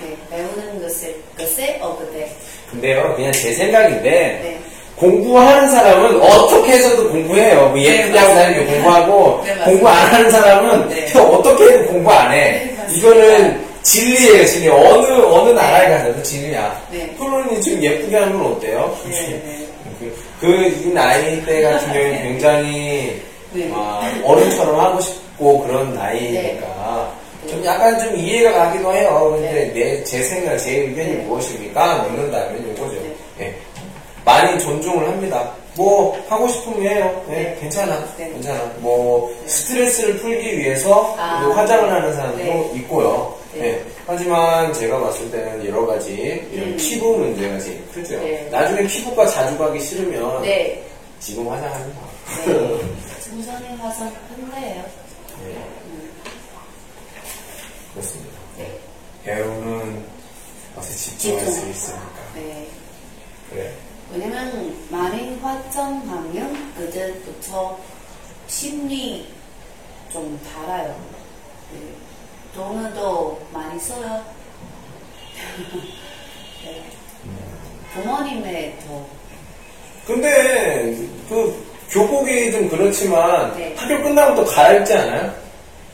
네, 0.00 0.16
배우는 0.30 0.82
것을 0.82 1.22
것에 1.38 1.78
어그대. 1.80 2.34
근데요 2.72 3.14
그냥 3.14 3.30
제 3.30 3.52
생각인데 3.52 4.10
네. 4.10 4.60
공부하는 4.96 5.70
사람은 5.70 6.20
어떻게 6.20 6.72
해서도 6.72 7.08
공부해요. 7.08 7.68
뭐 7.68 7.78
예쁘게 7.78 8.18
하고 8.18 8.34
맞습니다. 8.34 8.34
다니게 8.34 8.64
공부하고 8.64 9.42
네. 9.44 9.64
공부 9.64 9.88
안 9.88 10.06
하는 10.12 10.30
사람은 10.30 10.88
네. 10.88 11.12
어떻게 11.18 11.64
해도 11.64 11.86
공부 11.92 12.10
안 12.10 12.32
해. 12.32 12.36
네. 12.36 12.76
이거는 12.96 13.71
진리예요, 13.82 14.46
진리. 14.46 14.68
어느 14.68 15.06
어느 15.06 15.50
나라에 15.50 15.90
가서도 15.90 16.22
진리야. 16.22 16.82
네. 16.90 17.14
프로님 17.16 17.60
지금 17.60 17.82
예쁘게 17.82 18.16
하는 18.16 18.38
건 18.38 18.52
어때요? 18.52 18.96
네, 19.08 19.42
네. 19.44 19.68
그, 20.40 20.46
이 20.46 20.92
나이 20.92 21.44
때 21.44 21.62
같은 21.62 21.86
경우에 21.92 22.22
굉장히 22.22 23.22
네. 23.52 23.70
아, 23.72 24.00
어른처럼 24.24 24.78
하고 24.78 25.00
싶고 25.00 25.60
그런 25.64 25.94
나이니까 25.94 27.12
네. 27.44 27.50
좀 27.50 27.64
약간 27.64 27.98
좀 27.98 28.16
이해가 28.16 28.52
가기도 28.52 28.92
해요. 28.92 29.30
근데 29.32 29.52
네. 29.52 29.72
내, 29.72 30.04
제 30.04 30.22
생각, 30.22 30.56
제 30.58 30.78
의견이 30.78 31.16
네. 31.16 31.24
무엇입니까? 31.24 32.04
묻는다면 32.04 32.72
이거죠. 32.72 32.94
네. 33.38 33.46
예. 33.46 33.54
많이 34.24 34.58
존중을 34.60 35.08
합니다. 35.08 35.52
뭐 35.74 36.16
하고 36.28 36.46
싶으면 36.48 36.82
해요. 36.82 37.24
예, 37.30 37.34
네. 37.34 37.58
괜찮아, 37.60 37.98
네. 38.16 38.28
괜찮아. 38.30 38.60
뭐 38.78 39.32
스트레스를 39.46 40.18
풀기 40.18 40.58
위해서 40.58 41.16
아. 41.18 41.40
뭐 41.42 41.54
화장을 41.54 41.90
하는 41.90 42.14
사람도 42.14 42.38
네. 42.38 42.72
있고요. 42.76 43.41
네. 43.54 43.60
예. 43.60 43.84
하지만 44.06 44.72
제가 44.72 44.98
봤을 45.00 45.30
때는 45.30 45.66
여러 45.66 45.86
가지 45.86 46.14
이런 46.52 46.68
음. 46.68 46.76
피부 46.76 47.18
문제가 47.18 47.58
제일 47.58 47.86
크죠. 47.88 48.18
네. 48.18 48.48
나중에 48.50 48.86
피부과 48.86 49.26
자주 49.26 49.56
가기 49.58 49.80
싫으면 49.80 50.42
네. 50.42 50.84
지금 51.20 51.48
화장하지 51.48 51.92
마. 51.94 52.52
네. 52.52 52.80
중선에 53.22 53.76
가서 53.76 54.04
한대요. 54.04 54.84
네. 55.44 55.68
그렇습니다. 57.94 58.32
네. 58.58 58.78
배우는 59.24 60.04
어떻게 60.76 60.94
집중할 60.94 61.46
수. 61.46 61.68
있으니까. 61.68 62.08
네. 62.34 62.68
그래. 63.50 63.72
왜냐면 64.12 64.76
많이 64.90 65.36
화장하면 65.40 66.74
그때부터 66.76 67.78
심리 68.46 69.26
좀 70.10 70.38
달아요. 70.42 70.98
네. 71.72 71.80
돈도 72.54 73.40
많이 73.52 73.78
써요. 73.80 74.22
네. 76.64 76.82
부모님의 77.94 78.76
더 78.86 79.04
근데 80.06 80.94
그 81.28 81.66
교복이 81.90 82.52
좀 82.52 82.68
그렇지만 82.68 83.54
네. 83.56 83.74
학교 83.76 84.02
끝나고 84.02 84.34
또 84.36 84.44
갈아입지 84.46 84.94
않아요? 84.94 85.32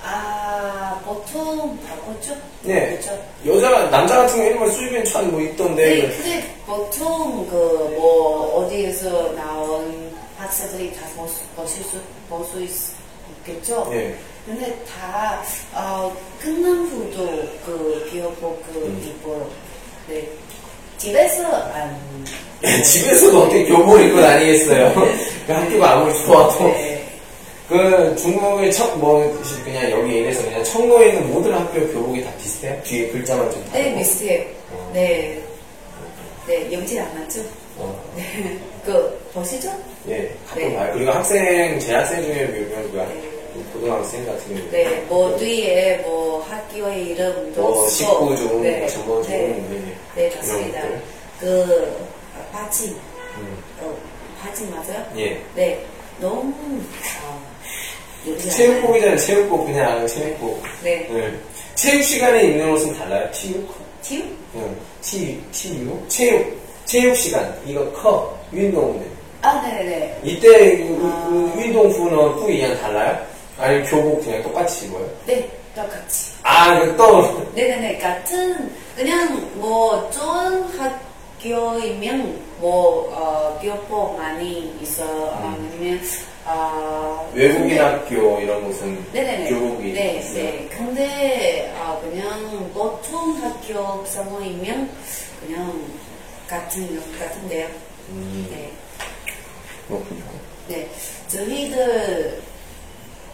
아, 0.03 1.01
보통 1.05 1.79
바꿨죠? 1.87 2.37
네. 2.63 2.91
그렇죠. 2.91 3.19
여자가 3.45 3.91
남자 3.91 4.17
같은 4.19 4.37
경우에는 4.37 4.59
뭐 4.59 4.71
수입엔 4.71 5.05
찬뭐 5.05 5.41
있던데 5.41 6.03
네, 6.03 6.09
근데 6.09 6.55
보통 6.67 7.49
그 7.49 7.89
뭐 7.99 8.59
어디에서 8.65 9.33
나온 9.33 10.13
학생들이 10.37 10.93
다볼 10.95 11.29
수, 11.29 11.43
보실 11.57 12.69
수, 12.69 12.93
있겠죠? 13.41 13.89
네. 13.91 14.15
근데 14.49 14.75
다, 14.87 15.43
어, 15.75 16.17
끝난 16.41 16.79
후도 16.87 17.27
그 17.67 18.09
기업복 18.11 18.65
그 18.73 18.79
음. 18.79 19.51
네. 20.09 20.27
집에서 20.97 21.47
안. 21.47 22.25
집에서도 22.83 23.43
어떻게 23.43 23.67
교복을 23.67 24.07
입고 24.07 24.21
다니겠어요? 24.23 24.95
그 25.47 25.53
학교가 25.53 25.93
아무리 25.93 26.15
좋아도 26.25 26.65
네. 26.65 27.07
그 27.69 28.17
중국의 28.17 28.73
청, 28.73 28.99
뭐 28.99 29.39
그냥 29.63 29.91
여기 29.91 30.15
예에서 30.15 30.43
그냥 30.43 30.65
청로에 30.65 31.11
있는 31.11 31.31
모든 31.31 31.53
학교 31.53 31.87
교복이 31.93 32.25
다 32.25 32.31
비슷해요? 32.39 32.83
뒤에 32.85 33.09
글자만 33.09 33.51
좀 33.51 33.63
네, 33.71 33.83
다르고 33.83 33.99
비슷해요. 33.99 34.45
어. 34.73 34.91
네. 34.95 35.43
네, 36.47 36.73
영질 36.73 36.99
안 37.01 37.21
맞죠? 37.21 37.43
어. 37.77 38.03
네. 38.17 38.59
그, 38.87 39.29
보시죠? 39.35 39.71
예, 40.09 40.33
가끔 40.49 40.71
네. 40.71 40.75
봐요. 40.75 40.91
그리고 40.95 41.11
학생, 41.11 41.79
재학생 41.79 42.23
중에 42.23 42.47
보면 42.47 42.91
그 42.93 43.38
고등학생 43.73 44.27
같은 44.27 44.55
경우에 44.55 44.71
네, 44.71 45.05
뭐 45.09 45.37
뒤에 45.37 45.99
뭐 45.99 46.43
학교의 46.49 47.09
이름도 47.09 47.61
뭐 47.63 47.89
쓰고. 47.89 48.31
19중, 48.31 48.61
네, 48.61 48.87
중, 48.87 49.23
네, 49.23 49.39
네, 49.39 49.95
네, 50.15 50.37
맞습니다. 50.37 50.81
것들. 50.81 51.03
그 51.41 52.09
바지, 52.53 52.97
음, 53.37 53.63
어, 53.81 53.97
바지 54.41 54.67
맞아요? 54.67 55.05
예. 55.17 55.41
네, 55.55 55.85
너무 56.21 56.53
어, 57.25 57.43
않아요? 58.27 58.51
체육복이잖아요, 58.51 59.17
체육복, 59.17 59.67
그냥 59.67 60.07
체육복. 60.07 60.63
네, 60.83 61.09
네. 61.11 61.33
체육 61.75 62.03
시간에 62.03 62.45
입는 62.45 62.73
옷은 62.73 62.95
달라요, 62.95 63.31
체육? 63.33 63.89
티우? 64.03 64.23
응. 64.55 64.77
치, 65.01 65.41
치유? 65.53 65.99
체육. 66.09 66.59
체육 66.85 67.15
시간. 67.15 67.55
이거 67.67 67.91
커. 67.93 68.37
운동. 68.53 69.05
아, 69.43 69.61
네네. 69.63 70.21
이때 70.25 70.79
그, 70.79 71.01
아. 71.05 71.29
그 71.29 71.61
운동 71.61 71.91
후는 71.91 72.17
후 72.17 72.51
이양 72.51 72.75
달라요? 72.81 73.19
아니면 73.59 73.87
교복 73.91 74.25
그냥 74.25 74.43
똑같이 74.43 74.87
입어요? 74.87 75.09
네, 75.27 75.51
똑같이. 75.75 76.33
아, 76.43 76.79
그 76.81 76.97
또, 76.97 77.45
네네네, 77.55 77.99
같은 77.99 78.73
그냥 78.97 79.51
뭐 79.57 80.09
좋은 80.11 80.65
학교이면 81.43 82.41
뭐 82.61 83.11
어, 83.15 83.59
교복 83.63 84.17
많이 84.17 84.77
있어 84.83 85.31
아니면 85.37 86.01
아 86.45 87.29
외국인 87.35 87.69
근데- 87.69 87.79
학교 87.79 88.41
이런 88.41 88.65
곳은 88.65 89.05
네네네. 89.13 89.51
교복이 89.51 89.93
네, 89.93 90.19
있어요. 90.19 90.35
네. 90.45 90.69
근데 90.71 91.75
아 91.79 91.99
그냥 92.01 92.71
보통 92.73 93.37
학교 93.43 94.05
상황이면 94.07 94.91
그냥 95.41 95.85
같은 96.49 97.01
같은데요. 97.19 97.69
네. 98.51 98.73
그렇군요. 99.87 100.23
네, 100.69 100.89
저희들 101.29 102.41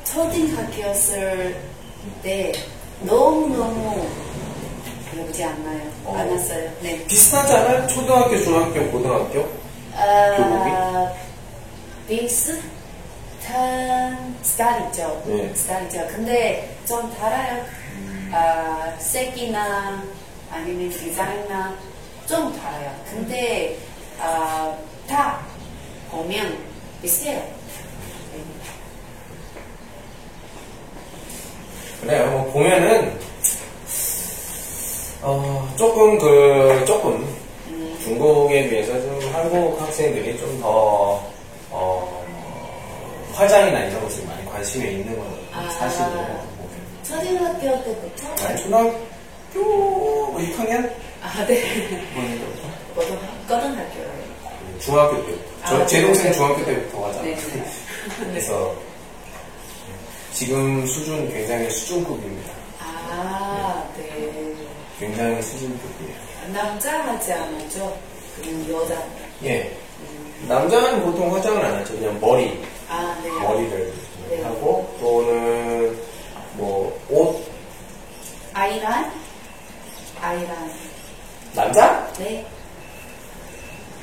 초등학교였을 0.04 1.56
때 2.22 2.52
너무너무 3.00 4.06
어렵지 5.12 5.44
않나요? 5.44 5.80
어. 6.04 6.16
않았어요. 6.16 6.70
네. 6.80 7.04
비슷하지 7.06 7.52
않아요? 7.52 7.86
초등학교, 7.86 8.36
중학교, 8.38 8.90
고등학교? 8.90 9.48
아, 9.96 11.12
비슷한 12.08 12.64
스타일이죠. 14.42 15.22
네. 15.26 15.54
스타일이죠. 15.54 16.06
근데 16.08 16.76
좀 16.86 17.12
달라요. 17.14 17.64
아, 18.32 18.94
색이나 18.98 20.02
아니면 20.50 20.90
디자인이나 20.90 21.76
좀 22.26 22.52
달라요. 22.58 22.94
근데 23.10 23.78
아, 24.20 24.76
다 25.08 25.40
보면 26.10 26.58
비슷해요. 27.02 27.38
네. 28.32 28.42
그래요. 32.04 32.30
뭐 32.30 32.52
보면은 32.52 33.18
어, 35.22 35.74
조금 35.76 36.18
그 36.18 36.84
조금 36.86 37.26
음, 37.68 37.98
중국에 38.02 38.68
비해서 38.68 38.92
좀 39.00 39.18
한국 39.32 39.80
학생들이 39.80 40.38
좀더 40.38 41.22
어, 41.70 42.24
화장이나 43.32 43.84
이런 43.84 44.02
것에 44.02 44.22
많이 44.26 44.44
관심이 44.44 44.86
있는 44.86 45.16
건 45.16 45.26
아. 45.52 45.68
사실이에요. 45.70 46.54
초등학교 47.02 47.84
때부터? 47.84 48.46
아니, 48.46 48.62
초등학교 48.62 49.00
뭐 49.54 50.38
6학년? 50.38 50.90
아, 51.22 51.46
네. 51.46 51.62
뭐. 52.14 52.94
고등, 52.94 53.18
고등학교요. 53.48 54.34
중학교 54.78 55.24
때부터. 55.24 55.44
저, 55.66 55.76
아, 55.82 55.86
제 55.86 56.02
동생 56.02 56.30
네. 56.30 56.32
중학교 56.32 56.64
때부터 56.64 57.06
하잖아요. 57.08 57.34
네. 57.34 57.36
네. 57.36 57.64
그래서 58.30 58.74
지금 60.34 60.84
수준 60.86 61.32
굉장히 61.32 61.70
수준급입니다. 61.70 62.52
아, 62.80 63.84
네. 63.96 64.52
굉장히 64.98 65.40
수준급이에요. 65.40 66.14
남자 66.52 66.98
하지 67.06 67.32
않았죠? 67.32 67.96
그냥 68.42 68.68
여자. 68.68 69.00
예. 69.44 69.76
음. 70.00 70.46
남자는 70.48 71.02
보통 71.04 71.32
화장을 71.32 71.64
안 71.64 71.74
하죠. 71.76 71.94
그냥 71.94 72.20
머리, 72.20 72.60
아, 72.88 73.16
네. 73.22 73.30
머리를 73.30 73.94
네. 74.28 74.42
하고 74.42 74.92
또는 75.00 75.96
뭐 76.54 77.00
옷, 77.08 77.40
아이란? 78.52 79.12
아이란. 80.20 80.72
남자? 81.54 82.12
네. 82.18 82.44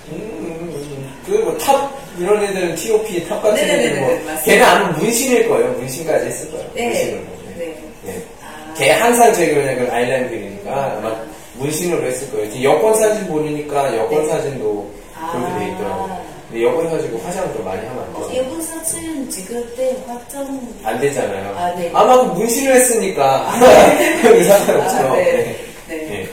음, 0.10 1.14
그뭐탑 1.26 2.02
이런 2.20 2.44
애들은 2.44 2.76
T.O.P 2.76 3.28
탑 3.28 3.42
같은 3.42 3.58
애들 3.64 4.00
뭐 4.02 4.10
맞습니다. 4.10 4.44
걔는 4.44 4.66
아마 4.66 4.90
문신일 4.98 5.48
거예요. 5.48 5.72
문신까지 5.74 6.26
했을 6.26 6.52
거예요. 6.52 6.68
네. 6.74 6.86
문신을 6.88 7.12
보면. 7.20 7.58
네. 7.58 7.78
예. 8.08 8.24
아. 8.42 8.74
걔 8.76 8.92
항상 8.92 9.34
제 9.34 9.54
그냥 9.54 9.78
그 9.78 9.92
아일랜드니까 9.92 10.98
아마 10.98 11.10
아. 11.10 11.26
문신으로 11.56 12.06
했을 12.06 12.32
거예요. 12.32 12.64
여권 12.64 12.94
사진 12.96 13.28
보니까 13.28 13.96
여권 13.98 14.24
네. 14.24 14.30
사진도 14.30 14.90
그렇게 15.32 15.60
돼 15.60 15.72
있더라고요. 15.72 16.14
아. 16.14 16.22
근데 16.50 16.66
여권 16.66 16.90
사진도 16.90 17.18
화장을 17.20 17.54
좀 17.54 17.64
많이 17.64 17.86
하면 17.88 18.04
안 18.04 18.16
어, 18.16 18.28
돼요. 18.28 18.44
이분 18.44 18.62
사진 18.62 19.30
찍을 19.30 19.76
때 19.76 19.96
화장. 20.06 20.60
안 20.84 21.00
되잖아요. 21.00 21.56
아, 21.56 21.74
네. 21.76 21.90
마그 21.92 22.24
문신을 22.34 22.74
했으니까 22.76 23.54
그 24.22 24.44
상관없죠. 24.44 24.98
아, 24.98 25.16
네. 25.16 25.24
네. 25.24 25.96
네. 25.96 25.96
예. 26.22 26.30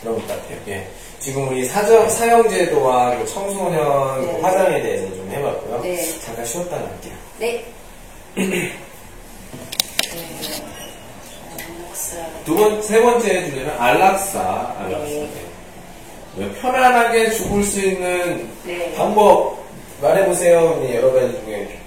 그런 0.00 0.16
것 0.16 0.26
같아요. 0.26 0.58
예. 0.68 0.86
지금 1.26 1.48
우리 1.48 1.64
사정, 1.64 2.08
사형제도와 2.08 3.18
그 3.18 3.26
청소년 3.26 4.24
네. 4.24 4.40
화장에 4.40 4.80
대해서 4.80 5.08
좀 5.08 5.28
해봤고요. 5.28 5.80
네. 5.82 6.20
잠깐 6.20 6.46
쉬었다 6.46 6.78
갈게요. 6.78 7.14
네. 7.40 7.64
네. 8.36 8.72
두 12.44 12.54
번, 12.54 12.80
세 12.80 13.02
번째 13.02 13.44
주제는 13.46 13.70
안락사. 13.76 14.76
안락사. 14.78 15.04
네. 15.04 15.28
네. 16.36 16.52
편안하게 16.60 17.32
죽을 17.32 17.64
수 17.64 17.80
있는 17.80 18.48
네. 18.64 18.94
방법 18.94 19.58
말해보세요. 20.00 20.78
네, 20.80 20.98
여러 20.98 21.12
가지 21.12 21.32
중에. 21.44 21.80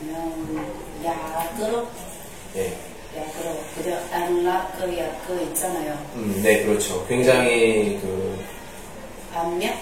그냥 0.00 0.66
약으로 1.04 1.86
네. 2.54 2.72
약으로 3.14 3.54
그냥 3.74 4.00
안락그 4.10 4.96
약그 4.96 5.42
있잖아요. 5.50 5.92
음, 6.14 6.40
네, 6.42 6.64
그렇죠. 6.64 7.06
굉장히 7.06 7.98
그, 8.00 8.35
안면? 9.36 9.74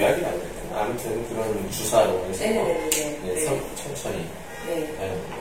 약이 0.00 0.04
아니요 0.04 0.40
아무튼 0.76 1.28
그런 1.28 1.70
주사로 1.70 2.24
해서. 2.28 2.44
네네네네. 2.44 2.90
네, 2.90 3.18
네. 3.34 3.44
선- 3.44 3.60
천천히. 3.76 4.26
네. 4.66 4.74
하는 4.98 5.10
거. 5.30 5.36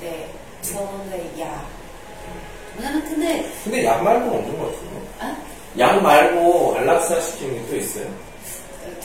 네. 0.00 0.28
처음에 0.62 1.30
약. 1.40 1.66
나는 2.76 3.02
근데 3.04 3.50
근데 3.64 3.84
약 3.84 4.02
말고는 4.02 4.34
없는 4.38 4.58
것 4.58 4.64
같아요. 4.66 5.40
아약 5.78 6.02
말고 6.02 6.76
안락사 6.78 7.20
시키는 7.20 7.54
게 7.66 7.70
또 7.70 7.76
있어요. 7.76 8.06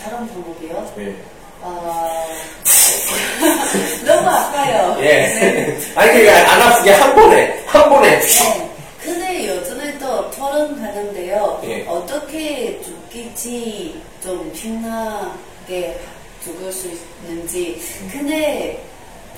다른 0.01 0.17
방법이요. 0.27 0.93
네. 0.97 1.15
어... 1.61 2.27
너무 4.05 4.29
아파요. 4.29 4.95
예. 4.99 5.05
네. 5.05 5.77
아니, 5.95 6.11
그게 6.13 6.29
안 6.31 6.61
아프게 6.61 6.91
한 6.91 7.15
번에, 7.15 7.63
한 7.65 7.89
번에. 7.89 8.19
네. 8.19 8.71
근데 9.01 9.47
요즘에 9.47 9.97
또 9.99 10.29
토론하는데요. 10.31 11.61
예. 11.65 11.85
어떻게 11.87 12.79
죽 12.81 12.95
일지 13.15 14.01
좀 14.21 14.53
신나게 14.53 15.97
죽을 16.43 16.69
수 16.69 16.89
있는지. 17.23 17.81
근데 18.11 18.85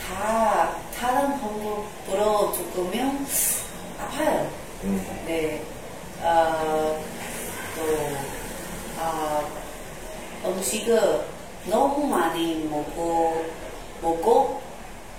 다 0.01 0.75
다른 0.97 1.39
방법으로 1.39 2.51
죽으면 2.53 3.23
아파요. 3.99 4.49
음. 4.83 5.23
네. 5.27 5.61
어, 6.23 6.99
또, 7.75 7.81
아, 8.99 9.47
음식을 10.43 11.21
너무 11.65 12.07
많이 12.07 12.55
먹고, 12.65 13.45
먹고, 14.01 14.59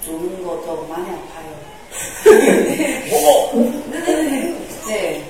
주는 0.04 0.42
것도 0.42 0.84
많이 0.88 1.09
아파요. 1.11 1.61
네네네. 3.90 5.28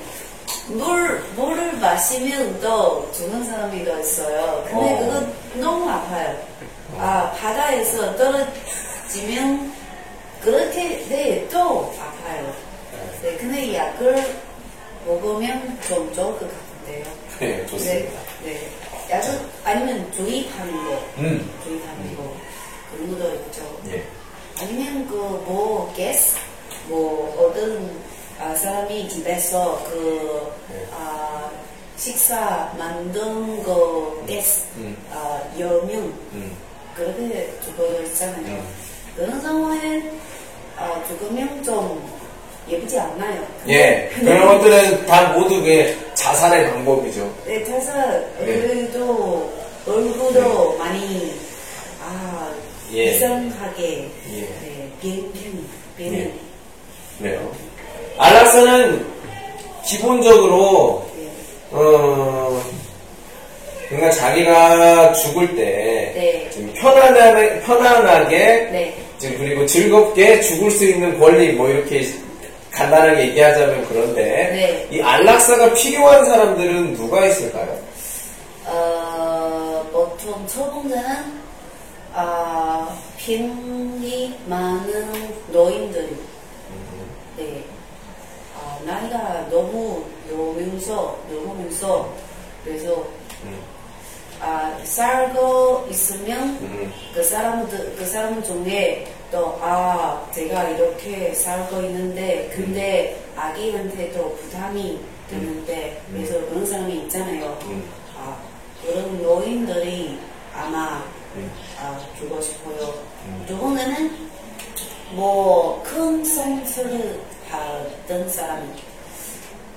네. 0.68 0.74
물, 0.74 1.22
물을 1.34 1.72
마시면 1.78 2.60
또 2.60 3.10
죽는 3.12 3.44
사람이 3.44 3.84
더 3.84 3.98
있어요. 4.00 4.64
근데 4.68 4.94
어. 4.94 4.98
그건 4.98 5.34
너무 5.54 5.88
아파요. 5.88 6.36
아, 6.98 7.30
바다에서 7.32 8.16
떨어지면 8.16 9.72
그렇게, 10.42 11.04
네, 11.08 11.48
또 11.50 11.92
아파요. 11.98 12.52
네, 13.22 13.36
근데 13.36 13.74
약을 13.74 14.36
먹으면 15.06 15.78
좀 15.88 16.12
좋을 16.14 16.38
것 16.38 16.40
같은데요. 16.40 17.04
네, 17.40 17.46
네, 17.56 17.66
좋습니다. 17.66 18.20
네. 18.44 18.68
약을 19.10 19.40
아니면 19.64 20.12
주입하는 20.12 20.72
거, 20.84 21.02
음. 21.18 21.50
주입하는 21.64 22.16
거 22.16 22.34
그런 22.92 23.18
것도 23.18 23.34
있죠. 23.34 23.80
예. 23.90 24.04
아니면 24.60 25.06
그뭐 25.08 25.92
게스, 25.96 26.36
뭐 26.88 27.34
어떤 27.38 27.90
아, 28.40 28.54
사람이 28.54 29.08
집에서 29.08 29.84
그 29.90 30.52
네. 30.70 30.86
아, 30.92 31.50
식사 31.96 32.72
만든 32.78 33.62
거 33.64 34.22
게스 34.26 34.64
음. 34.76 34.96
아, 35.12 35.40
여명 35.58 36.04
음. 36.32 36.56
그렇게 36.94 37.52
죽어도 37.64 38.02
있잖아요. 38.04 38.46
음. 38.46 38.68
그런 39.16 39.40
상황에 39.40 40.02
아, 40.76 41.02
죽으면 41.08 41.62
좀 41.64 42.18
예쁘지 42.68 42.98
않나요? 42.98 43.44
예. 43.68 44.10
그런 44.14 44.46
것들은 44.46 45.06
다 45.06 45.32
모두 45.32 45.60
그 45.62 45.96
자살의 46.14 46.70
방법이죠. 46.70 47.34
네, 47.46 47.64
자살 47.64 48.30
네. 48.38 48.44
그래도 48.44 49.52
얼굴도 49.86 50.76
많이 50.76 51.34
아 52.00 52.52
예. 52.92 53.14
이상하게 53.14 54.08
예. 54.32 54.40
네, 54.40 54.90
변. 55.00 56.14
예. 56.14 56.34
그래요. 57.18 57.67
안락사는 58.18 59.06
기본적으로, 59.86 61.08
네. 61.16 61.30
어, 61.70 62.60
그러니까 63.88 64.10
자기가 64.10 65.12
죽을 65.12 65.54
때, 65.54 66.12
네. 66.14 66.50
좀 66.50 66.70
편안하게, 66.74 67.60
편안하게, 67.60 68.36
네. 68.72 68.94
지금 69.18 69.38
그리고 69.38 69.64
즐겁게 69.66 70.40
죽을 70.42 70.70
수 70.70 70.84
있는 70.84 71.18
권리, 71.18 71.52
뭐 71.52 71.68
이렇게 71.68 72.06
간단하게 72.72 73.28
얘기하자면 73.28 73.86
그런데, 73.88 74.22
네. 74.22 74.88
이 74.90 75.00
안락사가 75.00 75.72
필요한 75.74 76.24
사람들은 76.24 76.94
누가 76.94 77.24
있을까요? 77.24 77.78
어, 78.66 79.88
보통 79.92 80.46
초봉자는 80.46 81.38
아, 82.14 82.88
병이 83.16 84.34
많은 84.46 85.34
노인들, 85.52 86.10
네, 87.36 87.64
아, 88.88 88.92
나이 88.92 89.10
자기가 89.10 89.48
너무 89.50 90.04
놓으면서 90.30 91.18
놓으면서 91.30 92.14
그래서 92.64 93.06
음. 93.44 93.60
아 94.40 94.78
살고 94.84 95.88
있으면 95.90 96.58
음. 96.60 96.92
그 97.14 97.22
사람들 97.22 97.96
그 97.96 98.06
사람 98.06 98.42
중에 98.42 99.06
또 99.30 99.58
아 99.60 100.26
제가 100.32 100.70
이렇게 100.70 101.34
살고 101.34 101.82
있는데 101.82 102.50
근데 102.54 103.20
아기한테도 103.36 104.36
부담이 104.36 104.98
되는데 105.28 106.02
그래서 106.10 106.40
그런 106.48 106.64
사람이 106.64 106.94
있잖아요. 107.00 107.58
음. 107.64 107.90
아 108.16 108.38
그런 108.82 109.22
노인들이 109.22 110.18
아마 110.54 111.02
음. 111.36 111.50
아 111.78 112.00
주고 112.18 112.40
싶어요. 112.40 112.94
음. 113.26 113.44
두 113.46 113.58
번째는 113.58 114.28
뭐큰 115.12 116.24
성수를 116.24 117.20
받은 117.50 118.28
사람 118.28 118.74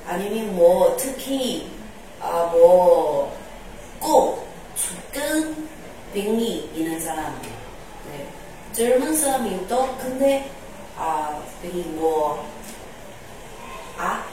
아니면 0.06 0.56
뭐 0.56 0.96
특히 0.98 1.72
아뭐꼭 2.20 4.48
죽은 4.76 5.68
병이 6.14 6.72
있는 6.74 7.00
사람 7.00 7.40
네. 8.10 8.28
젊은 8.74 9.16
사람이 9.16 9.68
또 9.68 9.96
근데 9.98 10.50
아 10.98 11.42
병이 11.62 11.82
뭐 11.96 12.46
아? 13.98 14.24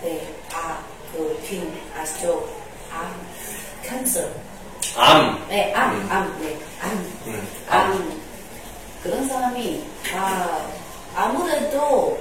네, 0.00 0.32
아, 0.52 0.78
그, 1.12 1.42
균, 1.44 1.76
아시죠? 1.96 2.48
암, 2.92 3.12
cancer. 3.82 4.20
암. 4.96 5.44
네, 5.48 5.74
암, 5.74 5.96
음. 5.96 6.06
암, 6.08 6.40
네, 6.40 6.56
암. 6.80 6.90
음. 7.26 7.48
암. 7.68 8.20
그런 9.02 9.26
사람이, 9.26 9.84
아, 10.14 10.70
아무래도 11.14 12.18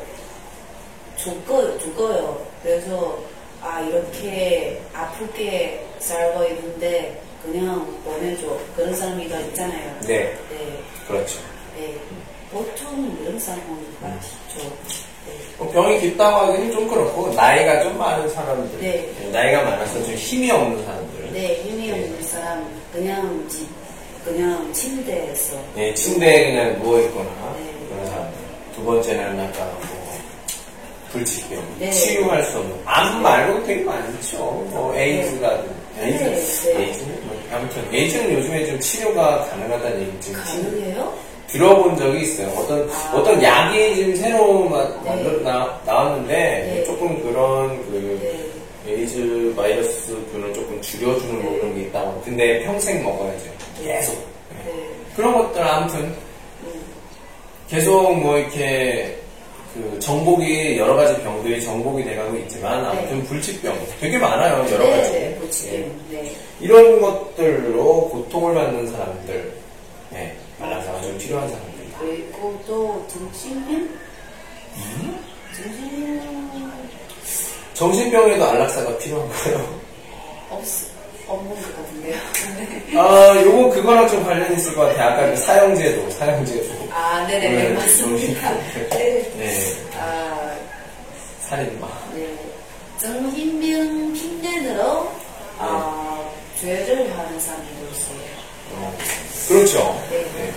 죽어, 1.17 1.77
죽어요. 1.79 2.45
그래서, 2.61 3.17
아, 3.61 3.81
이렇게 3.81 4.81
아프게 4.93 5.85
살고 5.99 6.43
있는데, 6.45 7.21
그냥 7.43 7.85
보내줘. 8.05 8.57
그런 8.75 8.95
사람이 8.95 9.27
더 9.27 9.39
있잖아요. 9.41 9.99
네. 10.01 10.33
네, 10.49 10.79
그렇죠. 11.07 11.39
네. 11.77 11.95
보통 12.51 13.17
이런 13.21 13.37
사람이 13.37 13.63
많죠. 13.99 14.27
네. 15.25 15.33
뭐 15.57 15.69
병이 15.71 15.99
깊다고 15.99 16.47
하기는 16.47 16.71
좀 16.71 16.87
그렇고 16.87 17.33
나이가 17.33 17.81
좀 17.83 17.97
많은 17.97 18.29
사람들, 18.29 18.79
네. 18.79 19.29
나이가 19.31 19.63
많아서 19.63 20.03
좀 20.03 20.13
힘이 20.13 20.51
없는 20.51 20.85
사람들, 20.85 21.33
네, 21.33 21.55
힘이 21.63 21.91
없는 21.91 22.23
사람, 22.23 22.81
그냥 22.91 23.45
집, 23.49 23.67
그냥 24.23 24.71
침대에서. 24.71 25.57
네, 25.75 25.93
침대에 25.93 26.51
그냥 26.51 26.81
누워 26.81 26.99
있거나 27.01 27.29
네. 27.57 27.72
두 28.75 28.83
번째는 28.83 29.39
아까 29.39 29.65
뭐 29.65 30.19
불치병, 31.11 31.63
네. 31.79 31.91
치유할 31.91 32.43
수 32.43 32.57
없는 32.57 32.75
암 32.85 33.21
말고 33.21 33.63
되게 33.65 33.83
많죠. 33.83 34.37
뭐 34.71 34.93
에이즈가 34.95 35.61
네. 35.97 36.07
에이즈, 36.07 36.23
네, 36.23 36.73
네. 36.73 36.83
에이즈는 36.87 37.27
뭐 37.27 37.37
아무튼 37.53 37.83
에이즈는 37.93 38.33
요즘에 38.33 38.65
좀 38.65 38.79
치료가 38.79 39.45
가능하다는 39.45 40.01
얘기 40.01 40.21
좀 40.21 40.33
가능해요? 40.33 41.13
들어본 41.47 41.95
적이 41.97 42.21
있어요. 42.23 42.47
어떤 42.57 42.89
아. 42.89 43.11
어떤 43.15 43.43
약이 43.43 43.95
지금 43.95 44.15
새로 44.15 44.63
마- 44.67 44.87
네. 45.03 45.09
만들 45.09 45.43
나, 45.43 45.79
나왔는데 45.85 46.33
네. 46.33 46.83
조금 46.85 47.21
그런 47.21 47.77
그 47.85 48.19
네. 48.85 48.91
에이즈 48.91 49.53
바이러스균을 49.55 50.51
조금 50.55 50.81
줄여주는 50.81 51.43
뭐 51.43 51.53
그런 51.59 51.75
게 51.75 51.81
있다고. 51.83 52.21
근데 52.25 52.63
평생 52.63 53.03
먹어야죠. 53.03 53.45
계속. 53.83 54.13
네. 54.65 54.71
네. 54.71 54.89
그런 55.15 55.31
것들 55.37 55.61
아무튼 55.61 55.99
음, 55.99 56.15
계속 57.73 58.13
뭐 58.19 58.37
이렇게 58.37 59.17
그 59.73 59.97
정복이 59.99 60.77
여러 60.77 60.95
가지 60.95 61.19
병들이 61.23 61.59
정복이 61.63 62.03
돼가고 62.03 62.37
있지만 62.37 62.85
아무튼 62.85 63.23
불치병 63.23 63.75
되게 63.99 64.19
많아요 64.19 64.63
여러 64.69 64.83
네, 64.83 64.91
가지. 64.91 65.11
네, 65.11 65.37
고치병. 65.41 66.01
네. 66.11 66.35
이런 66.59 67.01
것들로 67.01 68.09
고통을 68.09 68.53
받는 68.53 68.91
사람들, 68.91 69.53
네, 70.11 70.37
말라사가 70.59 71.01
좀 71.01 71.17
필요한 71.17 71.49
사람들이다. 71.49 71.97
그리고 71.97 72.61
또 72.67 73.03
정신병? 73.07 73.75
음? 74.75 75.19
정신병 75.55 76.71
정신병에도 77.73 78.45
안락사가 78.45 78.95
필요한가요? 78.99 79.79
없, 80.51 80.59
없 80.59 80.92
아, 82.95 83.41
요거 83.41 83.69
그거랑 83.69 84.07
좀 84.07 84.23
관련이 84.23 84.55
있을 84.55 84.75
것 84.75 84.81
같아요. 84.87 85.13
아까 85.13 85.29
그 85.29 85.37
사형제도, 85.37 86.09
사형제도. 86.11 86.87
아, 86.91 87.25
네네네, 87.27 87.69
네, 87.69 87.69
맞습니다. 87.73 88.51
네. 88.91 89.31
네, 89.37 89.73
아, 89.97 90.51
살인마. 91.41 91.87
네. 92.13 92.37
정신병 92.99 94.13
핑계대로, 94.13 95.09
아, 95.57 96.23
죄를 96.59 97.17
하는 97.17 97.39
사람도 97.39 97.85
있어요. 97.91 98.17
어, 98.73 98.95
그렇죠. 99.47 100.01
네. 100.09 100.17
네. 100.37 100.53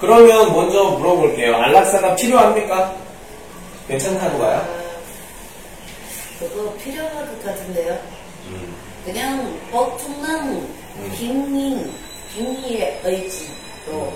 그러면 0.00 0.52
먼저 0.52 0.84
물어볼게요. 0.90 1.56
안락사가 1.56 2.14
필요합니까? 2.16 2.94
괜찮다고 3.88 4.38
봐요? 4.38 4.56
아, 4.56 4.86
그거 6.38 6.74
필요할 6.74 7.14
것 7.14 7.44
같은데요. 7.44 7.98
음. 9.06 9.12
그냥 9.12 9.60
보통은 9.70 10.74
빙의, 11.16 11.90
빙의의 12.34 13.00
의지로 13.04 14.12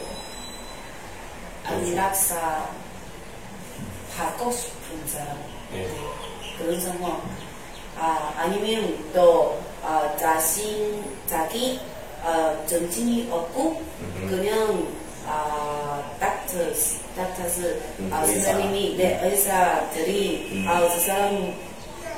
안락사 1.65 2.69
받고 4.17 4.51
싶은 4.51 5.07
사람. 5.07 5.39
네. 5.73 5.89
그런 6.59 6.81
상황. 6.81 7.23
아, 7.97 8.33
아니면 8.37 9.13
또, 9.15 9.61
아, 9.83 10.15
자신, 10.19 11.05
자기, 11.27 11.81
아, 12.25 12.57
정신이 12.67 13.29
없고, 13.31 13.83
그냥, 14.29 14.89
아, 15.27 16.03
닥터스, 16.19 16.99
닥터스, 17.17 17.83
음, 18.01 18.11
아, 18.13 18.23
의사. 18.23 18.53
선생님이, 18.53 18.97
네, 18.97 19.21
의사들이, 19.23 20.51
음. 20.53 20.69
아, 20.69 20.81
그 20.81 21.01
사람 21.01 21.55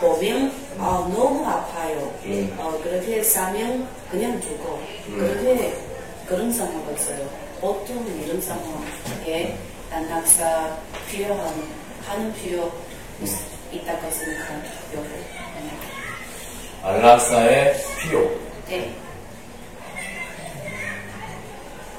보면, 0.02 0.52
아, 0.78 1.08
너무 1.14 1.46
아파요. 1.46 2.12
음. 2.24 2.56
어, 2.58 2.76
그렇게 2.82 3.22
싸면 3.22 3.86
그냥 4.10 4.40
죽어. 4.40 4.76
음. 5.08 5.18
그렇게, 5.18 5.76
그런 6.26 6.52
상황 6.52 6.76
없어요. 6.88 7.28
보통 7.60 8.04
이런 8.20 8.40
상황에 8.42 9.56
안락사 9.92 10.76
필요한, 11.08 11.54
하는 12.04 12.34
필요 12.34 12.72
있다고 13.70 14.10
생각해요. 14.10 15.22
안락사의 16.82 17.76
필요. 18.00 18.28
네. 18.68 18.92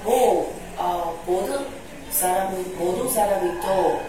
뭐, 0.04 0.54
어, 0.76 1.24
모든 1.26 1.66
사람이, 2.12 2.64
모든 2.78 3.10
사람이 3.10 3.62
또 3.62 4.02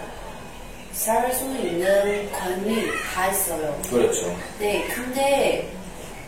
살수 0.95 1.45
있는 1.45 2.31
권리 2.33 2.87
다 3.15 3.29
있어요. 3.29 3.81
그렇죠. 3.91 4.35
네, 4.59 4.87
근데, 4.95 5.69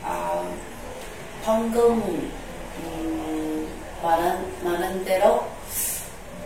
아, 0.02 0.44
방금, 1.44 2.02
음, 2.82 3.68
말한, 4.02 4.44
말한 4.62 5.04
대로, 5.04 5.44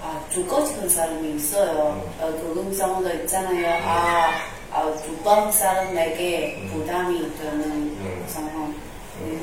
아, 0.02 0.22
죽어지는 0.30 0.88
사람이 0.88 1.36
있어요. 1.36 2.02
어, 2.20 2.26
그 2.26 2.60
음성도 2.60 3.10
있잖아요. 3.10 3.82
아, 3.84 4.32
아, 4.70 4.94
두번 5.04 5.50
사람에게 5.50 6.68
부담이 6.70 7.20
되는 7.38 7.62
음. 7.62 8.24
상황. 8.28 8.74
네. 9.24 9.38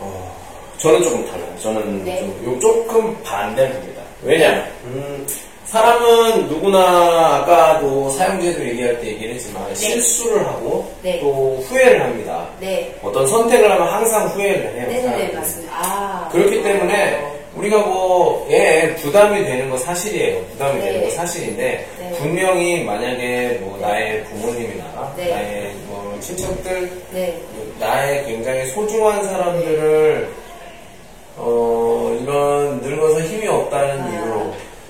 어, 0.00 0.36
저는 0.78 1.02
조금 1.02 1.26
달라요. 1.26 1.58
저는 1.60 2.04
네. 2.04 2.20
좀, 2.20 2.44
요 2.54 2.58
조금 2.58 3.22
반대입니다. 3.22 4.02
왜냐면, 4.22 4.72
음, 4.84 5.26
사람은 5.74 6.46
누구나 6.46 7.38
아까도 7.42 8.08
사용제도 8.10 8.64
얘기할 8.64 9.00
때 9.00 9.08
얘기를 9.08 9.34
했지만 9.34 9.74
실수를 9.74 10.46
하고 10.46 10.88
네. 11.02 11.18
또 11.18 11.56
후회를 11.66 12.00
합니다. 12.00 12.46
네. 12.60 12.94
어떤 13.02 13.26
선택을 13.26 13.68
하면 13.72 13.88
항상 13.88 14.28
후회를 14.28 14.66
해요. 14.66 14.86
네네네, 14.86 15.02
사람들은. 15.02 15.34
맞습니다. 15.34 15.72
아. 15.74 16.28
그렇기 16.30 16.62
때문에 16.62 17.34
우리가 17.56 17.78
뭐, 17.78 18.46
예, 18.50 18.94
부담이 19.00 19.44
되는 19.44 19.68
거 19.68 19.76
사실이에요. 19.76 20.44
부담이 20.52 20.78
네. 20.78 20.84
되는 20.92 21.04
거 21.08 21.10
사실인데, 21.10 21.88
네. 21.98 22.12
분명히 22.18 22.84
만약에 22.84 23.58
뭐 23.60 23.76
나의 23.80 24.22
부모님이나 24.24 25.12
네. 25.16 25.30
나의 25.30 25.72
뭐 25.86 26.16
친척들, 26.20 26.90
네. 27.12 27.36
나의 27.80 28.26
굉장히 28.26 28.66
소중한 28.66 29.24
사람들을, 29.24 30.28
어, 31.36 32.16
이런 32.22 32.80
늙어서 32.80 33.20
힘이 33.22 33.48
없다는 33.48 34.02
아. 34.02 34.08
이유로, 34.08 34.43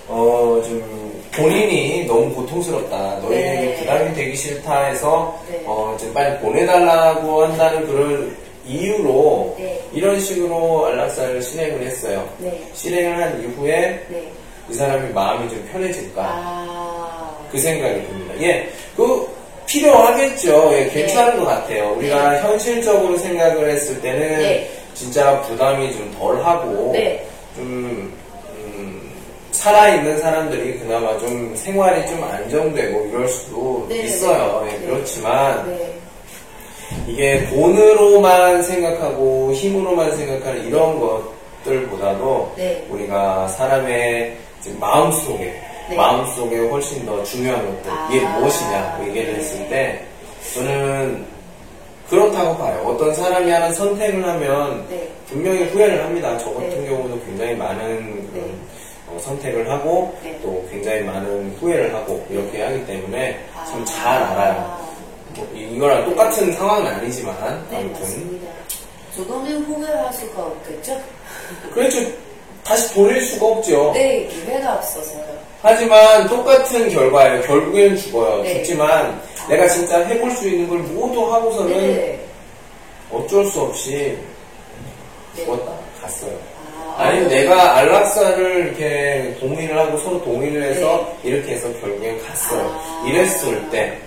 어, 0.09 0.61
좀 0.65 1.23
본인이 1.35 2.05
너무 2.07 2.33
고통스럽다. 2.35 3.19
너희에게 3.23 3.61
네. 3.61 3.77
부담이 3.81 4.15
되기 4.15 4.37
싫다 4.37 4.85
해서, 4.85 5.39
네. 5.51 5.63
어, 5.67 5.97
좀 5.99 6.13
빨리 6.13 6.39
보내달라고 6.39 7.45
한다는 7.45 7.87
그런 7.87 8.37
이유로, 8.67 9.57
네. 9.59 9.81
이런 9.93 10.21
식으로 10.21 10.87
안락사를 10.87 11.43
실행을 11.43 11.83
했어요. 11.87 12.29
네. 12.39 12.63
실행을 12.75 13.23
한 13.23 13.43
이후에 13.43 14.05
네. 14.09 14.33
이 14.71 14.75
사람이 14.75 15.13
마음이 15.13 15.49
좀 15.49 15.69
편해질까? 15.73 16.23
아. 16.23 17.37
그 17.51 17.59
생각이 17.59 18.07
듭니다. 18.07 18.35
예, 18.41 18.69
그 18.97 19.29
필요하겠죠. 19.67 20.71
예, 20.75 20.89
괜찮은 20.89 21.39
것 21.39 21.47
같아요. 21.47 21.95
우리가 21.97 22.43
현실적으로 22.43 23.17
생각을 23.17 23.71
했을 23.71 24.01
때는 24.01 24.39
네. 24.39 24.71
진짜 24.95 25.41
부담이 25.43 25.93
좀 25.93 26.15
덜하고 26.19 26.91
네. 26.93 27.25
좀 27.55 27.65
음, 27.65 28.13
살아있는 29.65 30.19
사람들이 30.19 30.79
그나마 30.79 31.17
좀 31.17 31.57
생활이 31.57 32.07
좀 32.07 32.23
안정되고 32.23 33.07
이럴 33.07 33.27
수도 33.27 33.87
네, 33.89 34.03
있어요. 34.03 34.63
네. 34.67 34.75
예, 34.75 34.79
네. 34.79 34.87
그렇지만 34.87 35.67
네. 35.67 35.95
이게 37.07 37.47
돈으로만 37.47 38.63
생각하고 38.63 39.55
힘으로만 39.55 40.15
생각하는 40.19 40.67
이런 40.67 41.01
것들보다도 41.01 42.53
네. 42.59 42.87
우리가 42.91 43.49
사람의 43.49 44.37
마음속에 44.79 45.59
네. 45.89 45.97
마음속에 45.97 46.59
훨씬 46.69 47.07
더 47.07 47.23
중요한 47.23 47.65
것들 47.65 47.91
아. 47.91 48.09
이게 48.13 48.21
무엇이냐 48.21 49.01
얘기를 49.07 49.35
했을 49.37 49.67
때 49.71 50.05
저는 50.53 51.25
그렇다고 52.11 52.59
봐요. 52.59 52.83
어떤 52.85 53.15
사람이 53.15 53.51
하는 53.51 53.73
선택을 53.73 54.29
하면 54.29 54.87
네. 54.91 55.09
분명히 55.27 55.65
후회를 55.65 56.05
합니다. 56.05 56.37
저 56.37 56.53
같은 56.53 56.69
네. 56.69 56.91
경우도 56.91 57.19
굉장히 57.25 57.55
많은 57.55 58.29
그런 58.31 58.45
네. 58.47 58.74
어, 59.15 59.19
선택을 59.21 59.71
하고 59.71 60.17
네. 60.23 60.39
또 60.43 60.67
굉장히 60.71 61.03
많은 61.03 61.57
후회를 61.61 61.95
하고 61.95 62.25
이렇게 62.31 62.63
하기 62.63 62.87
때문에 62.87 63.39
참 63.67 63.83
아. 63.83 63.85
잘 63.85 64.23
알아요. 64.23 64.85
뭐 65.37 65.49
이- 65.55 65.75
이거랑 65.77 66.05
똑같은 66.05 66.53
상황은 66.53 66.87
아니지만 66.87 67.35
네, 67.71 67.77
아무튼 67.79 68.01
맞습니다. 68.01 68.53
조금은 69.17 69.65
후회할 69.65 70.13
수가 70.13 70.43
없겠죠? 70.43 71.01
그렇죠. 71.73 71.99
다시 72.65 72.95
돌릴 72.95 73.21
수가 73.23 73.47
없죠. 73.47 73.93
네, 73.93 74.27
기회가 74.27 74.75
없어서요. 74.75 75.23
하지만 75.63 76.27
똑같은 76.29 76.89
결과예요. 76.91 77.43
결국에는 77.43 77.97
죽어요. 77.97 78.43
네. 78.43 78.55
죽지만 78.55 79.21
내가 79.49 79.69
진짜 79.69 79.99
해볼 80.05 80.31
수 80.33 80.49
있는 80.49 80.69
걸 80.69 80.79
모두 80.79 81.33
하고서는 81.33 81.71
네. 81.77 82.21
어쩔 83.13 83.45
수 83.47 83.61
없이 83.61 84.19
네. 85.37 85.45
죽었다 85.45 85.73
갔어요. 86.01 86.33
아, 86.97 87.05
아니 87.05 87.25
아, 87.25 87.29
내가 87.29 87.77
안락사를 87.79 88.67
이렇게 88.67 89.37
동의를 89.41 89.77
하고 89.79 89.99
서로 89.99 90.23
동의를 90.23 90.63
해서 90.63 91.13
네. 91.23 91.31
이렇게 91.31 91.53
해서 91.53 91.69
결국엔 91.81 92.23
갔어요. 92.25 92.63
아. 92.63 93.05
이랬을 93.07 93.71
때 93.71 93.99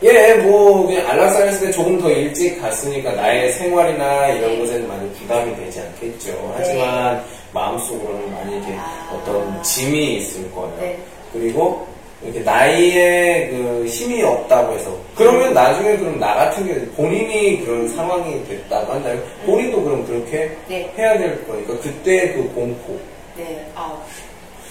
예, 0.00 0.34
뭐 0.34 0.86
그냥 0.86 1.08
안락사를 1.08 1.48
했을 1.48 1.66
때 1.66 1.72
조금 1.72 2.00
더 2.00 2.08
일찍 2.08 2.60
갔으니까 2.60 3.12
나의 3.12 3.52
생활이나 3.52 4.28
이런 4.28 4.52
네. 4.52 4.58
것에는 4.60 4.88
많이 4.88 5.12
부담이 5.14 5.56
되지 5.56 5.80
않겠죠. 5.80 6.54
하지만 6.56 7.24
마음속으로는 7.52 8.32
많이 8.32 8.56
이렇게 8.56 8.74
아. 8.76 9.10
어떤 9.12 9.60
짐이 9.62 10.18
있을 10.18 10.52
거예요. 10.52 10.76
네. 10.78 10.98
그리고 11.32 11.86
이렇게 12.22 12.40
나이에 12.40 13.48
그 13.50 13.86
힘이 13.86 14.22
없다고 14.22 14.74
해서 14.74 14.90
그러면 15.14 15.54
나중에 15.54 15.96
그럼 15.96 16.18
나 16.18 16.34
같은 16.34 16.66
경우 16.66 16.80
본인이 16.96 17.64
그런 17.64 17.88
상황이 17.88 18.44
됐다고 18.48 18.92
한다면 18.92 19.22
본인도 19.46 19.82
그럼 19.84 20.04
그렇게 20.06 20.50
네. 20.66 20.92
해야 20.98 21.16
될 21.16 21.46
거니까 21.46 21.74
그때 21.80 22.32
그 22.32 22.42
공포 22.54 22.98
네. 23.36 23.64
아, 23.76 23.96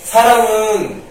사람은 0.04 1.02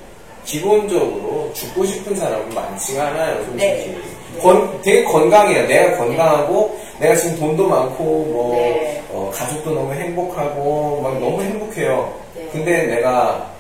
기본적으로 0.45 1.51
죽고 1.55 1.85
싶은 1.87 2.15
사람은 2.15 2.51
많지가 2.51 3.07
않아요 3.09 3.37
솔직히 3.45 3.57
네. 3.65 3.97
건- 4.43 4.83
되게 4.83 5.03
건강해요 5.05 5.67
내가 5.67 5.97
건강하고 5.97 6.79
내가 7.01 7.17
지금 7.17 7.39
돈도 7.41 7.67
많고 7.67 8.05
뭐 8.05 8.55
네. 8.57 9.03
어, 9.11 9.33
가족도 9.35 9.71
너무 9.71 9.93
행복하고 9.95 11.01
막 11.01 11.19
너무 11.19 11.43
행복해요 11.43 12.15
네. 12.35 12.47
근데 12.53 12.83
내가 12.87 13.51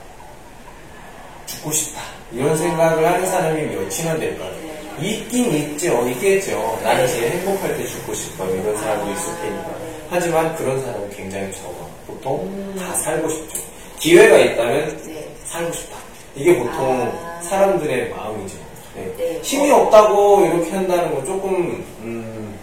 죽고 1.46 1.72
싶다 1.72 2.02
이런 2.32 2.56
생각을 2.56 3.06
하는 3.06 3.26
사람이 3.26 3.62
몇이나 3.62 4.16
될까요? 4.18 4.50
네. 4.98 5.08
있긴 5.08 5.52
있죠 5.52 6.06
있겠죠 6.08 6.78
나는 6.82 7.06
제일 7.06 7.30
행복할 7.32 7.76
때 7.76 7.86
죽고 7.86 8.14
싶어요 8.14 8.54
이런 8.54 8.76
사람도 8.76 9.12
있을 9.12 9.36
테니까 9.42 9.70
하지만 10.08 10.54
그런 10.56 10.80
사람은 10.82 11.10
굉장히 11.10 11.52
적어 11.52 11.88
보통 12.06 12.74
다 12.78 12.94
살고 12.94 13.28
싶죠 13.28 13.60
기회가 13.98 14.38
있다면 14.38 15.02
네. 15.06 15.28
살고 15.44 15.72
싶다 15.72 15.96
이게 16.34 16.58
보통 16.58 17.12
아. 17.22 17.40
사람들의 17.42 18.10
마음이죠 18.10 18.56
네. 18.94 19.12
네. 19.18 19.40
힘이 19.42 19.70
없다고 19.70 20.46
이렇게 20.46 20.70
한다는 20.70 21.14
건 21.14 21.24
조금 21.24 21.84
음, 22.00 22.58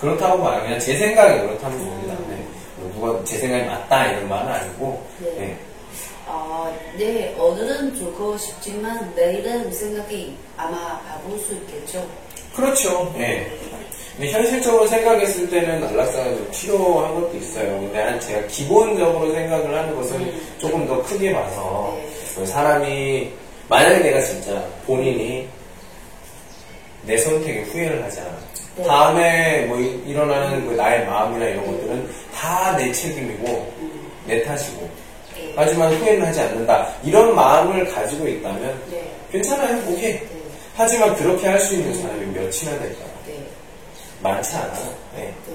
그렇다고 0.00 0.42
봐요 0.42 0.62
그냥 0.62 0.78
제 0.78 0.96
생각이 0.98 1.40
그렇다는 1.40 1.78
겁니다 1.78 2.14
네. 2.28 2.44
뭐 2.76 2.92
누가 2.94 3.24
제 3.24 3.38
생각이 3.38 3.64
맞다 3.64 4.06
이런 4.06 4.28
말은 4.28 4.52
아니고 4.52 5.02
네. 5.38 5.56
네. 6.24 6.28
아, 6.28 6.72
네, 6.96 7.34
오늘은 7.38 7.94
죽고 7.96 8.36
싶지만 8.38 9.12
내일은 9.14 9.72
생각이 9.72 10.36
아마 10.56 11.00
바꿀 11.00 11.38
수 11.40 11.54
있겠죠. 11.54 12.06
그렇죠. 12.54 13.12
예. 13.18 13.50
근데 14.16 14.30
현실적으로 14.30 14.86
생각했을 14.86 15.48
때는 15.48 15.82
안락사가 15.84 16.24
좀 16.24 16.48
필요한 16.52 17.14
것도 17.14 17.36
있어요. 17.38 17.80
근데 17.80 17.98
한 18.02 18.20
제가 18.20 18.46
기본적으로 18.46 19.32
생각을 19.32 19.74
하는 19.74 19.96
것은 19.96 20.20
음. 20.20 20.40
조금 20.58 20.86
더 20.86 21.02
크게 21.02 21.32
봐서 21.32 21.96
네. 21.96 22.08
그 22.36 22.46
사람이 22.46 23.30
만약에 23.68 23.98
내가 24.00 24.20
진짜 24.20 24.62
본인이 24.86 25.48
내 27.06 27.16
선택에 27.16 27.62
후회를 27.62 28.04
하지 28.04 28.20
않아. 28.20 28.38
네. 28.76 28.84
다음에 28.84 29.64
뭐 29.66 29.78
이- 29.78 30.02
일어나는 30.06 30.66
그 30.68 30.74
나의 30.74 31.06
마음이나 31.06 31.46
이런 31.46 31.66
것들은 31.66 32.08
다 32.34 32.76
내 32.76 32.92
책임이고 32.92 33.46
음, 33.80 34.10
내 34.26 34.42
탓이고 34.44 34.82
네. 34.82 34.90
하지만 35.56 35.92
후회는 35.94 36.26
하지 36.26 36.40
않는다. 36.40 36.88
이런 37.04 37.34
마음을 37.34 37.84
가지고 37.92 38.26
있다면 38.28 38.82
네. 38.90 39.10
괜찮아요. 39.30 39.76
오케이. 39.90 40.12
네. 40.12 40.26
하지만 40.74 41.14
그렇게 41.16 41.46
할 41.48 41.58
수 41.60 41.74
있는 41.74 41.94
사람이 42.00 42.26
몇이나 42.26 42.78
될까요? 42.78 43.10
네. 43.26 43.46
많지 44.20 44.54
않아요. 44.56 44.94
네. 45.16 45.34
네. 45.48 45.54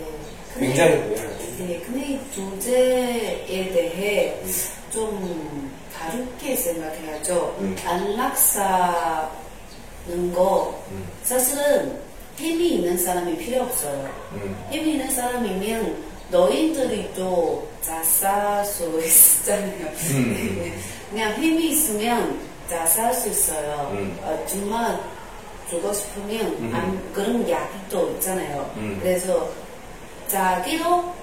굉장히 0.59 0.91
의외로. 0.93 1.29
네, 1.59 1.81
근데 1.85 2.05
이 2.13 2.19
주제에 2.31 3.45
대해 3.73 4.35
좀 4.91 5.71
다르게 5.97 6.55
생각해야죠. 6.55 7.55
음. 7.59 7.75
안락사는 7.83 9.29
거 10.33 10.79
음. 10.91 11.07
사실은 11.23 11.99
힘이 12.37 12.75
있는 12.75 12.97
사람이 12.97 13.37
필요 13.37 13.63
없어요. 13.63 14.07
음. 14.33 14.55
힘이 14.69 14.91
있는 14.93 15.09
사람이면 15.09 15.97
너희들이 16.29 17.11
또 17.15 17.67
자살 17.81 18.65
수 18.65 18.99
있잖아요. 18.99 19.87
음. 20.11 20.73
그냥 21.09 21.33
힘이 21.35 21.69
있으면 21.69 22.39
자살 22.69 23.13
수 23.13 23.29
있어요. 23.29 23.89
음. 23.93 24.17
어, 24.21 24.43
정말 24.45 24.99
죽고 25.69 25.93
싶으면 25.93 26.47
음. 26.59 26.71
안, 26.73 27.13
그런 27.13 27.45
또 27.89 28.09
있잖아요. 28.11 28.71
음. 28.77 28.97
그래서 29.01 29.49
자기로 30.27 31.13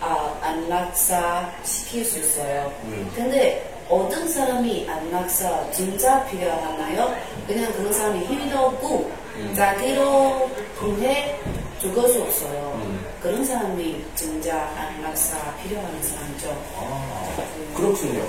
아, 0.00 0.38
안락사 0.40 1.52
시킬 1.64 2.04
수 2.04 2.18
있어요. 2.20 2.72
음. 2.84 3.10
근데 3.14 3.68
어떤 3.88 4.28
사람이 4.28 4.88
안락사 4.88 5.70
진짜 5.72 6.24
필요하나요? 6.26 7.16
그냥 7.46 7.72
그런 7.72 7.92
사람이 7.92 8.24
힘도 8.26 8.58
없고 8.58 9.10
음. 9.36 9.54
자기로 9.56 10.50
통해 10.78 11.40
죽을 11.80 12.08
수 12.08 12.22
없어요. 12.22 12.80
음. 12.84 13.06
그런 13.22 13.44
사람이 13.44 14.04
진짜 14.14 14.68
안락사 14.76 15.54
필요한 15.62 16.02
사람이죠. 16.02 16.50
아, 16.76 17.36
그렇군요. 17.76 18.26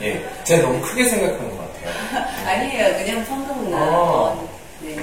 예. 0.00 0.24
제가 0.44 0.62
너무 0.68 0.80
크게 0.80 1.04
생각한 1.04 1.50
것 1.50 1.58
같아요. 1.58 2.26
아니에요. 2.46 2.96
그냥 3.04 3.24
평범한 3.24 3.74
아. 3.74 4.38
네. 4.80 4.96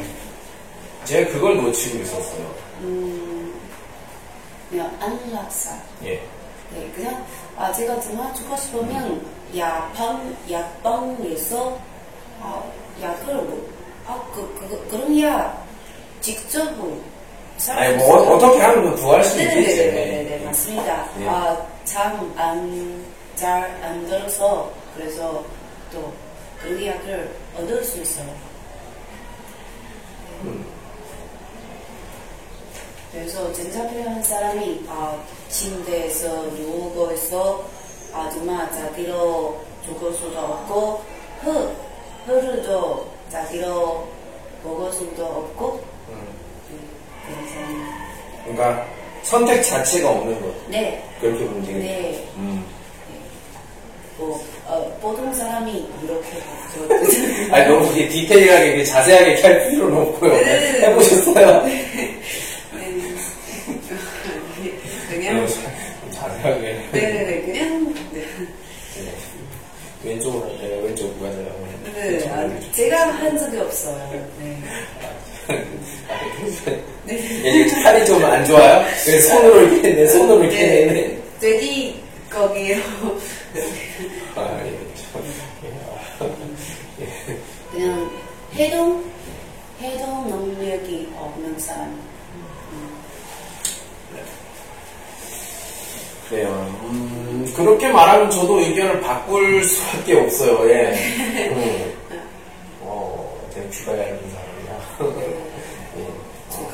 제가 1.04 1.32
그걸 1.32 1.58
놓치고 1.58 2.00
있었어요. 2.00 2.56
음, 2.82 3.54
그냥 4.70 4.98
안락사. 5.00 5.78
예. 6.04 6.22
네, 6.74 6.92
그냥 6.96 7.26
아 7.56 7.72
제가 7.72 8.00
정말 8.00 8.34
죽고 8.34 8.58
싶으면 8.58 9.26
약방 9.56 10.36
약방에서 10.50 11.80
아 12.42 12.64
약을 13.02 13.36
뭐, 13.36 13.70
아그 14.08 14.58
그, 14.60 14.88
그런 14.90 15.20
약 15.22 15.66
직접 16.22 16.64
살 16.76 17.15
아니, 17.70 18.00
수 18.00 18.06
뭐, 18.06 18.22
있어요. 18.22 18.36
어떻게 18.36 18.62
하면 18.62 18.84
뭐 18.86 18.96
구할 18.96 19.24
수 19.24 19.42
있겠지. 19.42 19.78
네네네네 19.78 20.46
맞습니다. 20.46 21.08
예. 21.20 21.28
아참안잘 21.28 22.64
안 23.84 24.06
들어서 24.08 24.72
그래서 24.96 25.44
또 25.92 26.12
그런 26.62 26.86
약을 26.86 27.32
얻을 27.58 27.84
수 27.84 28.02
있어요. 28.02 28.28
음. 30.44 30.66
그래서 33.12 33.52
진짜 33.54 33.88
필요한 33.90 34.22
사람이 34.22 34.86
아, 34.90 35.18
침대에서 35.48 36.28
누우고 36.28 37.14
있어 37.14 37.66
아, 38.14 38.30
정말 38.30 38.70
자기로 38.74 39.58
죽을 39.86 40.14
수도 40.14 40.38
없고 40.38 41.02
흙, 41.42 41.76
흙을도 42.26 43.08
자기로 43.30 44.08
먹을 44.64 44.92
수도 44.92 45.26
없고 45.26 45.74
음. 45.76 45.80
네, 45.80 45.95
그러니까 48.44 48.86
선택 49.24 49.62
자체가 49.64 50.10
없는 50.10 50.40
것. 50.42 50.54
네, 50.70 51.04
그렇게 51.20 51.46
보면 51.46 51.66
되겠네요. 51.66 52.02
네, 52.12 52.28
음. 52.38 52.66
뭐 54.18 54.42
어, 54.68 54.98
보통 55.02 55.34
사람이 55.34 55.90
이렇게. 56.04 56.28
아니 57.52 57.68
너무 57.68 57.92
이게 57.94 58.08
디테일하게 58.08 58.66
이렇게 58.68 58.84
자세하게 58.86 59.42
할 59.42 59.70
필요는 59.70 59.98
없고요. 59.98 60.32
네. 60.34 60.82
해보셨어요? 60.82 61.64
네. 61.64 62.20
그냥 65.10 65.36
너무 65.36 65.48
자- 65.48 65.62
자세하게. 66.12 66.90
네네네 66.92 67.42
그냥 67.42 67.94
네. 68.12 68.22
네. 68.22 69.14
왼쪽으로 70.04 70.44
할까요? 70.52 70.82
왼쪽 70.84 71.22
맞아요. 71.22 71.66
네, 71.96 72.30
아, 72.30 72.50
제가 72.72 73.08
한 73.08 73.38
적이 73.38 73.58
없어요. 73.60 74.28
네. 74.40 74.58
네. 77.06 77.16
이게 77.16 77.84
팔이 77.84 78.06
좀 78.06 78.24
안 78.24 78.44
좋아요? 78.46 78.84
그래서 79.04 79.30
손으로 79.36 79.62
이렇게 79.62 79.90
내 79.94 80.08
손으로 80.08 80.44
이렇게 80.44 80.58
네. 80.58 80.86
네. 80.94 81.22
돼지 81.40 82.02
거기요. 82.30 82.78
아, 84.36 84.60
예, 84.66 84.72
참. 84.96 85.24
예. 87.00 87.38
그냥 87.72 88.12
해동 88.56 89.04
해동 89.82 90.30
능력이 90.30 91.10
없는 91.16 91.60
사람. 91.60 92.00
그래요. 96.30 96.48
음, 96.86 97.54
그렇게 97.56 97.88
말하면 97.90 98.32
저도 98.32 98.60
의견을 98.60 99.00
바꿀 99.02 99.64
수밖에 99.64 100.20
없어요. 100.20 100.68
예. 100.72 101.50
음. 101.52 101.94
어, 102.82 103.48
되게 103.54 103.70
귀가 103.70 103.92
얇은 103.92 104.20
사람이야. 104.32 105.45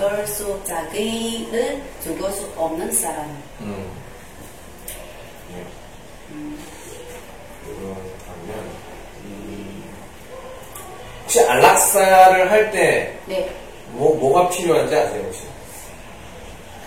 예. 0.02 0.08
죽을 0.10 0.28
수 0.28 0.60
자기를 0.66 1.82
죽을 2.04 2.32
수 2.32 2.52
없는 2.58 2.92
사람. 2.92 3.26
음. 3.62 3.92
예. 5.54 5.64
그렇다면, 7.66 8.72
음, 9.26 9.84
혹시 11.24 11.42
안락사를 11.42 12.52
할 12.52 12.72
때, 12.72 13.16
네. 13.28 13.50
뭐, 13.92 14.16
뭐가 14.16 14.50
필요한지 14.50 14.96
아세요, 14.96 15.24
혹시? 15.24 15.44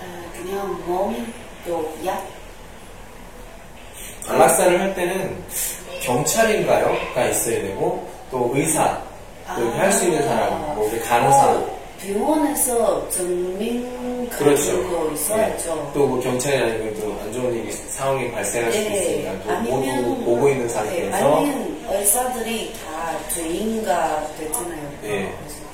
아, 0.03 0.33
그냥 0.37 0.83
몸도 0.87 1.95
약. 2.05 2.27
안락사를 4.27 4.81
할 4.81 4.95
때는 4.95 5.45
경찰인가요? 6.03 6.97
가 7.15 7.27
있어야 7.27 7.63
되고, 7.63 8.09
또 8.31 8.51
의사, 8.55 9.01
또 9.55 9.63
이렇게 9.63 9.79
할수 9.79 10.05
있는 10.05 10.27
사람, 10.27 10.75
뭐, 10.75 10.91
간호사. 11.07 11.51
어, 11.51 11.84
병원에서 12.07 13.09
증명 13.11 14.29
그렇죠. 14.29 14.89
거 14.91 15.11
있어야죠. 15.13 15.91
또 15.95 16.07
뭐 16.07 16.21
경찰이 16.21 16.57
아니면 16.57 16.95
또 17.01 17.19
안 17.23 17.33
좋은 17.33 17.55
일이, 17.55 17.73
상황이 17.73 18.31
발생할 18.31 18.73
수 18.73 18.79
있으니까 18.79 19.33
또 19.43 19.61
모두 19.61 19.91
아니면 19.91 20.25
보고 20.25 20.49
있는 20.49 20.67
네, 20.67 20.73
상태에서 20.73 21.17
아니면 21.17 21.85
의사들이 21.91 22.73
다 22.85 23.19
죄인가 23.35 24.27
됐잖아요. 24.39 24.91
네. 25.03 25.09
그래서. 25.39 25.65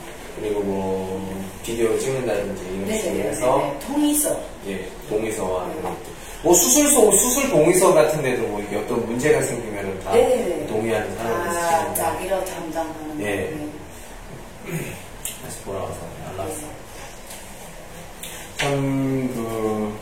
그리고 0.41 0.61
뭐 0.61 1.43
비디오 1.65 1.99
찍는다든지 1.99 2.63
이런 2.65 2.87
네, 2.87 2.97
식으로 2.99 3.15
네, 3.17 3.23
네, 3.23 3.29
해서 3.31 3.59
네. 3.59 3.87
통이서. 3.87 4.41
예, 4.69 4.89
동의서와 5.09 5.65
것들. 5.83 6.11
뭐 6.43 6.55
수술소, 6.55 7.13
수술 7.13 7.51
동의서 7.51 7.93
같은 7.93 8.23
데도 8.23 8.43
뭐 8.47 8.61
이게 8.63 8.77
어떤 8.77 9.05
문제가 9.07 9.43
생기면은 9.43 9.99
다 10.01 10.13
네, 10.13 10.23
네, 10.23 10.37
네. 10.37 10.67
동의하는 10.67 11.15
사람이 11.17 11.45
다 11.45 11.51
있으니까 11.51 11.95
자기로 11.95 12.45
담당하는 12.45 13.21
예. 13.21 13.25
네. 13.25 13.69
다시 15.45 15.63
돌아와서. 15.65 16.10
참, 18.59 19.31
그, 19.35 19.99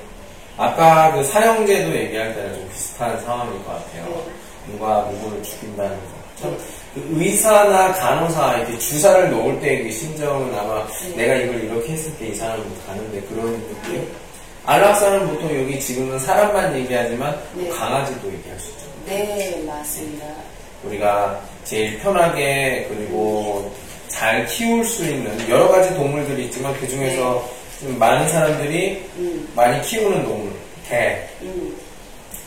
아까 0.57 1.13
그 1.13 1.23
사형제도 1.25 1.95
얘기할 1.95 2.35
때랑 2.35 2.55
좀 2.55 2.69
비슷한 2.71 3.21
상황일 3.23 3.65
것 3.65 3.73
같아요. 3.73 4.05
네. 4.07 4.73
누가 4.73 5.09
누구를 5.11 5.43
죽인다는 5.43 5.91
거. 5.97 6.19
참, 6.41 6.59
그 6.95 7.07
의사나 7.13 7.93
간호사, 7.93 8.57
이렇게 8.57 8.79
주사를 8.79 9.31
놓을 9.31 9.61
때그 9.61 9.91
심정은 9.91 10.53
아마 10.59 10.87
네. 10.87 11.17
내가 11.17 11.35
이걸 11.35 11.65
이렇게 11.65 11.93
했을 11.93 12.13
때 12.19 12.29
이 12.29 12.35
사람은 12.35 12.65
가는데 12.87 13.21
그런 13.23 13.53
느낌? 13.69 14.09
안락사는 14.67 15.27
보통 15.29 15.57
여기 15.63 15.81
지금은 15.81 16.19
사람만 16.19 16.77
얘기하지만 16.77 17.39
네. 17.55 17.69
강아지도 17.71 18.31
얘기할 18.33 18.59
수 18.59 18.71
있죠. 18.71 18.87
네, 19.07 19.63
맞습니다. 19.67 20.27
우리가 20.85 21.41
제일 21.65 21.99
편하게 22.01 22.87
그리고 22.89 23.73
잘 24.09 24.45
키울 24.47 24.85
수 24.85 25.05
있는 25.05 25.49
여러 25.49 25.69
가지 25.69 25.95
동물들이 25.95 26.47
있지만 26.47 26.75
그 26.81 26.89
중에서 26.89 27.49
좀 27.81 27.99
많은 27.99 28.29
사람들이 28.29 29.05
음, 29.17 29.49
많이 29.55 29.81
키우는 29.83 30.25
동물, 30.25 30.53
개, 30.89 31.23
음, 31.43 31.77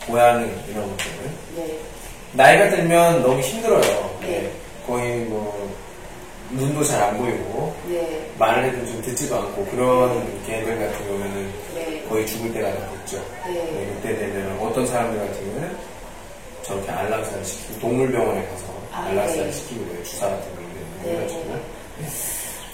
고양이 0.06 0.44
이런 0.68 0.90
것들. 0.90 1.10
네, 1.56 1.78
나이가 2.32 2.68
들면 2.68 3.22
너무 3.22 3.40
힘들어요. 3.40 4.18
네. 4.20 4.44
예, 4.44 4.50
거의 4.86 5.18
뭐 5.20 5.72
눈도 6.50 6.84
잘 6.84 7.02
안 7.02 7.16
보이고 7.16 7.74
네, 7.88 8.26
말을 8.38 8.64
해도 8.64 8.84
좀 8.86 9.00
듣지도 9.02 9.36
않고 9.36 9.64
그런 9.66 10.44
개들 10.46 10.78
같은 10.78 11.06
경우에는 11.06 11.52
네, 11.74 12.04
거의 12.08 12.26
죽을 12.26 12.52
때가 12.52 12.68
됐죠. 12.70 13.24
네. 13.46 13.54
네, 13.54 13.92
그때 14.02 14.16
되면 14.16 14.58
어떤 14.60 14.86
사람들 14.86 15.18
같은 15.18 15.44
경우는 15.46 15.76
저렇게 16.62 16.90
안락사를 16.90 17.44
시키고 17.44 17.80
동물병원에 17.80 18.46
가서 18.48 18.64
아, 18.92 19.06
안락사를 19.08 19.46
네. 19.46 19.52
시키고. 19.52 20.02
주사 20.04 20.28
같은 20.28 20.54
거 20.56 20.61
네. 21.04 21.26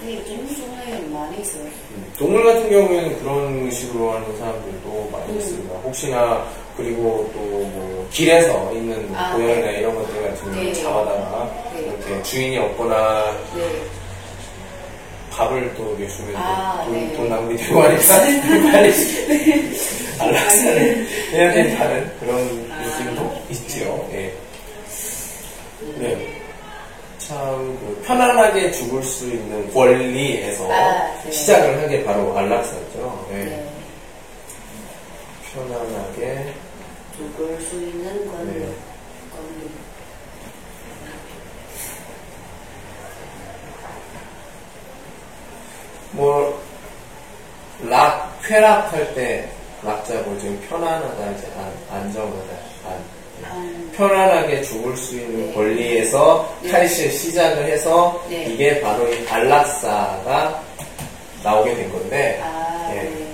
네, 0.05 0.25
동물 0.25 0.55
중에 0.55 1.01
많이 1.11 1.41
있어요. 1.41 1.65
음, 1.65 2.13
동물 2.17 2.45
같은 2.45 2.71
경우에는 2.71 3.19
그런 3.19 3.71
식으로 3.71 4.13
하는 4.13 4.39
사람들도 4.39 5.09
많이 5.11 5.33
음. 5.33 5.39
있습니다. 5.39 5.75
혹시나 5.81 6.47
그리고 6.77 7.29
또뭐 7.35 8.09
길에서 8.13 8.73
있는 8.73 9.13
아, 9.15 9.35
고양이나 9.35 9.73
네. 9.73 9.81
이런 9.81 9.95
것들 9.97 10.23
같은 10.23 10.45
경우는 10.45 10.73
네. 10.73 10.73
잡아다가 10.75 11.71
네. 11.75 11.81
이렇게 11.81 12.23
주인이 12.23 12.59
없거나 12.59 13.37
네, 13.57 13.83
밥을 15.33 15.75
또 15.77 15.97
요즘에 15.99 16.33
아, 16.37 16.85
돈, 16.85 16.95
네. 16.95 17.17
돈 17.17 17.29
낭비 17.29 17.57
되고 17.57 17.83
하니까 17.83 18.15
빨리 18.71 18.93
안락사를 20.21 21.07
해야 21.33 21.53
된다는 21.53 22.13
그런 22.21 22.71
아. 22.71 22.83
느낌도 22.83 23.43
있지요. 23.51 24.09
예. 24.13 24.33
네. 25.97 26.38
참, 27.29 27.79
그 27.81 28.03
편안하게 28.07 28.73
죽을 28.73 29.03
수 29.03 29.27
있는 29.27 29.71
권리에서 29.73 30.71
아, 30.73 31.23
네. 31.25 31.31
시작을 31.31 31.79
한 31.83 31.89
게 31.89 32.03
바로 32.05 32.37
안락사죠. 32.37 33.29
예. 33.33 33.35
네. 33.35 33.69
편안하게. 35.53 36.55
죽을 37.17 37.61
수 37.61 37.77
있는 37.77 38.27
건, 38.29 38.47
네. 38.47 38.61
건 38.61 39.69
뭐, 46.13 46.61
락, 47.85 48.41
쾌락할 48.43 49.15
때, 49.15 49.51
락자고 49.83 50.39
좀 50.41 50.59
편안하다, 50.69 51.31
이제 51.33 51.53
안, 51.57 51.97
안정하다, 52.03 52.53
안. 52.87 53.18
한, 53.43 53.91
편안하게 53.97 54.63
죽을 54.63 54.97
수 54.97 55.17
있는 55.17 55.49
네. 55.49 55.55
권리에서 55.55 56.57
네. 56.63 56.71
탈시를 56.71 57.11
시작을 57.11 57.65
해서 57.65 58.23
네. 58.29 58.45
이게 58.45 58.81
바로 58.81 59.13
이 59.13 59.27
안락사가 59.29 60.63
나오게 61.43 61.75
된 61.75 61.93
건데 61.93 62.41
아, 62.43 62.91
예. 62.93 63.03
네. 63.03 63.29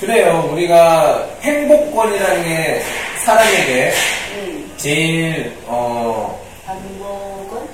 그래요 0.00 0.48
우리가 0.52 1.28
행복권이라는 1.40 2.44
게 2.44 2.82
사람에게 3.24 3.92
음, 4.36 4.74
제일 4.76 5.52
어 5.66 6.38
한복은? 6.64 7.68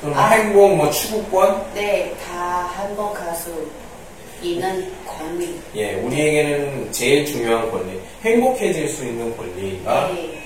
또는 0.00 0.16
아. 0.16 0.28
행복 0.30 0.76
뭐 0.76 0.90
추구권 0.90 1.74
네, 1.74 2.14
다 2.26 2.70
한복할 2.74 3.34
수 3.34 3.68
있는 4.40 4.90
권리. 5.04 5.60
예 5.74 5.94
우리에게는 5.94 6.90
제일 6.92 7.26
중요한 7.26 7.70
권리 7.70 8.00
행복해질 8.24 8.88
수 8.88 9.04
있는 9.04 9.34
권리가 9.36 10.10
네, 10.12 10.38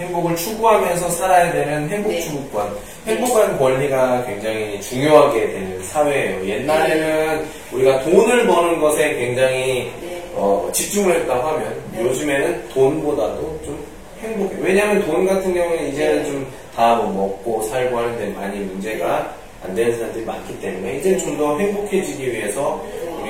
행복을 0.00 0.36
추구하면서 0.36 1.10
살아야 1.10 1.52
되는 1.52 1.88
행복 1.88 2.12
네. 2.12 2.20
추구권. 2.20 2.76
행복한 3.06 3.58
권리가 3.58 4.24
굉장히 4.24 4.80
중요하게 4.80 5.40
되는 5.50 5.82
사회예요. 5.82 6.46
옛날에는 6.46 7.46
우리가 7.72 8.00
돈을 8.02 8.46
버는 8.46 8.80
것에 8.80 9.14
굉장히 9.16 9.92
네. 10.00 10.22
어, 10.34 10.68
집중을 10.72 11.16
했다고 11.20 11.48
하면 11.48 11.82
네. 11.92 12.02
요즘에는 12.02 12.68
돈보다도 12.68 13.60
좀 13.64 13.84
행복해. 14.22 14.54
왜냐하면 14.60 15.04
돈 15.04 15.26
같은 15.26 15.52
경우는 15.52 15.88
이제는 15.88 16.22
네. 16.22 16.30
좀다 16.30 16.94
뭐 16.96 17.12
먹고 17.12 17.62
살고 17.64 17.98
하는데 17.98 18.26
많이 18.28 18.60
문제가 18.60 19.34
안 19.64 19.74
되는 19.74 19.96
사람들이 19.96 20.24
많기 20.24 20.58
때문에 20.60 20.98
이제 20.98 21.18
좀 21.18 21.36
더 21.36 21.58
행복해지기 21.58 22.32
위해서 22.32 22.84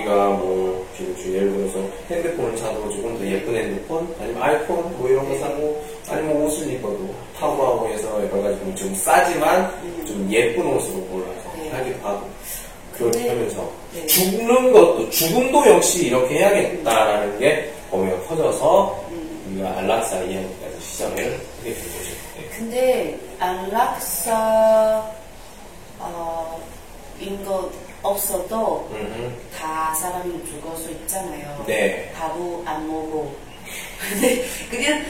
네. 0.09 0.15
우리가 0.15 0.29
뭐 0.31 0.87
지금 0.97 1.35
예를 1.35 1.53
들어서 1.53 1.87
핸드폰을 2.11 2.57
사도 2.57 2.89
조금 2.91 3.19
더 3.19 3.27
예쁜 3.27 3.55
핸드폰 3.55 4.15
아니면 4.21 4.43
아이폰 4.43 4.99
뭐 4.99 5.09
이런 5.09 5.29
거 5.29 5.39
사고 5.39 5.85
아니면 6.09 6.43
옷을 6.43 6.73
입어도 6.73 7.15
타오바오에서 7.39 8.25
여러 8.25 8.43
가지 8.43 8.75
좀 8.75 8.95
싸지만 8.95 9.71
좀 10.07 10.27
예쁜 10.31 10.67
옷으로 10.67 11.01
골라서 11.05 11.53
네. 11.57 11.71
하기도 11.71 12.07
하고 12.07 12.27
그렇게 12.97 13.19
네. 13.19 13.29
하면서 13.29 13.71
네. 13.93 14.07
죽는 14.07 14.73
것도 14.73 15.11
죽음도 15.11 15.67
역시 15.69 16.07
이렇게 16.07 16.39
해야겠다라는 16.39 17.39
게 17.39 17.73
범위가 17.91 18.19
커져서 18.23 19.05
음. 19.11 19.53
우리가 19.53 19.79
안락사 19.79 20.17
이야기까지 20.17 20.81
시작을 20.81 21.17
하게 21.17 21.75
된 21.75 21.75
거죠. 21.75 22.11
네. 22.37 22.49
근데 22.57 23.19
안락사 23.39 25.05
어, 26.01 26.61
인거 27.21 27.71
없어도 28.03 28.89
음. 28.93 29.37
다 29.59 29.93
사람이 29.95 30.33
죽을 30.47 30.77
수 30.77 30.91
있잖아요. 30.91 31.65
네. 31.67 32.11
밥을 32.15 32.43
안 32.65 32.87
먹고. 32.87 33.35
근데 34.11 34.45
그냥 34.71 35.03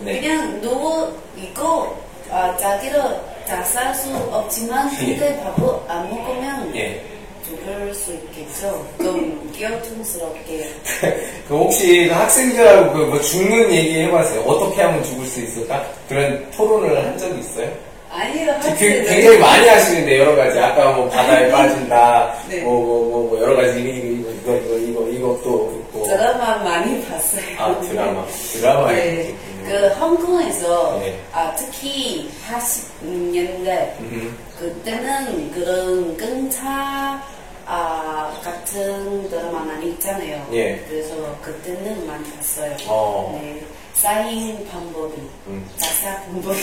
네. 0.00 0.20
그냥 0.20 0.60
누워 0.60 1.12
있고 1.36 1.96
아, 2.30 2.56
자기를 2.56 3.02
잘살 3.46 3.94
수 3.94 4.14
없지만 4.30 4.88
근데 4.96 5.42
밥을 5.42 5.68
안 5.88 6.08
먹으면 6.08 6.74
예. 6.76 7.04
죽을 7.44 7.92
수 7.92 8.12
있겠죠. 8.14 8.86
좀 8.98 9.50
기어통스럽게. 9.52 10.70
그 11.48 11.54
혹시 11.56 12.06
그 12.08 12.14
학생들하고 12.14 12.92
그 12.92 13.06
뭐 13.06 13.20
죽는 13.20 13.70
얘기 13.72 14.00
해봤어요? 14.02 14.40
어떻게 14.42 14.80
하면 14.82 15.02
죽을 15.02 15.26
수 15.26 15.40
있을까? 15.40 15.84
그런 16.08 16.48
토론을 16.52 17.04
한 17.04 17.18
적이 17.18 17.40
있어요? 17.40 17.70
아니요, 18.14 18.54
그-. 18.62 18.76
굉장히 18.78 19.38
많이 19.38 19.66
하시는데 19.68 20.18
여러 20.18 20.36
가지 20.36 20.58
아까 20.58 20.92
뭐 20.92 21.08
바다에 21.08 21.50
빠진다 21.50 22.34
네. 22.48 22.60
뭐 22.60 22.74
뭐 22.84 23.08
뭐 23.10 23.28
뭐 23.30 23.40
여러 23.40 23.56
가지 23.56 23.80
이거 23.80 24.30
이거 24.30 24.54
이거 24.54 24.76
이거 24.76 25.08
이것도 25.08 25.82
있고 25.88 26.04
드라마 26.06 26.56
많이 26.58 27.02
봤어요. 27.06 27.42
아 27.58 27.80
드라마 27.80 28.26
드라마에 28.52 28.96
네. 28.96 29.34
그 29.64 29.88
홍콩에서 29.98 30.98
네. 31.00 31.18
아, 31.32 31.54
특히 31.56 32.28
80년대 32.50 33.98
음. 34.00 34.36
그때는 34.58 35.50
그런 35.52 36.16
끈차 36.16 37.22
아, 37.64 38.32
같은 38.44 39.28
드라마 39.30 39.60
많이 39.60 39.90
있잖아요. 39.90 40.46
예. 40.52 40.84
그래서 40.88 41.14
그때는 41.40 42.06
많이 42.06 42.24
봤어요. 42.32 42.76
어. 42.88 43.38
네. 43.40 43.62
쌓인 43.94 44.66
방법이, 44.70 45.14
음. 45.46 45.64
자사 45.76 46.16
방법이. 46.22 46.58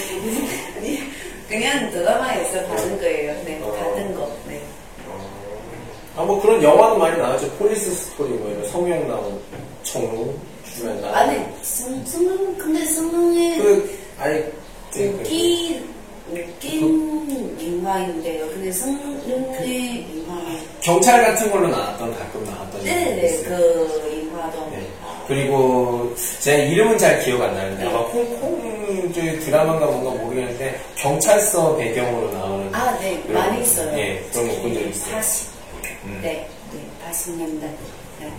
그냥 1.49 1.89
드라마에서 1.91 2.63
받은 2.67 2.99
거예요. 2.99 3.34
네, 3.43 3.59
어. 3.63 3.71
받은 3.71 4.15
거. 4.15 4.31
네. 4.47 4.61
아 6.15 6.23
뭐 6.23 6.41
그런 6.41 6.61
영화도 6.61 6.97
많이 6.97 7.17
나왔죠 7.17 7.49
폴리스 7.53 7.91
스토리 7.93 8.31
뭐 8.31 8.51
이런 8.51 8.67
성형 8.69 9.07
나온 9.07 9.39
청룡 9.84 10.38
주면 10.76 11.01
나 11.01 11.15
아니, 11.19 11.39
승, 11.61 12.03
승, 12.05 12.57
근데 12.57 12.84
승능의 12.84 13.57
그 13.59 13.97
아니 14.17 14.43
그- 14.91 15.21
웃기, 15.21 15.81
웃긴 16.30 17.57
인화인데요. 17.59 18.47
근데 18.49 18.71
승능의 18.71 20.05
인화. 20.13 20.35
경찰 20.81 21.23
같은 21.26 21.49
걸로 21.51 21.69
나왔던 21.69 22.13
가끔 22.13 22.43
나왔던 22.43 22.84
네네, 22.84 23.26
있어요. 23.26 23.57
그 23.88 24.09
인화도. 24.11 24.69
네. 24.71 24.78
그리고 25.30 26.14
제가 26.39 26.57
이름은 26.64 26.97
잘 26.97 27.19
기억 27.22 27.39
안 27.43 27.53
나는데 27.53 27.85
아마 27.88 27.99
홍콩 27.99 29.14
저 29.14 29.22
드라마인가 29.22 29.85
뭔가 29.85 30.10
모르겠는데 30.23 30.81
경찰서 30.95 31.77
배경으로 31.77 32.31
나오는 32.34 32.73
아, 32.73 32.97
네, 32.99 33.22
그런 33.27 33.34
많이 33.39 33.57
거. 33.57 33.61
있어요. 33.61 33.97
예, 33.99 34.19
그런 34.34 34.47
거 34.47 34.53
본 34.64 34.73
적 34.73 34.81
있어요. 34.81 35.15
80, 35.15 35.47
음. 36.06 36.19
네, 36.23 36.49
네, 36.73 36.80
80년대. 37.07 37.61
네. 37.61 38.34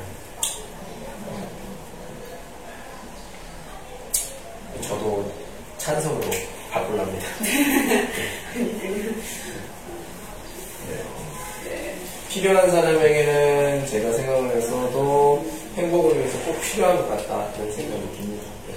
저도 4.82 5.30
찬성으로 5.78 6.28
바꾸랍니다. 6.72 7.26
네. 11.64 11.96
필요한 12.28 12.70
사람에게는 12.70 13.86
제가 13.86 14.12
생각을 14.12 14.56
해서도 14.56 15.44
행복을 15.80 16.18
위해서 16.18 16.38
꼭 16.46 16.60
필요한 16.60 16.96
것 16.96 17.08
같다 17.08 17.46
그런 17.56 17.72
생각이 17.72 18.02
듭니다. 18.16 18.44
네. 18.68 18.74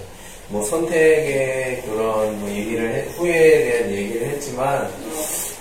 뭐 0.50 0.64
선택의 0.64 1.84
그런 1.86 2.40
뭐 2.40 2.50
얘기를 2.50 2.94
해- 2.94 3.06
후회에 3.16 3.64
대한 3.72 3.92
얘기를 3.92 4.28
했지만 4.28 4.90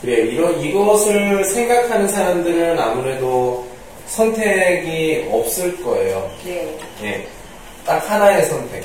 그래 0.00 0.14
이런 0.22 0.60
이것을 0.60 1.44
생각하는 1.44 2.08
사람들은 2.08 2.78
아무래도 2.78 3.64
선택이 4.06 5.28
없을 5.30 5.82
거예요. 5.82 6.30
네, 6.44 6.76
예, 7.02 7.26
딱 7.86 7.98
하나의 8.10 8.44
선택. 8.44 8.82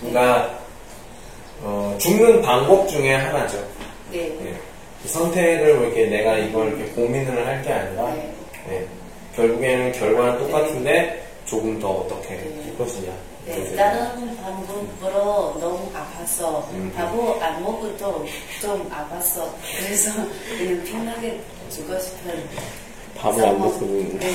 그러니까 0.00 0.58
어, 1.62 1.96
죽는 1.98 2.42
방법 2.42 2.86
중에 2.88 3.14
하나죠. 3.14 3.56
네, 4.12 4.18
예. 4.44 4.54
그 5.02 5.08
선택을 5.08 5.74
뭐 5.74 5.86
이렇게 5.86 6.06
내가 6.06 6.36
이걸 6.38 6.68
이렇게 6.68 6.84
고민을 6.92 7.46
할 7.46 7.62
게 7.62 7.72
아니라 7.72 8.12
네. 8.14 8.32
예. 8.72 8.86
결국에는 9.36 9.92
결과는 9.92 10.38
똑같은데 10.38 11.22
조금 11.46 11.78
더 11.80 11.88
어떻게 11.90 12.36
할 12.36 12.76
것이냐. 12.76 13.12
네, 13.46 13.76
다른 13.76 14.36
방법으로 14.36 15.56
너무 15.60 15.90
아파서 15.94 16.68
음. 16.72 16.92
밥을 16.96 17.42
안 17.42 17.62
먹어도 17.62 18.26
좀 18.60 18.90
아팠어. 18.90 19.48
그래서 19.78 20.10
그냥 20.58 20.82
편하게 20.84 21.40
죽고 21.70 21.98
싶은 21.98 22.48
밥을 23.16 23.46
안. 23.46 23.58
먹고 23.58 23.86
네. 23.86 24.34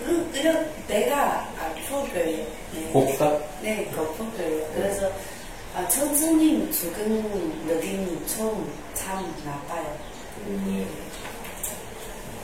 그, 0.00 0.30
그냥 0.32 0.66
내가 0.88 1.46
거예요. 2.12 2.46
네. 2.74 2.90
곱다? 2.92 3.38
네, 3.60 3.84
거품 3.94 4.32
거예요. 4.36 4.66
그래서 4.74 5.10
아, 5.74 5.86
천천히 5.88 6.70
죽은 6.72 7.66
느낌이 7.66 8.26
좀 8.26 8.82
참 8.94 9.34
나빠요. 9.44 9.96
음, 10.46 10.86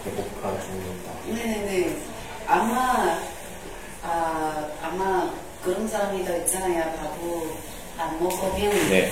배고파 0.04 0.58
죽는다. 0.60 1.12
네네네. 1.26 1.96
아마, 2.46 3.20
아, 4.02 4.66
아마 4.82 5.30
그런 5.62 5.86
사람이 5.88 6.24
더 6.24 6.36
있잖아요. 6.38 6.84
밥을 6.96 7.50
안 7.98 8.22
먹으면 8.22 8.70
네. 8.90 9.10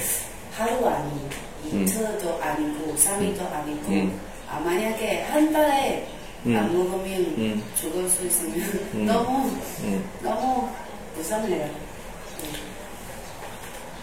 하루 0.53 0.87
아니고, 0.87 1.29
음. 1.73 1.83
이틀도 1.83 2.41
아니고, 2.43 2.95
3일도 2.95 3.53
아니고, 3.53 3.89
음. 3.93 4.21
아, 4.49 4.61
만약에 4.61 5.23
한 5.23 5.53
달에 5.53 6.07
음. 6.47 6.57
안 6.57 6.73
먹으면 6.77 7.21
음. 7.39 7.63
죽을 7.79 8.09
수 8.09 8.25
있으면 8.27 8.55
음. 8.95 9.07
너무, 9.07 9.49
음. 9.83 10.05
너무 10.23 10.69
무섭네요. 11.17 11.69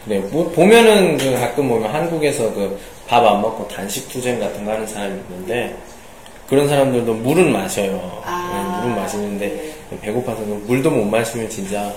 네, 0.06 0.20
뭐 0.20 0.50
보면은 0.52 1.18
그 1.18 1.32
가끔 1.40 1.70
보면 1.70 1.90
한국에서 1.94 2.54
그 2.54 2.78
밥 3.08 3.26
안 3.26 3.42
먹고 3.42 3.68
단식 3.68 4.08
투쟁 4.10 4.40
같은 4.40 4.64
거 4.66 4.72
하는 4.72 4.88
사람이 4.88 5.14
있는데 5.30 5.76
그런 6.48 6.68
사람들도 6.68 7.14
물은 7.14 7.52
마셔요. 7.52 8.22
아. 8.26 8.82
네, 8.82 8.88
물은 8.88 9.02
마시는데 9.02 9.76
배고파서 10.02 10.42
물도 10.42 10.92
못 10.92 11.06
마시면 11.06 11.50
진짜 11.50 11.94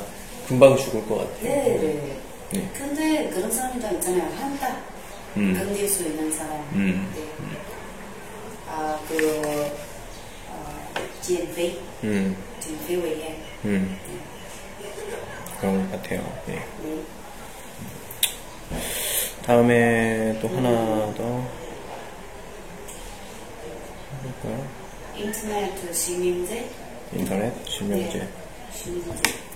금방 0.46 0.76
죽을 0.76 1.06
것 1.06 1.18
같아요. 1.18 1.42
네. 1.42 1.64
네. 1.64 1.78
네. 1.78 2.16
네. 2.52 2.70
근데 2.78 3.28
그런 3.30 3.50
사람도 3.50 3.86
있잖아요. 3.96 4.22
한다. 4.38 4.76
음. 5.36 5.54
견딜 5.54 5.88
수 5.88 6.04
있는 6.04 6.30
사람. 6.32 6.52
음. 6.72 7.12
네. 7.14 7.22
아, 8.68 8.98
그, 9.08 9.72
어, 10.48 10.94
지엔페이. 11.20 11.78
음. 12.04 12.36
지엔페이 12.60 12.96
외에. 12.96 13.36
음. 13.64 13.98
네. 14.08 14.88
그런 15.60 15.90
것 15.90 16.02
같아요. 16.02 16.20
네. 16.46 16.54
네. 16.82 17.02
다음에 19.44 20.38
또 20.40 20.48
하나 20.48 20.70
더. 21.16 21.65
해볼까요? 24.26 24.66
인터넷 25.16 25.94
시민제? 25.94 26.68
인터넷 27.12 27.52
실명제. 27.68 28.18
네. 28.18 28.28
시민제. 28.74 29.46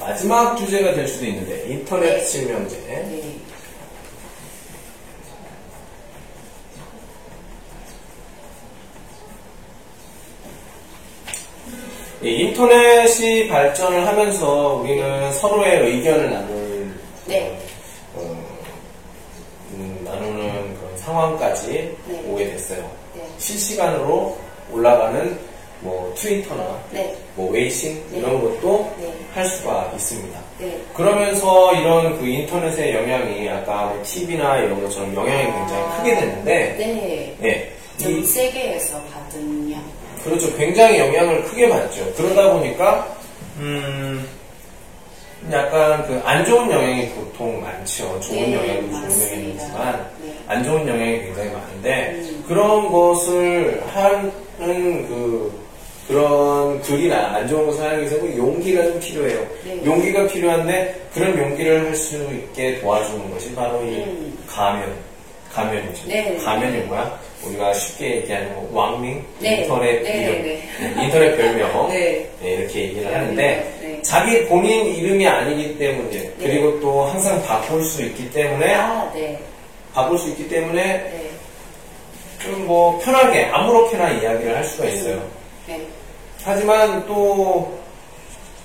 마지막 0.00 0.56
주제가 0.56 0.94
될 0.94 1.06
수도 1.06 1.26
있는데 1.26 1.66
인터넷 1.68 2.18
네. 2.18 2.24
실명제. 2.24 2.76
네. 2.86 3.38
이 12.22 12.28
인터넷이 12.28 13.48
발전을 13.48 14.06
하면서 14.06 14.74
우리는 14.74 15.32
서로의 15.32 15.80
의견을 15.90 16.30
나누는 16.30 16.94
네. 17.26 17.58
어, 18.14 18.41
음, 19.72 20.00
나누는 20.04 20.76
그런 20.76 20.96
상황까지 20.96 21.96
네. 22.06 22.24
오게 22.28 22.50
됐어요. 22.50 22.90
네. 23.14 23.22
실시간으로 23.38 24.36
올라가는 24.70 25.38
뭐 25.80 26.12
트위터나 26.16 26.78
네. 26.92 27.16
뭐 27.34 27.50
웨이신 27.50 28.02
네. 28.10 28.18
이런 28.18 28.40
것도 28.40 28.92
네. 28.98 29.12
할 29.34 29.44
수가 29.44 29.90
있습니다. 29.94 30.38
네. 30.58 30.80
그러면서 30.94 31.74
이런 31.74 32.18
그 32.18 32.26
인터넷의 32.26 32.94
영향이 32.94 33.48
아까 33.48 33.86
뭐 33.86 34.02
TV나 34.04 34.58
이런 34.58 34.82
것처럼 34.82 35.14
영향이 35.14 35.42
굉장히 35.42 35.96
크게 35.96 36.14
됐는데 36.14 36.52
네. 36.78 37.36
예, 37.42 37.72
전이 37.96 38.24
세계에서 38.24 39.00
받은 39.12 39.72
영. 39.72 39.82
그렇죠. 40.24 40.54
굉장히 40.56 40.98
영향을 40.98 41.42
크게 41.44 41.68
받죠. 41.68 42.12
그러다 42.14 42.52
보니까, 42.52 43.16
음, 43.58 44.26
약간 45.50 46.06
그 46.06 46.20
안 46.24 46.44
좋은 46.44 46.70
영향이 46.70 47.08
보통 47.10 47.60
많죠. 47.60 48.20
좋은 48.20 48.36
네, 48.36 48.54
영향도 48.54 48.90
좋은 48.90 49.02
많습니다. 49.02 49.32
영향이 49.34 49.50
있지만, 49.54 50.10
네. 50.22 50.34
안 50.46 50.64
좋은 50.64 50.88
영향이 50.88 51.18
굉장히 51.22 51.50
많은데, 51.50 52.10
음. 52.14 52.44
그런 52.46 52.92
것을 52.92 53.82
하는 53.92 54.30
그, 55.08 55.62
그런 56.08 56.80
글이나 56.82 57.36
안 57.36 57.48
좋은 57.48 57.66
거 57.66 57.72
사용하기 57.72 58.00
위해서 58.02 58.36
용기가 58.36 58.82
좀 58.84 59.00
필요해요. 59.00 59.46
네. 59.64 59.84
용기가 59.84 60.26
필요한데 60.26 61.08
그런 61.14 61.38
용기를 61.38 61.86
할 61.86 61.94
수 61.96 62.16
있게 62.16 62.80
도와주는 62.80 63.30
것이 63.30 63.54
바로 63.54 63.82
이 63.82 63.96
음. 64.04 64.38
가면, 64.48 64.92
가면이죠. 65.52 66.08
네. 66.08 66.36
가면이 66.36 66.78
뭐야? 66.84 67.20
우리가 67.44 67.72
쉽게 67.74 68.16
얘기하는 68.16 68.54
거, 68.54 68.68
왕밍, 68.72 69.24
네. 69.40 69.62
인터넷 69.62 70.02
네, 70.02 70.22
이름, 70.22 70.42
네. 70.42 70.68
네, 70.80 71.04
인터넷 71.04 71.36
별명, 71.36 71.88
네. 71.88 72.30
네, 72.40 72.50
이렇게 72.54 72.82
얘기를 72.82 73.04
네, 73.04 73.14
하는데 73.14 73.78
네. 73.82 74.02
자기 74.02 74.44
본인 74.46 74.86
이름이 74.94 75.26
아니기 75.26 75.76
때문에 75.76 76.32
그리고 76.38 76.80
또 76.80 77.04
항상 77.04 77.42
바꿀 77.42 77.84
수 77.84 78.02
있기 78.02 78.30
때문에 78.30 78.74
아, 78.74 79.10
네. 79.12 79.38
바꿀 79.92 80.18
수 80.18 80.28
있기 80.30 80.48
때문에 80.48 80.82
네. 80.82 81.30
좀뭐 82.42 82.98
편하게 83.00 83.46
아무렇게나 83.46 84.10
이야기를 84.10 84.56
할 84.56 84.64
수가 84.64 84.86
있어요. 84.86 85.22
네. 85.66 85.80
하지만 86.44 87.04
또 87.06 87.78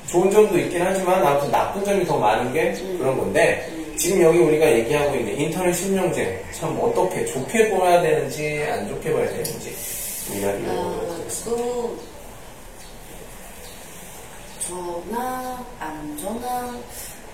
좋은 0.08 0.32
점도 0.32 0.58
있긴 0.58 0.82
하지만 0.82 1.26
아무튼 1.26 1.52
나쁜 1.52 1.84
점이 1.84 2.06
더 2.06 2.18
많은 2.18 2.54
게 2.54 2.72
그런 2.98 3.18
건데 3.18 3.68
지금 3.98 4.22
여기 4.22 4.38
우리가 4.38 4.72
얘기하고 4.72 5.16
있는 5.16 5.40
인터넷 5.40 5.74
실명제 5.74 6.44
참 6.54 6.78
어떻게 6.80 7.26
좋게 7.26 7.72
봐야 7.72 8.02
되는지 8.02 8.64
안 8.70 8.88
좋게 8.88 9.12
봐야 9.12 9.28
되는지 9.28 9.76
이야기를 10.32 10.70
아, 10.70 10.74
해보도록 10.74 11.12
하겠습니다. 11.14 11.64
그, 11.64 12.00
저나 14.60 15.66
안 15.80 16.18
저나 16.18 16.78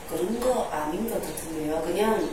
그런 0.10 0.40
거 0.40 0.64
아닌 0.72 1.10
것 1.10 1.22
같은데요. 1.22 1.82
그냥 1.82 2.30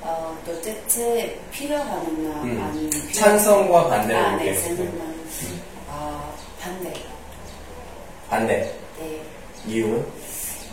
어, 0.00 0.36
도대체 0.44 1.38
필요하느냐 1.52 2.42
음. 2.42 2.60
아니면 2.60 2.90
찬성과 3.12 3.94
아, 3.94 4.40
이게 4.40 4.52
네, 4.52 4.62
저는 4.62 5.00
아, 5.88 6.32
반대. 6.60 6.92
반대 8.28 8.74
네. 8.98 9.22
이유는 9.66 10.04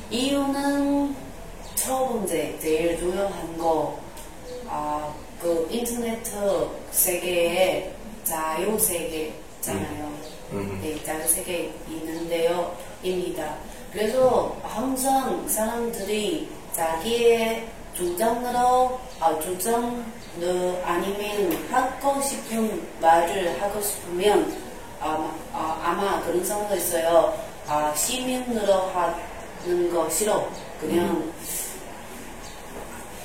이유는 0.10 1.29
첫 1.82 2.10
번째 2.10 2.58
제일 2.60 3.00
중요한 3.00 3.58
거, 3.58 3.98
아, 4.68 5.14
그 5.42 5.66
인터넷 5.72 6.20
세계에 6.92 7.94
자유 8.26 8.78
세계잖아요. 8.78 10.12
음. 10.52 10.80
네, 10.84 11.02
자유 11.04 11.26
세계 11.26 11.74
있는데요, 11.88 12.76
입니다. 13.02 13.56
그래서 13.94 14.58
항상 14.62 15.48
사람들이 15.48 16.50
자기의 16.74 17.68
주장으로, 17.94 19.00
아, 19.22 19.40
주장을 19.40 20.04
아니면 20.84 21.68
하고 21.72 22.22
싶은 22.22 22.88
말을 23.00 23.62
하고 23.62 23.82
싶으면 23.82 24.54
아마, 25.00 25.34
아, 25.54 25.82
아마 25.82 26.22
그런 26.24 26.44
상황도 26.44 26.76
있어요. 26.76 27.34
아, 27.68 27.94
시민으로 27.96 28.74
하는 28.74 29.94
거 29.94 30.10
싫어. 30.10 30.46
그냥, 30.82 31.32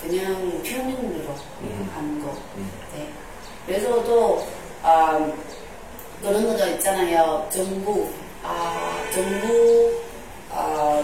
그냥 0.07 0.35
표면으로 0.63 1.35
음. 1.63 1.91
하는 1.95 2.23
거. 2.23 2.37
음. 2.57 2.71
네. 2.95 3.09
그래서 3.67 4.05
또, 4.05 4.47
아, 4.83 5.19
그런 6.23 6.47
것도 6.47 6.67
있잖아요. 6.73 7.47
정부, 7.51 8.07
아, 8.43 9.03
정부, 9.13 9.93
아, 10.51 11.03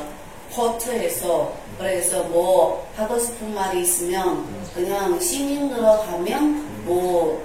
포트에서, 0.53 1.55
그래서 1.79 2.23
뭐, 2.25 2.87
하고 2.95 3.19
싶은 3.19 3.55
말이 3.55 3.81
있으면, 3.83 4.47
그냥 4.75 5.19
시민으로 5.19 5.87
하면, 5.87 6.85
뭐, 6.85 7.43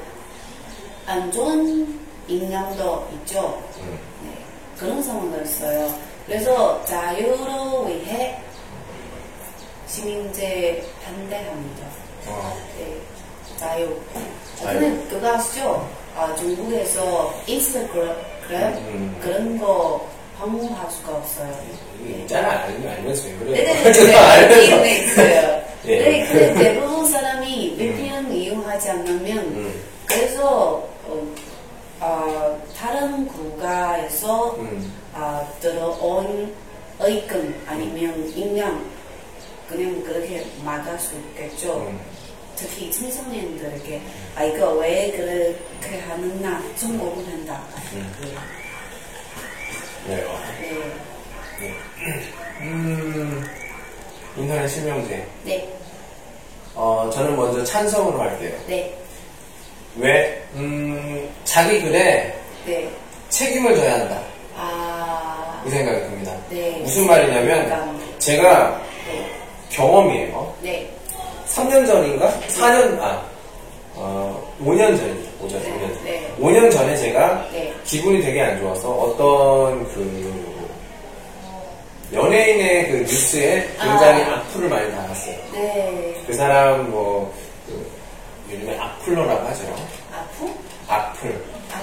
안 1.06 1.32
좋은 1.32 2.00
영향도 2.30 3.08
있죠. 3.14 3.64
음. 3.80 3.98
네. 4.24 4.38
그런 4.78 5.02
상황도 5.02 5.42
있어요. 5.44 5.94
그래서 6.26 6.84
자유를 6.86 7.38
위해 7.88 8.42
시민제 9.88 10.84
반대합니다. 11.04 11.86
어. 12.28 12.58
네, 12.78 12.98
자유. 13.58 14.00
자유. 14.60 14.80
근데 14.80 15.08
그거 15.10 15.34
아시죠? 15.34 15.88
아, 16.16 16.34
중국에서 16.36 17.34
인스타그램 17.46 18.08
음. 18.52 19.20
그런 19.22 19.58
거 19.60 20.08
방문할 20.40 20.90
수가 20.92 21.16
없어요. 21.16 21.54
이게 22.04 22.20
있잖아 22.22 22.64
알면 22.64 22.88
알면서 22.88 23.28
왜 23.28 23.34
그래요? 23.36 23.54
네네네. 23.56 24.82
네, 24.82 24.98
있어요. 25.00 25.62
예. 25.86 26.00
네, 26.00 26.28
근데 26.28 26.54
대부분 26.56 27.06
사람이 27.06 27.76
VPN 27.78 28.32
이용하지 28.34 28.90
않으면 28.90 29.38
음. 29.38 29.84
그래서 30.08 30.88
어, 31.06 31.28
아, 32.00 32.56
다른 32.78 33.28
국가에서 33.28 34.56
음. 34.58 34.94
아, 35.14 35.46
들어온 35.62 36.54
의금 37.00 37.64
아니면 37.68 38.32
인양 38.36 38.95
그냥 39.68 40.04
그렇게 40.04 40.46
막을 40.64 40.98
수 41.00 41.16
있겠죠. 41.16 41.88
음. 41.88 42.00
특히 42.56 42.90
청소년들에게 42.92 44.02
아 44.36 44.44
이거 44.44 44.72
왜 44.76 45.12
그렇게 45.12 46.00
하느냐 46.02 46.64
좀 46.80 46.98
고민한다. 46.98 47.62
음. 47.94 48.14
네. 48.22 48.36
그래요. 50.06 50.40
네. 51.60 51.74
음, 52.62 53.46
인터넷 54.38 54.68
실명제. 54.68 55.26
네. 55.44 55.68
어, 56.74 57.10
저는 57.14 57.36
먼저 57.36 57.64
찬성으로 57.64 58.20
할게요. 58.22 58.52
네. 58.68 58.94
왜? 59.98 60.44
음, 60.56 61.30
자기 61.46 61.82
글에 61.82 62.38
네. 62.66 62.90
책임을 63.30 63.76
져야 63.76 64.00
한다. 64.00 64.22
아. 64.58 65.64
이 65.66 65.70
생각이 65.70 66.00
듭니다. 66.02 66.36
네. 66.50 66.80
무슨 66.82 67.08
말이냐면, 67.08 67.70
공감. 67.70 68.20
제가 68.20 68.82
네. 69.08 69.45
경험이에요. 69.70 70.54
네. 70.62 70.90
3년 71.48 71.86
전인가? 71.86 72.30
4년, 72.48 73.00
아, 73.02 73.22
어, 73.96 74.54
5년 74.64 74.98
전이죠. 74.98 75.30
5년, 75.42 75.52
네, 75.52 75.72
5년 75.72 75.80
전. 75.80 76.04
네. 76.04 76.34
5년 76.40 76.72
전에 76.72 76.98
제가 76.98 77.48
네. 77.52 77.74
기분이 77.86 78.22
되게 78.22 78.42
안 78.42 78.60
좋아서 78.60 78.90
어떤 78.92 79.86
그, 79.94 80.56
연예인의 82.14 82.92
그 82.92 82.98
뉴스에 82.98 83.68
굉장히 83.80 84.24
아. 84.24 84.36
악플을 84.36 84.70
많이 84.70 84.92
달았어요. 84.92 85.36
네. 85.54 86.24
그 86.28 86.34
사람 86.34 86.90
뭐, 86.90 87.34
그, 87.68 87.92
요즘에 88.52 88.78
악플러라고 88.78 89.48
하죠. 89.48 89.64
아프? 90.14 90.54
악플. 90.88 91.44
아. 91.74 91.82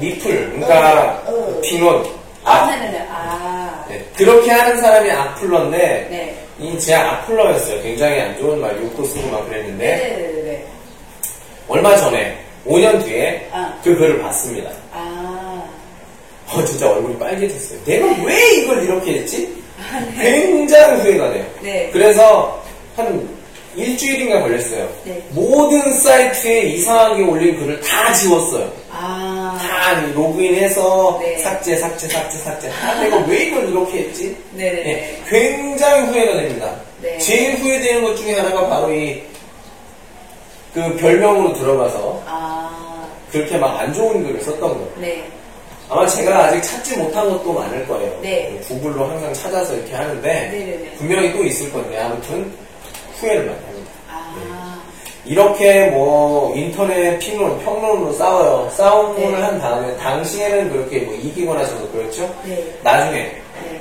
리플. 0.00 0.50
그러니까, 0.50 1.22
어, 1.26 1.32
어. 1.32 1.60
비론. 1.60 2.04
아, 2.44 2.52
악. 2.52 2.70
네네 2.70 2.90
네. 2.90 3.06
아. 3.10 3.84
네, 3.88 4.04
그렇게 4.16 4.50
하는 4.50 4.80
사람이 4.80 5.10
악플러인데, 5.10 5.78
네. 6.10 6.43
이 6.60 6.78
제 6.78 6.94
악플러였어요. 6.94 7.82
굉장히 7.82 8.20
안 8.20 8.38
좋은 8.38 8.60
말, 8.60 8.76
욕도 8.80 9.04
쓰고 9.04 9.28
막 9.28 9.48
그랬는데, 9.48 9.84
네네네. 9.96 10.64
얼마 11.68 11.96
전에, 11.96 12.38
5년 12.66 13.04
뒤에, 13.04 13.48
아. 13.52 13.76
그 13.82 13.96
글을 13.96 14.20
봤습니다. 14.22 14.70
아. 14.92 15.62
어, 16.48 16.64
진짜 16.64 16.88
얼굴이 16.90 17.18
빨개졌어요. 17.18 17.78
내가 17.84 18.06
왜 18.22 18.54
이걸 18.56 18.82
이렇게 18.84 19.14
했지? 19.14 19.62
굉장히 20.16 21.00
후회가 21.02 21.32
돼요. 21.32 21.44
네. 21.62 21.90
그래서, 21.92 22.62
한 22.96 23.28
일주일인가 23.74 24.40
걸렸어요. 24.42 24.88
네. 25.04 25.20
모든 25.30 25.92
사이트에 26.00 26.62
이상하게 26.62 27.22
올린 27.24 27.58
글을 27.58 27.80
다 27.80 28.12
지웠어요. 28.12 28.70
아. 28.96 29.58
다 29.60 30.00
로그인해서 30.14 31.18
네. 31.20 31.38
삭제, 31.38 31.76
삭제, 31.76 32.08
삭제, 32.08 32.38
삭제. 32.38 32.70
아, 32.70 32.94
내가 33.02 33.16
왜 33.26 33.44
이걸 33.46 33.68
이렇게 33.68 33.98
했지? 34.00 34.36
네네네. 34.52 34.82
네, 34.82 35.22
굉장히 35.28 36.06
후회가 36.08 36.32
됩니다. 36.40 36.74
네. 37.02 37.18
제일 37.18 37.56
후회되는 37.58 38.02
것 38.04 38.16
중에 38.16 38.34
하나가 38.38 38.68
바로 38.68 38.92
이, 38.92 39.22
그 40.72 40.96
별명으로 40.96 41.52
들어가서 41.54 42.22
아. 42.26 43.06
그렇게 43.30 43.56
막 43.58 43.80
안 43.80 43.92
좋은 43.92 44.24
글을 44.24 44.40
썼던 44.42 44.60
거예요. 44.60 44.88
네. 44.96 45.24
아마 45.88 46.06
제가 46.06 46.44
아직 46.46 46.62
찾지 46.62 46.96
못한 46.96 47.28
것도 47.28 47.52
많을 47.52 47.86
거예요. 47.86 48.18
네. 48.22 48.58
구글로 48.66 49.04
항상 49.06 49.32
찾아서 49.34 49.74
이렇게 49.74 49.94
하는데 49.94 50.28
네네네. 50.50 50.90
분명히 50.96 51.32
또 51.32 51.44
있을 51.44 51.70
건데 51.72 51.98
아무튼 51.98 52.50
후회를 53.20 53.44
많이 53.46 53.58
합니다. 53.66 53.90
아. 54.10 54.80
이렇게 55.26 55.86
뭐 55.86 56.54
인터넷评론, 56.54 57.58
평론으로 57.64 58.12
싸워요. 58.12 58.70
싸움을 58.76 59.16
네. 59.20 59.34
한 59.40 59.58
다음에 59.58 59.96
당시에는 59.96 60.70
그렇게 60.70 61.00
뭐 61.00 61.14
이기거나 61.14 61.64
저도 61.66 61.88
그렇죠. 61.90 62.32
네. 62.44 62.62
나중에 62.82 63.22
네. 63.22 63.80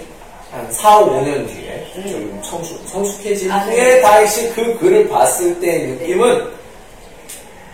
한 0.51 0.71
4, 0.71 0.99
5년 1.01 1.47
뒤에 1.47 1.91
음. 1.97 2.07
좀 2.09 2.41
성숙, 2.43 2.87
성숙해진 2.87 3.51
아, 3.51 3.59
후에 3.59 3.75
네. 3.75 4.01
다시 4.01 4.49
그 4.53 4.77
글을 4.79 5.09
봤을 5.09 5.59
때 5.59 5.79
느낌은 5.87 6.49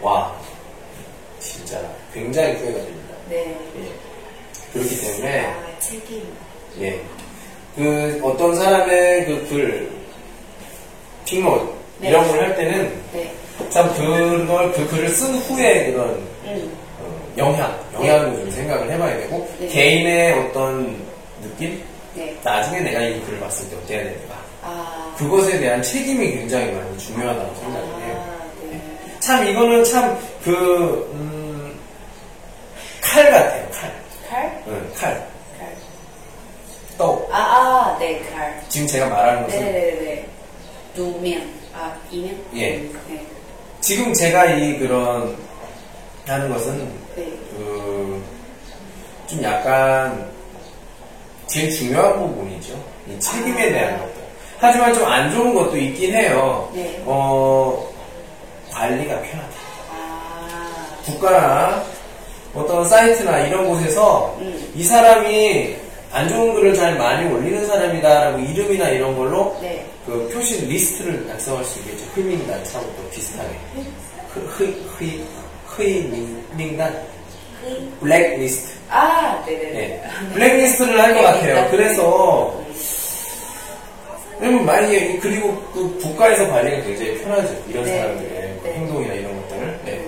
와 0.02 0.34
진짜 1.40 1.80
굉장히 2.14 2.54
후회가 2.54 2.78
됩니다. 2.80 3.16
네. 3.30 3.56
예. 3.78 4.74
그렇기 4.74 5.00
때문에 5.02 5.46
아, 5.46 5.54
책임. 5.80 6.24
예. 6.82 7.00
그 7.76 8.20
어떤 8.24 8.56
사람의 8.56 9.26
그 9.26 9.48
글, 9.50 9.92
핑론 11.26 11.70
네. 12.00 12.10
이런 12.10 12.28
걸 12.28 12.40
할 12.40 12.56
때는 12.56 12.92
네. 13.14 13.32
참 13.70 13.94
그걸 13.94 14.72
그 14.74 14.88
글을 14.88 15.10
쓴 15.10 15.36
후에 15.36 15.92
그런 15.92 16.10
음. 16.46 16.78
어, 17.00 17.34
영향, 17.38 17.80
영향도 17.94 18.40
좀 18.40 18.52
생각을 18.52 18.92
해봐야 18.92 19.18
되고 19.18 19.50
네. 19.60 19.68
개인의 19.68 20.34
어떤 20.40 20.98
느낌? 21.42 21.82
네. 22.16 22.36
나중에 22.44 22.80
내가 22.82 23.02
이 23.02 23.22
글을 23.22 23.40
봤을 23.40 23.70
때 23.70 23.76
어때야 23.78 24.04
되는가? 24.04 24.36
아. 24.64 25.16
그것에 25.18 25.60
대한 25.60 25.82
책임이 25.82 26.32
굉장히 26.32 26.72
많이 26.72 26.98
중요하다고 26.98 27.56
생각을 27.56 27.88
해요. 28.04 28.26
아, 28.28 28.44
네. 28.70 28.82
참 29.20 29.48
이거는 29.48 29.84
참그 29.84 31.10
음, 31.14 31.80
칼 33.02 33.30
같아요. 33.32 33.68
칼. 33.72 33.92
칼? 34.30 34.64
응, 34.68 34.92
칼. 34.96 35.14
칼. 35.58 35.76
또 36.98 37.30
아, 37.32 37.38
아, 37.38 37.98
네, 38.00 38.22
칼. 38.34 38.62
지금 38.70 38.88
제가 38.88 39.08
말하는 39.08 39.44
것은 39.44 39.60
네네네. 39.60 40.26
두 40.96 41.20
면. 41.20 41.60
아, 41.74 41.96
이면? 42.12 42.38
예. 42.56 42.72
네. 43.08 43.26
지금 43.82 44.14
제가 44.14 44.46
이 44.46 44.78
그런 44.80 45.36
하는 46.28 46.50
것은 46.50 46.78
네. 47.16 47.26
그 47.52 48.40
좀 49.30 49.44
약간 49.44 50.28
제일 51.46 51.70
중요한 51.70 52.18
부분이죠. 52.18 52.74
이 53.08 53.20
책임에 53.20 53.68
아. 53.68 53.72
대한 53.72 54.00
것들. 54.00 54.14
하지만 54.58 54.94
좀 54.94 55.06
안 55.06 55.32
좋은 55.32 55.54
것도 55.54 55.78
있긴 55.78 56.14
해요. 56.16 56.68
네. 56.74 57.02
어, 57.06 57.88
관리가 58.72 59.22
편하다. 59.22 59.54
아. 59.92 60.88
국가나 61.06 61.84
어떤 62.56 62.84
사이트나 62.90 63.40
이런 63.42 63.68
곳에서 63.68 64.36
음. 64.40 64.72
이 64.76 64.84
사람이 64.84 65.76
안 66.12 66.28
좋은 66.28 66.56
글을 66.56 66.74
잘 66.74 66.98
많이 66.98 67.32
올리는 67.32 67.66
사람이다라고 67.68 68.40
이름이나 68.40 68.90
이런 68.90 69.16
걸로 69.16 69.56
네. 69.62 69.86
그 70.10 70.28
표시 70.34 70.66
리스트를 70.66 71.28
작성할 71.28 71.64
수 71.64 71.80
있겠죠. 71.80 72.04
비슷하게. 73.12 73.50
흑, 74.34 74.40
흑, 74.58 74.86
흑, 74.98 75.84
흑명단? 76.58 77.04
그, 77.62 77.98
블랙리스트. 78.00 78.74
아, 78.90 79.44
네네네. 79.46 79.72
네. 79.72 80.04
블랙리스트를 80.34 81.00
할 81.00 81.14
것 81.14 81.22
같아요. 81.22 81.70
그래서, 81.70 82.64
왜냐면 84.40 84.66
만약에, 84.66 85.20
그리고 85.20 85.56
그 85.74 86.00
국가에서 86.02 86.50
관리가 86.50 86.82
굉장히 86.84 87.18
편하죠. 87.22 87.56
이런 87.70 87.84
네. 87.84 88.00
사람들의 88.00 88.60
네. 88.64 88.74
행동이나 88.74 89.14
이런 89.14 89.42
것들. 89.42 89.80
네. 89.86 90.06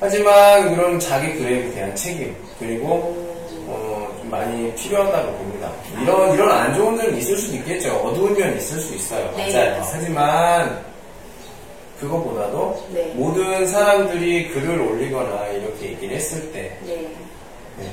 하지만 0.00 0.74
그런 0.74 0.98
자기 1.00 1.32
글에 1.34 1.70
대한 1.70 1.94
책임, 1.94 2.36
그리고, 2.58 3.21
많이 4.32 4.74
필요하다고 4.76 5.32
봅니다. 5.32 5.70
이런, 6.02 6.32
이런 6.32 6.50
안 6.50 6.74
좋은 6.74 6.96
점이 6.96 7.18
있을 7.18 7.36
수도 7.36 7.54
있겠죠. 7.56 7.92
어두운 7.96 8.32
면이 8.34 8.56
있을 8.56 8.80
수 8.80 8.94
있어요. 8.94 9.30
네, 9.36 9.52
맞아요. 9.52 9.88
하지만, 9.92 10.84
그것보다도 12.00 12.86
네. 12.94 13.12
모든 13.14 13.66
사람들이 13.66 14.48
글을 14.48 14.80
올리거나 14.80 15.48
이렇게 15.48 15.90
얘기를 15.90 16.16
했을 16.16 16.50
때, 16.50 16.74
네. 16.86 17.06
네. 17.78 17.90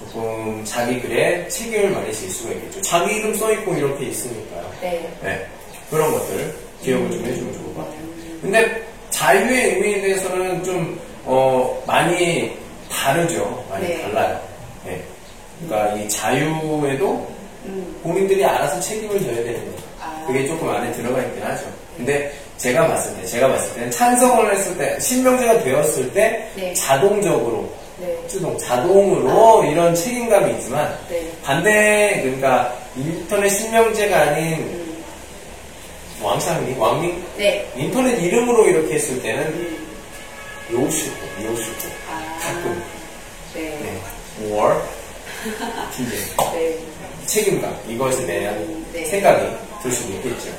조금 0.00 0.64
자기 0.64 1.00
글에 1.00 1.48
책임을 1.48 1.90
많이 1.90 2.12
질 2.14 2.30
수가 2.30 2.52
있겠죠. 2.52 2.80
자기 2.82 3.16
이름 3.16 3.34
써있고 3.34 3.74
이렇게 3.74 4.06
있으니까요. 4.06 4.70
네. 4.80 5.12
네. 5.22 5.46
그런 5.90 6.12
것들 6.12 6.54
기억을 6.82 7.10
좀 7.10 7.24
해주면 7.24 7.52
좋을 7.52 7.74
것 7.74 7.84
같아요. 7.84 8.00
근데 8.40 8.86
자유의 9.10 9.74
의미에 9.74 10.00
대해서는 10.02 10.62
좀, 10.62 11.00
어, 11.24 11.82
많이 11.84 12.56
다르죠. 12.88 13.66
많이 13.68 13.88
네. 13.88 14.02
달라요. 14.02 14.47
네. 15.60 15.66
그러니까 15.66 15.94
이 15.96 16.08
자유에도 16.08 17.28
음. 17.66 18.00
본인들이 18.02 18.44
알아서 18.44 18.80
책임을 18.80 19.20
져야 19.22 19.36
되는 19.36 19.64
거죠. 19.72 19.84
아. 20.00 20.24
그게 20.26 20.46
조금 20.46 20.68
안에 20.68 20.92
들어가 20.92 21.22
있긴 21.22 21.42
하죠. 21.42 21.66
근데 21.96 22.32
제가 22.56 22.86
봤을 22.86 23.16
때, 23.16 23.26
제가 23.26 23.48
봤을 23.48 23.74
때는 23.74 23.90
찬성을 23.90 24.52
했을 24.54 24.78
때, 24.78 24.98
신명제가 25.00 25.62
되었을 25.62 26.12
때 26.12 26.50
네. 26.54 26.72
자동적으로 26.74 27.68
네. 28.00 28.16
수동 28.28 28.56
자동으로 28.58 29.64
이런 29.64 29.94
책임감이 29.94 30.52
있지만 30.54 30.96
네. 31.08 31.28
반대 31.42 32.20
그러니까 32.22 32.76
인터넷 32.96 33.48
신명제가 33.48 34.20
아닌 34.20 34.54
음. 34.58 35.04
왕상리 36.22 36.76
왕민 36.78 37.22
네. 37.36 37.68
인터넷 37.76 38.20
이름으로 38.22 38.66
이렇게 38.66 38.94
했을 38.94 39.20
때는 39.20 39.42
음. 39.46 39.88
요시고 40.72 41.16
요시고 41.44 41.88
아. 42.08 42.38
가끔 42.40 42.82
네. 43.54 43.60
네. 43.82 44.52
war 44.52 44.80
이제 46.00 46.16
네. 46.54 46.78
책임감 47.26 47.74
이것에 47.88 48.26
대한 48.26 48.84
네. 48.92 49.04
생각이 49.04 49.46
들 49.82 49.90
수도 49.92 50.12
있겠죠. 50.14 50.50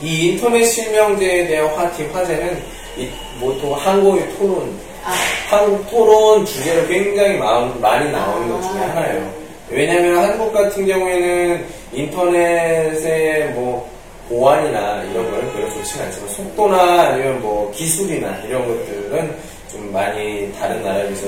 이 0.00 0.28
인터넷 0.28 0.64
실명제에 0.64 1.46
대한 1.46 1.66
화티 1.74 2.04
화제는 2.06 2.62
이 2.96 3.08
보통 3.40 3.74
한국의 3.74 4.28
토론 4.36 4.78
아. 5.04 5.12
한국 5.48 5.88
토론 5.90 6.44
주제로 6.44 6.86
굉장히 6.86 7.36
마음- 7.38 7.80
많이 7.80 8.10
나오는 8.10 8.48
것 8.48 8.60
중에 8.62 8.80
아. 8.82 8.88
하나예요. 8.90 9.32
왜냐하면 9.70 10.18
한국 10.24 10.52
같은 10.52 10.86
경우에는 10.86 11.66
인터넷의 11.92 13.50
뭐 13.50 13.88
보안이나 14.28 15.02
이런 15.04 15.30
거는 15.30 15.52
별로 15.52 15.68
좋지는 15.74 16.06
않지만 16.06 16.28
속도나 16.30 17.02
아니면 17.08 17.40
뭐 17.40 17.70
기술이나 17.74 18.36
이런 18.46 18.66
것들은 18.66 19.34
좀 19.70 19.92
많이 19.92 20.52
다른 20.58 20.82
나라에 20.82 21.04
비해서 21.08 21.26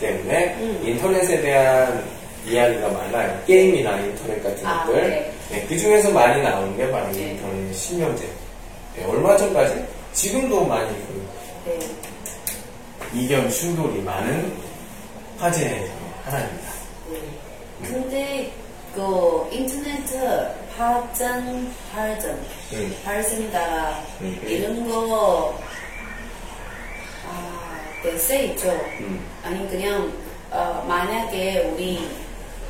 때문에 0.00 0.54
음. 0.60 0.82
인터넷에 0.84 1.40
대한 1.40 2.04
이야기가 2.46 2.88
많아요. 2.88 3.42
게임이나 3.46 3.98
인터넷 4.00 4.42
같은 4.42 4.66
아, 4.66 4.84
것들. 4.84 5.10
네. 5.10 5.32
네, 5.50 5.66
그 5.68 5.78
중에서 5.78 6.10
많이 6.10 6.42
나오는 6.42 6.76
게 6.76 6.90
바로 6.90 7.10
네. 7.12 7.30
인터넷 7.30 7.72
실명제. 7.72 8.28
네, 8.94 9.04
얼마 9.04 9.36
전까지 9.36 9.84
지금도 10.12 10.64
많이 10.64 10.88
그 11.06 11.28
네. 11.66 11.78
이견 13.14 13.50
충돌이 13.50 14.00
많은 14.02 14.52
화제 15.38 15.90
하나입니다. 16.24 16.70
네. 17.10 17.18
근데 17.82 18.52
그 18.94 19.48
인터넷 19.52 19.96
발전 20.76 21.72
발전 21.92 22.30
음. 22.72 22.96
발전이다 23.04 23.98
음, 24.20 24.38
음. 24.42 24.48
이런 24.48 24.88
거 24.88 25.58
아, 27.26 27.65
대세 28.06 28.44
있죠. 28.44 28.70
음. 29.00 29.26
아니 29.42 29.68
그냥 29.68 30.12
어, 30.52 30.84
만약에 30.86 31.72
우리 31.72 32.08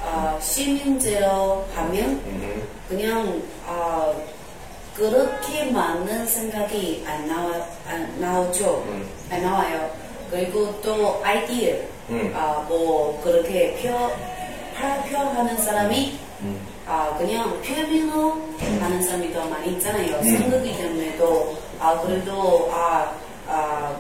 어, 0.01 0.39
시민제로 0.41 1.67
하면 1.75 2.23
음. 2.25 2.67
그냥 2.89 3.43
어, 3.67 4.19
그렇게 4.95 5.71
많은 5.71 6.27
생각이 6.27 7.05
안 7.07 7.29
나와 7.29 7.53
안 7.87 8.19
나오죠. 8.19 8.83
음. 8.89 9.07
안 9.31 9.43
나와요. 9.43 9.91
그리고 10.31 10.81
또 10.81 11.21
아이디어 11.23 11.75
음. 12.09 12.33
아, 12.35 12.65
뭐 12.67 13.21
그렇게 13.23 13.77
표 13.83 14.11
발표하는 14.75 15.59
사람이 15.59 16.19
음. 16.41 16.67
아 16.87 17.15
그냥 17.19 17.61
표현으로 17.61 18.41
하는 18.81 19.03
사람이 19.03 19.35
더 19.35 19.45
많이 19.45 19.73
있잖아요. 19.73 20.17
음. 20.17 20.23
생각이 20.23 20.77
때문에도 20.79 21.59
아 21.79 22.01
그래도 22.01 22.71
아 22.73 23.27
아 23.49 23.95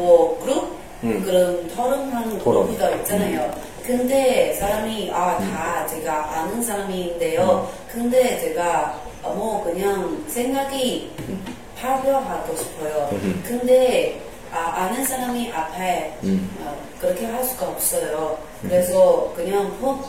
뭐 0.00 0.38
그룹 0.42 0.76
음. 1.02 1.22
그런 1.24 1.68
토론하는 1.68 2.38
토론. 2.38 2.66
그룹이 2.66 2.78
더 2.78 2.94
있잖아요. 2.96 3.50
근데 3.84 4.52
사람이 4.54 5.10
아 5.12 5.38
다 5.38 5.86
제가 5.86 6.38
아는 6.38 6.62
사람인데요. 6.62 7.68
근데 7.90 8.38
제가 8.40 9.00
어, 9.22 9.34
뭐 9.34 9.62
그냥 9.64 10.24
생각이 10.28 11.10
발표하고 11.78 12.56
싶어요. 12.56 13.08
음. 13.12 13.42
근데 13.46 14.20
아, 14.52 14.58
아는 14.84 15.04
사람이 15.04 15.50
앞에 15.52 16.12
음. 16.24 16.50
어, 16.62 16.76
그렇게 17.00 17.26
할 17.26 17.42
수가 17.44 17.68
없어요. 17.68 18.38
그래서 18.62 19.32
그냥 19.36 19.76
법 19.80 20.04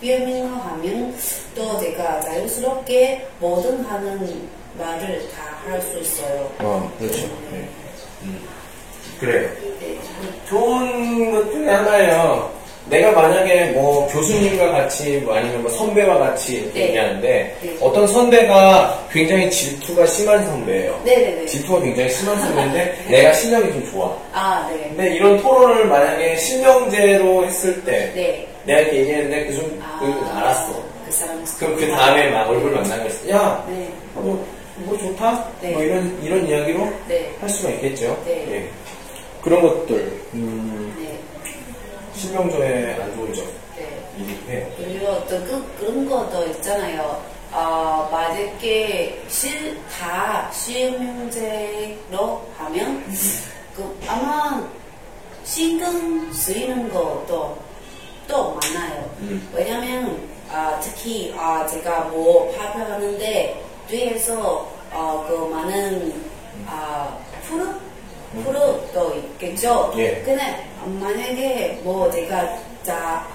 표명을 0.00 0.50
하면 0.64 1.16
또 1.54 1.78
제가 1.78 2.20
자유스럽게 2.20 3.26
뭐든 3.40 3.84
하는 3.84 4.48
말을 4.78 5.28
다 5.30 5.54
할 5.64 5.80
수 5.80 5.98
있어요. 5.98 6.50
어, 6.58 6.92
그렇죠. 6.98 7.26
네. 7.50 7.66
그래요. 9.20 9.48
네. 9.80 9.98
좋은 10.48 11.32
것 11.32 11.50
중에 11.52 11.68
하나예요. 11.68 12.54
내가 12.86 13.12
만약에 13.12 13.70
뭐 13.70 14.06
교수님과 14.08 14.70
같이 14.70 15.16
뭐 15.24 15.34
아니면 15.34 15.62
뭐 15.62 15.70
선배와 15.70 16.18
같이 16.18 16.56
이렇게 16.56 16.80
네. 16.80 16.88
얘기하는데 16.88 17.56
네. 17.62 17.76
어떤 17.80 18.06
선배가 18.06 19.06
굉장히 19.10 19.50
질투가 19.50 20.04
심한 20.06 20.44
선배예요. 20.44 21.00
네네네. 21.04 21.46
질투가 21.46 21.80
굉장히 21.80 22.10
심한 22.10 22.38
선배인데 22.40 23.04
내가 23.08 23.32
실력이 23.32 23.72
좀 23.72 23.90
좋아. 23.90 24.16
아, 24.32 24.68
네. 24.70 24.88
근데 24.88 25.14
이런 25.14 25.40
토론을 25.40 25.86
만약에 25.86 26.36
실명제로 26.36 27.46
했을 27.46 27.82
때 27.84 28.12
네. 28.14 28.46
내가 28.64 28.80
이렇게 28.80 28.96
얘기했는데 28.98 29.46
그좀 29.46 29.82
아, 29.82 29.98
그 30.00 30.38
알았어. 30.38 30.82
그 31.06 31.12
사람. 31.12 31.44
그럼 31.58 31.76
그 31.76 31.88
다음에 31.90 32.30
막 32.30 32.50
얼굴 32.50 32.70
만나고 32.72 33.08
있어. 33.08 33.30
야, 33.30 33.64
네. 33.68 33.88
뭐, 34.12 34.46
뭐 34.76 34.98
좋다? 34.98 35.48
네. 35.62 35.70
뭐 35.70 35.82
이런 35.82 36.18
이런 36.22 36.46
이야기로 36.46 36.86
네. 37.08 37.30
할 37.40 37.48
수가 37.48 37.70
있겠죠. 37.70 38.22
네. 38.26 38.44
예. 38.50 38.68
그런 39.44 39.60
것들 39.60 40.22
음, 40.32 40.94
네. 40.98 41.20
실명조의 42.18 42.94
안 42.94 43.14
좋은 43.14 43.34
점 43.34 43.44
네. 43.76 44.10
이기도 44.18 44.50
해요. 44.50 44.66
그리고 44.78 45.26
또 45.26 45.44
그, 45.44 45.76
그런 45.78 46.08
것도 46.08 46.46
있잖아요. 46.46 47.22
어, 47.52 48.08
만약에 48.10 49.22
실, 49.28 49.78
다 49.86 50.50
실명제로 50.50 52.42
하면, 52.56 53.04
그, 53.76 53.96
아마 54.08 54.66
신경 55.44 56.32
쓰이는 56.32 56.88
것도 56.88 57.58
또 58.26 58.54
많아요. 58.54 59.10
음. 59.20 59.48
왜냐면 59.54 60.26
아, 60.50 60.80
특히 60.80 61.34
아, 61.36 61.66
제가 61.66 62.04
뭐 62.04 62.50
발표하는데 62.56 63.62
뒤에서 63.88 64.72
어, 64.90 65.26
그 65.28 65.54
많은 65.54 66.14
아, 66.66 67.18
프로 67.46 67.66
프로도 68.42 69.14
있겠죠. 69.16 69.92
예. 69.96 70.22
근데 70.22 70.68
만약에 70.84 71.80
뭐 71.84 72.10
제가 72.10 72.58
자 72.82 73.26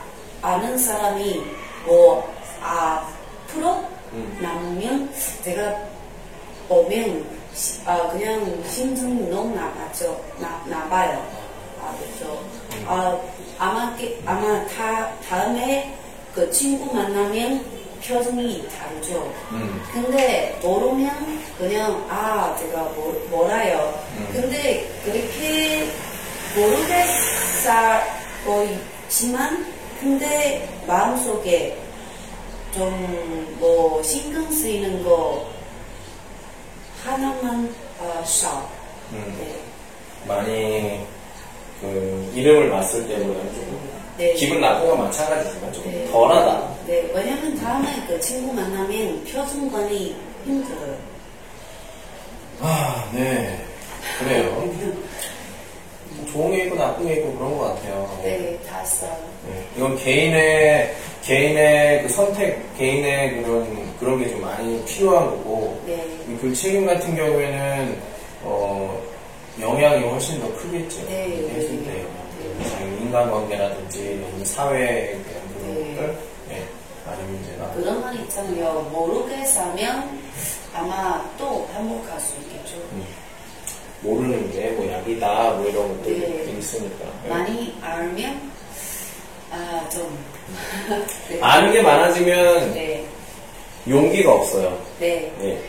아는 0.41 0.77
사람이 0.77 1.43
뭐아 1.85 3.07
프로 3.47 3.83
음. 4.13 4.37
남으면 4.41 5.11
제가 5.43 5.75
보면 6.67 7.25
시- 7.53 7.81
아 7.85 8.07
그냥 8.09 8.63
심증 8.67 9.29
너무 9.29 9.55
나빠죠 9.55 10.19
나 10.37 10.61
나빠요 10.67 11.25
아 11.81 11.95
그래서 11.99 12.39
아 12.87 13.19
아마 13.57 13.95
게- 13.95 14.19
아마 14.25 14.65
다 14.67 15.11
다음에 15.27 15.95
그 16.33 16.49
친구 16.51 16.93
만나면 16.95 17.65
표정이 18.05 18.67
다르죠 18.69 19.33
음. 19.51 19.81
근데 19.93 20.59
모르면 20.61 21.11
그냥 21.57 22.05
아 22.09 22.55
제가 22.59 22.83
뭐, 22.95 23.27
몰라요 23.29 23.93
근데 24.31 24.89
그렇게 25.03 25.87
모르겠어 26.55 27.71
보이지만 28.45 29.65
근데 29.99 30.67
마음속에 30.87 31.77
좀 32.73 33.39
뭐 33.59 34.01
신경 34.01 34.49
쓰이는 34.51 35.03
거 35.03 35.45
하나만 37.03 37.73
어, 37.99 38.23
샤. 38.25 38.65
음. 39.11 39.35
네. 39.37 39.59
많이 40.25 41.05
그 41.81 42.31
이름을 42.35 42.69
맞을 42.69 43.05
때보다는 43.07 43.53
좀 43.53 43.98
네. 44.19 44.33
기분 44.33 44.59
나쁜 44.59 44.89
건 44.89 44.99
마찬가지지만 44.99 45.71
좀 45.71 45.83
네. 45.89 46.05
덜하다. 46.11 46.69
네, 46.87 47.09
왜냐면 47.15 47.55
다음에 47.57 47.87
그 48.05 48.19
친구 48.19 48.51
만나면 48.53 49.23
표정관이 49.23 50.13
힘들어요. 50.45 50.97
아, 52.59 53.09
네. 53.13 53.57
그래요. 54.19 54.61
좋은 56.33 56.51
게 56.51 56.65
있고 56.65 56.75
나쁜 56.75 57.07
게 57.07 57.13
있고 57.13 57.33
그런 57.37 57.57
것 57.57 57.75
같아요. 57.75 58.19
네, 58.21 58.59
다 58.67 58.83
써요. 58.83 59.15
네. 59.47 59.63
이건 59.77 59.97
개인의 59.97 60.93
개인의 61.23 62.03
그 62.03 62.09
선택, 62.09 62.77
개인의 62.77 63.41
그런 63.41 63.95
그런 63.99 64.19
게 64.21 64.29
좀 64.29 64.41
많이 64.41 64.83
필요한 64.85 65.27
거고. 65.29 65.79
네. 65.85 66.05
이 66.27 66.35
글책임 66.41 66.85
같은 66.85 67.15
경우에는 67.15 67.97
어, 68.43 69.01
영향이 69.61 70.03
훨씬 70.05 70.41
더 70.41 70.53
크겠죠. 70.57 71.05
네, 71.07 71.23
했을 71.55 71.71
네. 71.77 71.85
때 71.85 71.91
네. 71.93 72.05
인간관계라든지 72.63 74.21
아니면 74.27 74.45
사회에 74.45 75.07
대한 75.23 75.53
그런 75.53 75.73
네. 75.75 75.95
것들, 75.95 76.17
네. 76.49 76.63
많이 77.05 77.23
문제가. 77.23 77.71
그런 77.71 78.01
말 78.01 78.15
있잖아요. 78.15 78.89
모르게 78.91 79.45
사면 79.45 80.19
아마 80.73 81.23
또 81.37 81.67
반복할 81.73 82.19
수 82.19 82.35
있겠죠. 82.41 82.75
음. 82.93 83.05
모르는 84.01 84.49
게 84.51 84.71
뭐 84.77 84.89
약이다 84.91 85.51
뭐 85.51 85.65
이런 85.67 85.87
것들이 85.97 86.19
네. 86.19 86.57
있으니까. 86.57 87.05
네. 87.23 87.29
많이 87.29 87.77
알면 87.81 88.51
아, 89.51 89.89
좀. 89.89 90.17
네. 91.29 91.39
아는 91.41 91.71
게 91.71 91.81
많아지면 91.81 92.73
네. 92.73 93.05
용기가 93.87 94.33
없어요. 94.33 94.79
네. 94.99 95.31
예. 95.41 95.61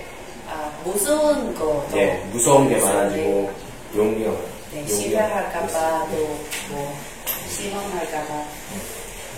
아, 0.49 0.71
무서운 0.85 1.55
거. 1.55 1.87
예, 1.95 2.23
무서운 2.33 2.69
게 2.69 2.77
많아지고 2.79 3.51
용기가 3.97 4.31
많아요. 4.31 4.50
네, 4.73 4.81
용기가 4.81 4.97
실패할까봐 4.97 6.07
또뭐 6.11 6.97
실망할까봐. 7.49 8.45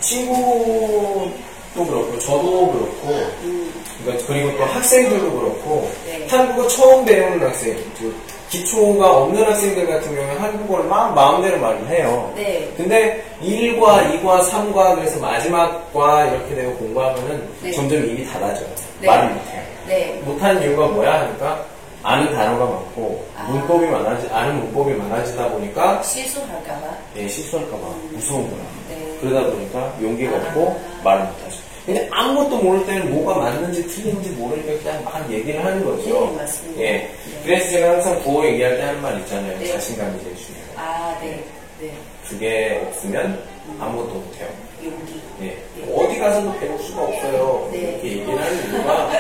친구도 0.01 1.33
그렇고 1.75 2.19
저도 2.19 2.73
그렇고 2.73 3.09
음, 3.43 3.73
그러니까 4.05 4.27
그리고 4.27 4.57
또 4.59 4.65
학생들도 4.65 5.33
그렇고 5.33 5.91
네. 6.05 6.27
한국어 6.29 6.69
처음 6.69 7.05
배우는 7.05 7.47
학생 7.47 7.77
그 7.99 8.15
기초가 8.51 9.11
없는 9.23 9.43
학생들 9.43 9.87
같은 9.87 10.15
경우에 10.15 10.37
한국어를 10.37 10.85
막 10.85 11.15
마음대로 11.15 11.59
말을 11.59 11.89
해요. 11.89 12.31
네. 12.37 12.71
근데 12.77 13.25
1과 13.43 14.21
2과 14.21 14.47
3과 14.51 14.97
그래서 14.97 15.19
마지막과 15.21 16.27
이렇게 16.27 16.55
되고 16.55 16.75
공부하면은 16.77 17.49
네. 17.63 17.73
점점 17.73 18.05
입이 18.05 18.27
닫아져요. 18.27 18.69
네. 19.01 19.07
말을 19.07 19.31
못해요. 19.31 19.63
네. 19.89 20.21
못하는 20.25 20.63
이유가 20.63 20.87
뭐야 20.89 21.21
하니까 21.21 21.65
아는 22.03 22.33
단어가 22.33 22.65
많고 22.65 23.25
아. 23.37 23.45
문법이 23.51 23.87
많아지 23.87 24.29
아는 24.29 24.57
문법이 24.61 24.93
많아지다 24.95 25.49
보니까 25.51 26.03
실수할까봐. 26.03 26.97
예, 27.17 27.29
실수할까봐 27.29 27.87
무서운 28.13 28.51
거야. 28.51 28.61
네. 28.89 29.19
그러다 29.21 29.51
보니까 29.51 29.95
용기가 30.03 30.37
없고 30.37 30.81
아. 31.01 31.03
말을 31.05 31.25
못하죠. 31.25 31.57
근데 31.87 32.09
아무것도 32.13 32.59
모를 32.63 32.87
때는 32.87 33.13
뭐가 33.13 33.41
맞는지 33.41 33.85
틀린지 33.89 34.31
모르니까 34.31 34.73
그냥 34.83 35.05
막 35.05 35.31
얘기를 35.31 35.65
하는 35.65 35.85
거죠. 35.85 36.31
네, 36.31 36.37
맞습니다. 36.37 36.81
예. 36.81 36.87
네. 36.93 37.11
그래서 37.45 37.71
제가 37.71 37.93
항상 37.95 38.23
구호 38.23 38.47
얘기할 38.47 38.77
때 38.77 38.83
하는 38.83 39.03
말 39.03 39.19
있잖아요. 39.21 39.59
네. 39.59 39.67
자신감이 39.73 40.21
제일 40.23 40.37
중요해요. 40.37 40.67
아, 40.77 41.19
네. 41.21 41.45
네. 41.81 41.93
그게 42.29 42.81
없으면 42.87 43.43
아무것도 43.81 44.15
못해요. 44.15 44.49
용기. 44.85 45.21
예. 45.43 45.57
어디 45.93 46.19
가서도 46.21 46.53
배울 46.61 46.79
수가 46.79 47.03
없어요. 47.03 47.69
네. 47.73 47.79
이렇게 47.79 48.09
얘기를 48.09 48.41
하는 48.41 48.59
이유가 48.73 49.11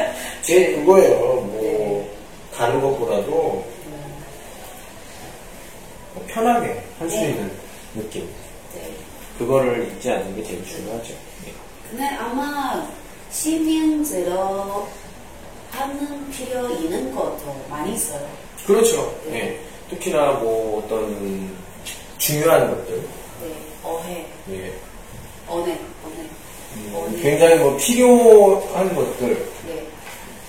제 0.42 0.72
그거예요. 0.76 1.18
뭐 1.18 1.58
네. 1.62 1.91
다른 2.62 2.80
것보다도 2.80 3.32
뭐 6.14 6.24
편하게 6.28 6.80
할 6.96 7.10
수 7.10 7.16
네. 7.16 7.30
있는 7.30 7.50
느낌. 7.96 8.28
네. 8.74 8.88
그거를 9.36 9.88
잊지 9.88 10.08
않는 10.12 10.36
게 10.36 10.44
제일 10.44 10.64
중요하죠. 10.64 11.12
예. 11.46 11.52
근데 11.90 12.04
아마 12.14 12.86
실명제로 13.32 14.86
하는 15.72 16.30
필요 16.30 16.70
있는 16.70 17.12
것도 17.12 17.64
많이 17.68 17.94
있어요. 17.94 18.28
그렇죠. 18.64 19.12
네. 19.26 19.38
예. 19.40 19.60
특히나 19.90 20.32
뭐 20.34 20.84
어떤 20.84 21.50
중요한 22.18 22.70
것들. 22.70 22.96
네. 23.42 23.56
어해, 23.82 24.26
예. 24.50 24.72
언해, 25.48 25.80
언해. 26.04 26.28
음, 26.76 26.94
언해. 26.94 27.20
굉장히 27.20 27.56
뭐 27.56 27.76
필요한 27.76 28.94
것들. 28.94 29.48
네. 29.66 29.84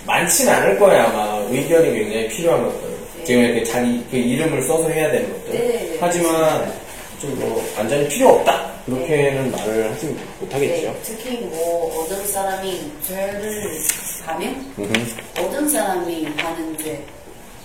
많진 0.05 0.49
않을 0.49 0.77
거야 0.80 1.05
아마 1.05 1.38
의견이 1.49 1.91
굉장히 1.93 2.27
필요한 2.27 2.63
것들 2.65 2.89
네. 3.17 3.25
지금 3.25 3.41
이렇게 3.43 3.63
자기 3.63 4.05
그 4.11 4.17
이름을 4.17 4.61
써서 4.63 4.89
해야 4.89 5.09
되는 5.11 5.31
것들 5.31 5.51
네, 5.51 5.59
네, 5.67 5.97
하지만 5.99 6.71
좀 7.19 7.34
뭐 7.39 7.63
완전히 7.77 8.05
필요 8.09 8.30
없다 8.30 8.69
그렇게는 8.85 9.49
말을 9.51 9.91
하지 9.91 10.13
못하겠죠 10.41 10.88
네. 10.88 10.99
특히 11.03 11.38
뭐 11.38 12.03
어떤 12.03 12.27
사람이 12.27 12.91
죄를 13.07 13.80
하면 14.25 14.73
음흠. 14.77 14.93
어떤 15.39 15.69
사람이 15.69 16.25
하는 16.38 16.77
죄 16.77 17.01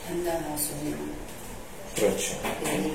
판단할 0.06 0.56
수 0.56 0.72
있는 0.74 0.96
그렇죠 1.96 2.34
네. 2.62 2.92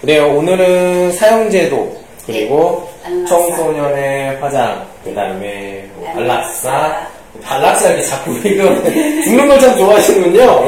그래요 0.00 0.34
오늘은 0.34 1.12
사형제도 1.12 2.00
그리고 2.26 2.88
네. 3.06 3.24
청소년의 3.26 4.36
화장 4.40 4.86
그 5.04 5.12
다음에 5.14 5.88
뭐 5.94 6.08
안락사. 6.10 7.19
안락사 7.44 7.88
안락사 7.88 7.88
이렇게 7.88 8.02
자꾸 8.04 8.38
이거 8.48 9.22
죽는 9.24 9.48
걸 9.48 9.60
참 9.60 9.76
좋아하시는군요 9.76 10.66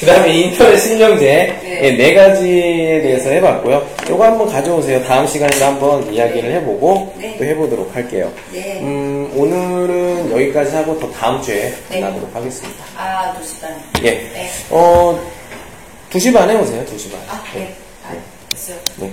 그 0.00 0.06
다음에 0.06 0.34
인터넷 0.36 0.76
실명제 0.76 1.24
네. 1.62 1.80
예, 1.82 1.90
네 1.92 2.14
가지에 2.14 3.00
대해서 3.00 3.30
해봤고요 3.30 3.86
요거 4.10 4.24
한번 4.24 4.50
가져오세요 4.50 5.02
다음 5.04 5.26
시간에도 5.26 5.64
한번 5.64 6.12
이야기를 6.12 6.52
해보고 6.56 7.14
네. 7.18 7.36
또 7.38 7.44
해보도록 7.44 7.94
할게요 7.94 8.30
네. 8.52 8.80
음, 8.82 9.30
오늘은 9.34 10.32
여기까지 10.32 10.74
하고 10.76 10.98
더 10.98 11.10
다음 11.12 11.40
주에 11.40 11.72
네. 11.88 12.00
만나도록 12.00 12.34
하겠습니다 12.34 12.84
아, 12.96 13.32
두 13.38 13.46
시간. 13.46 13.70
예. 14.02 14.10
네. 14.10 14.50
어, 14.70 15.18
2시 16.10 16.32
반에 16.32 16.54
오세요, 16.54 16.84
2시 16.84 17.10
반. 17.10 17.20
아, 17.28 17.42
네. 17.54 17.74
아, 18.06 18.12
됐어요. 18.50 18.76
네. 18.98 19.10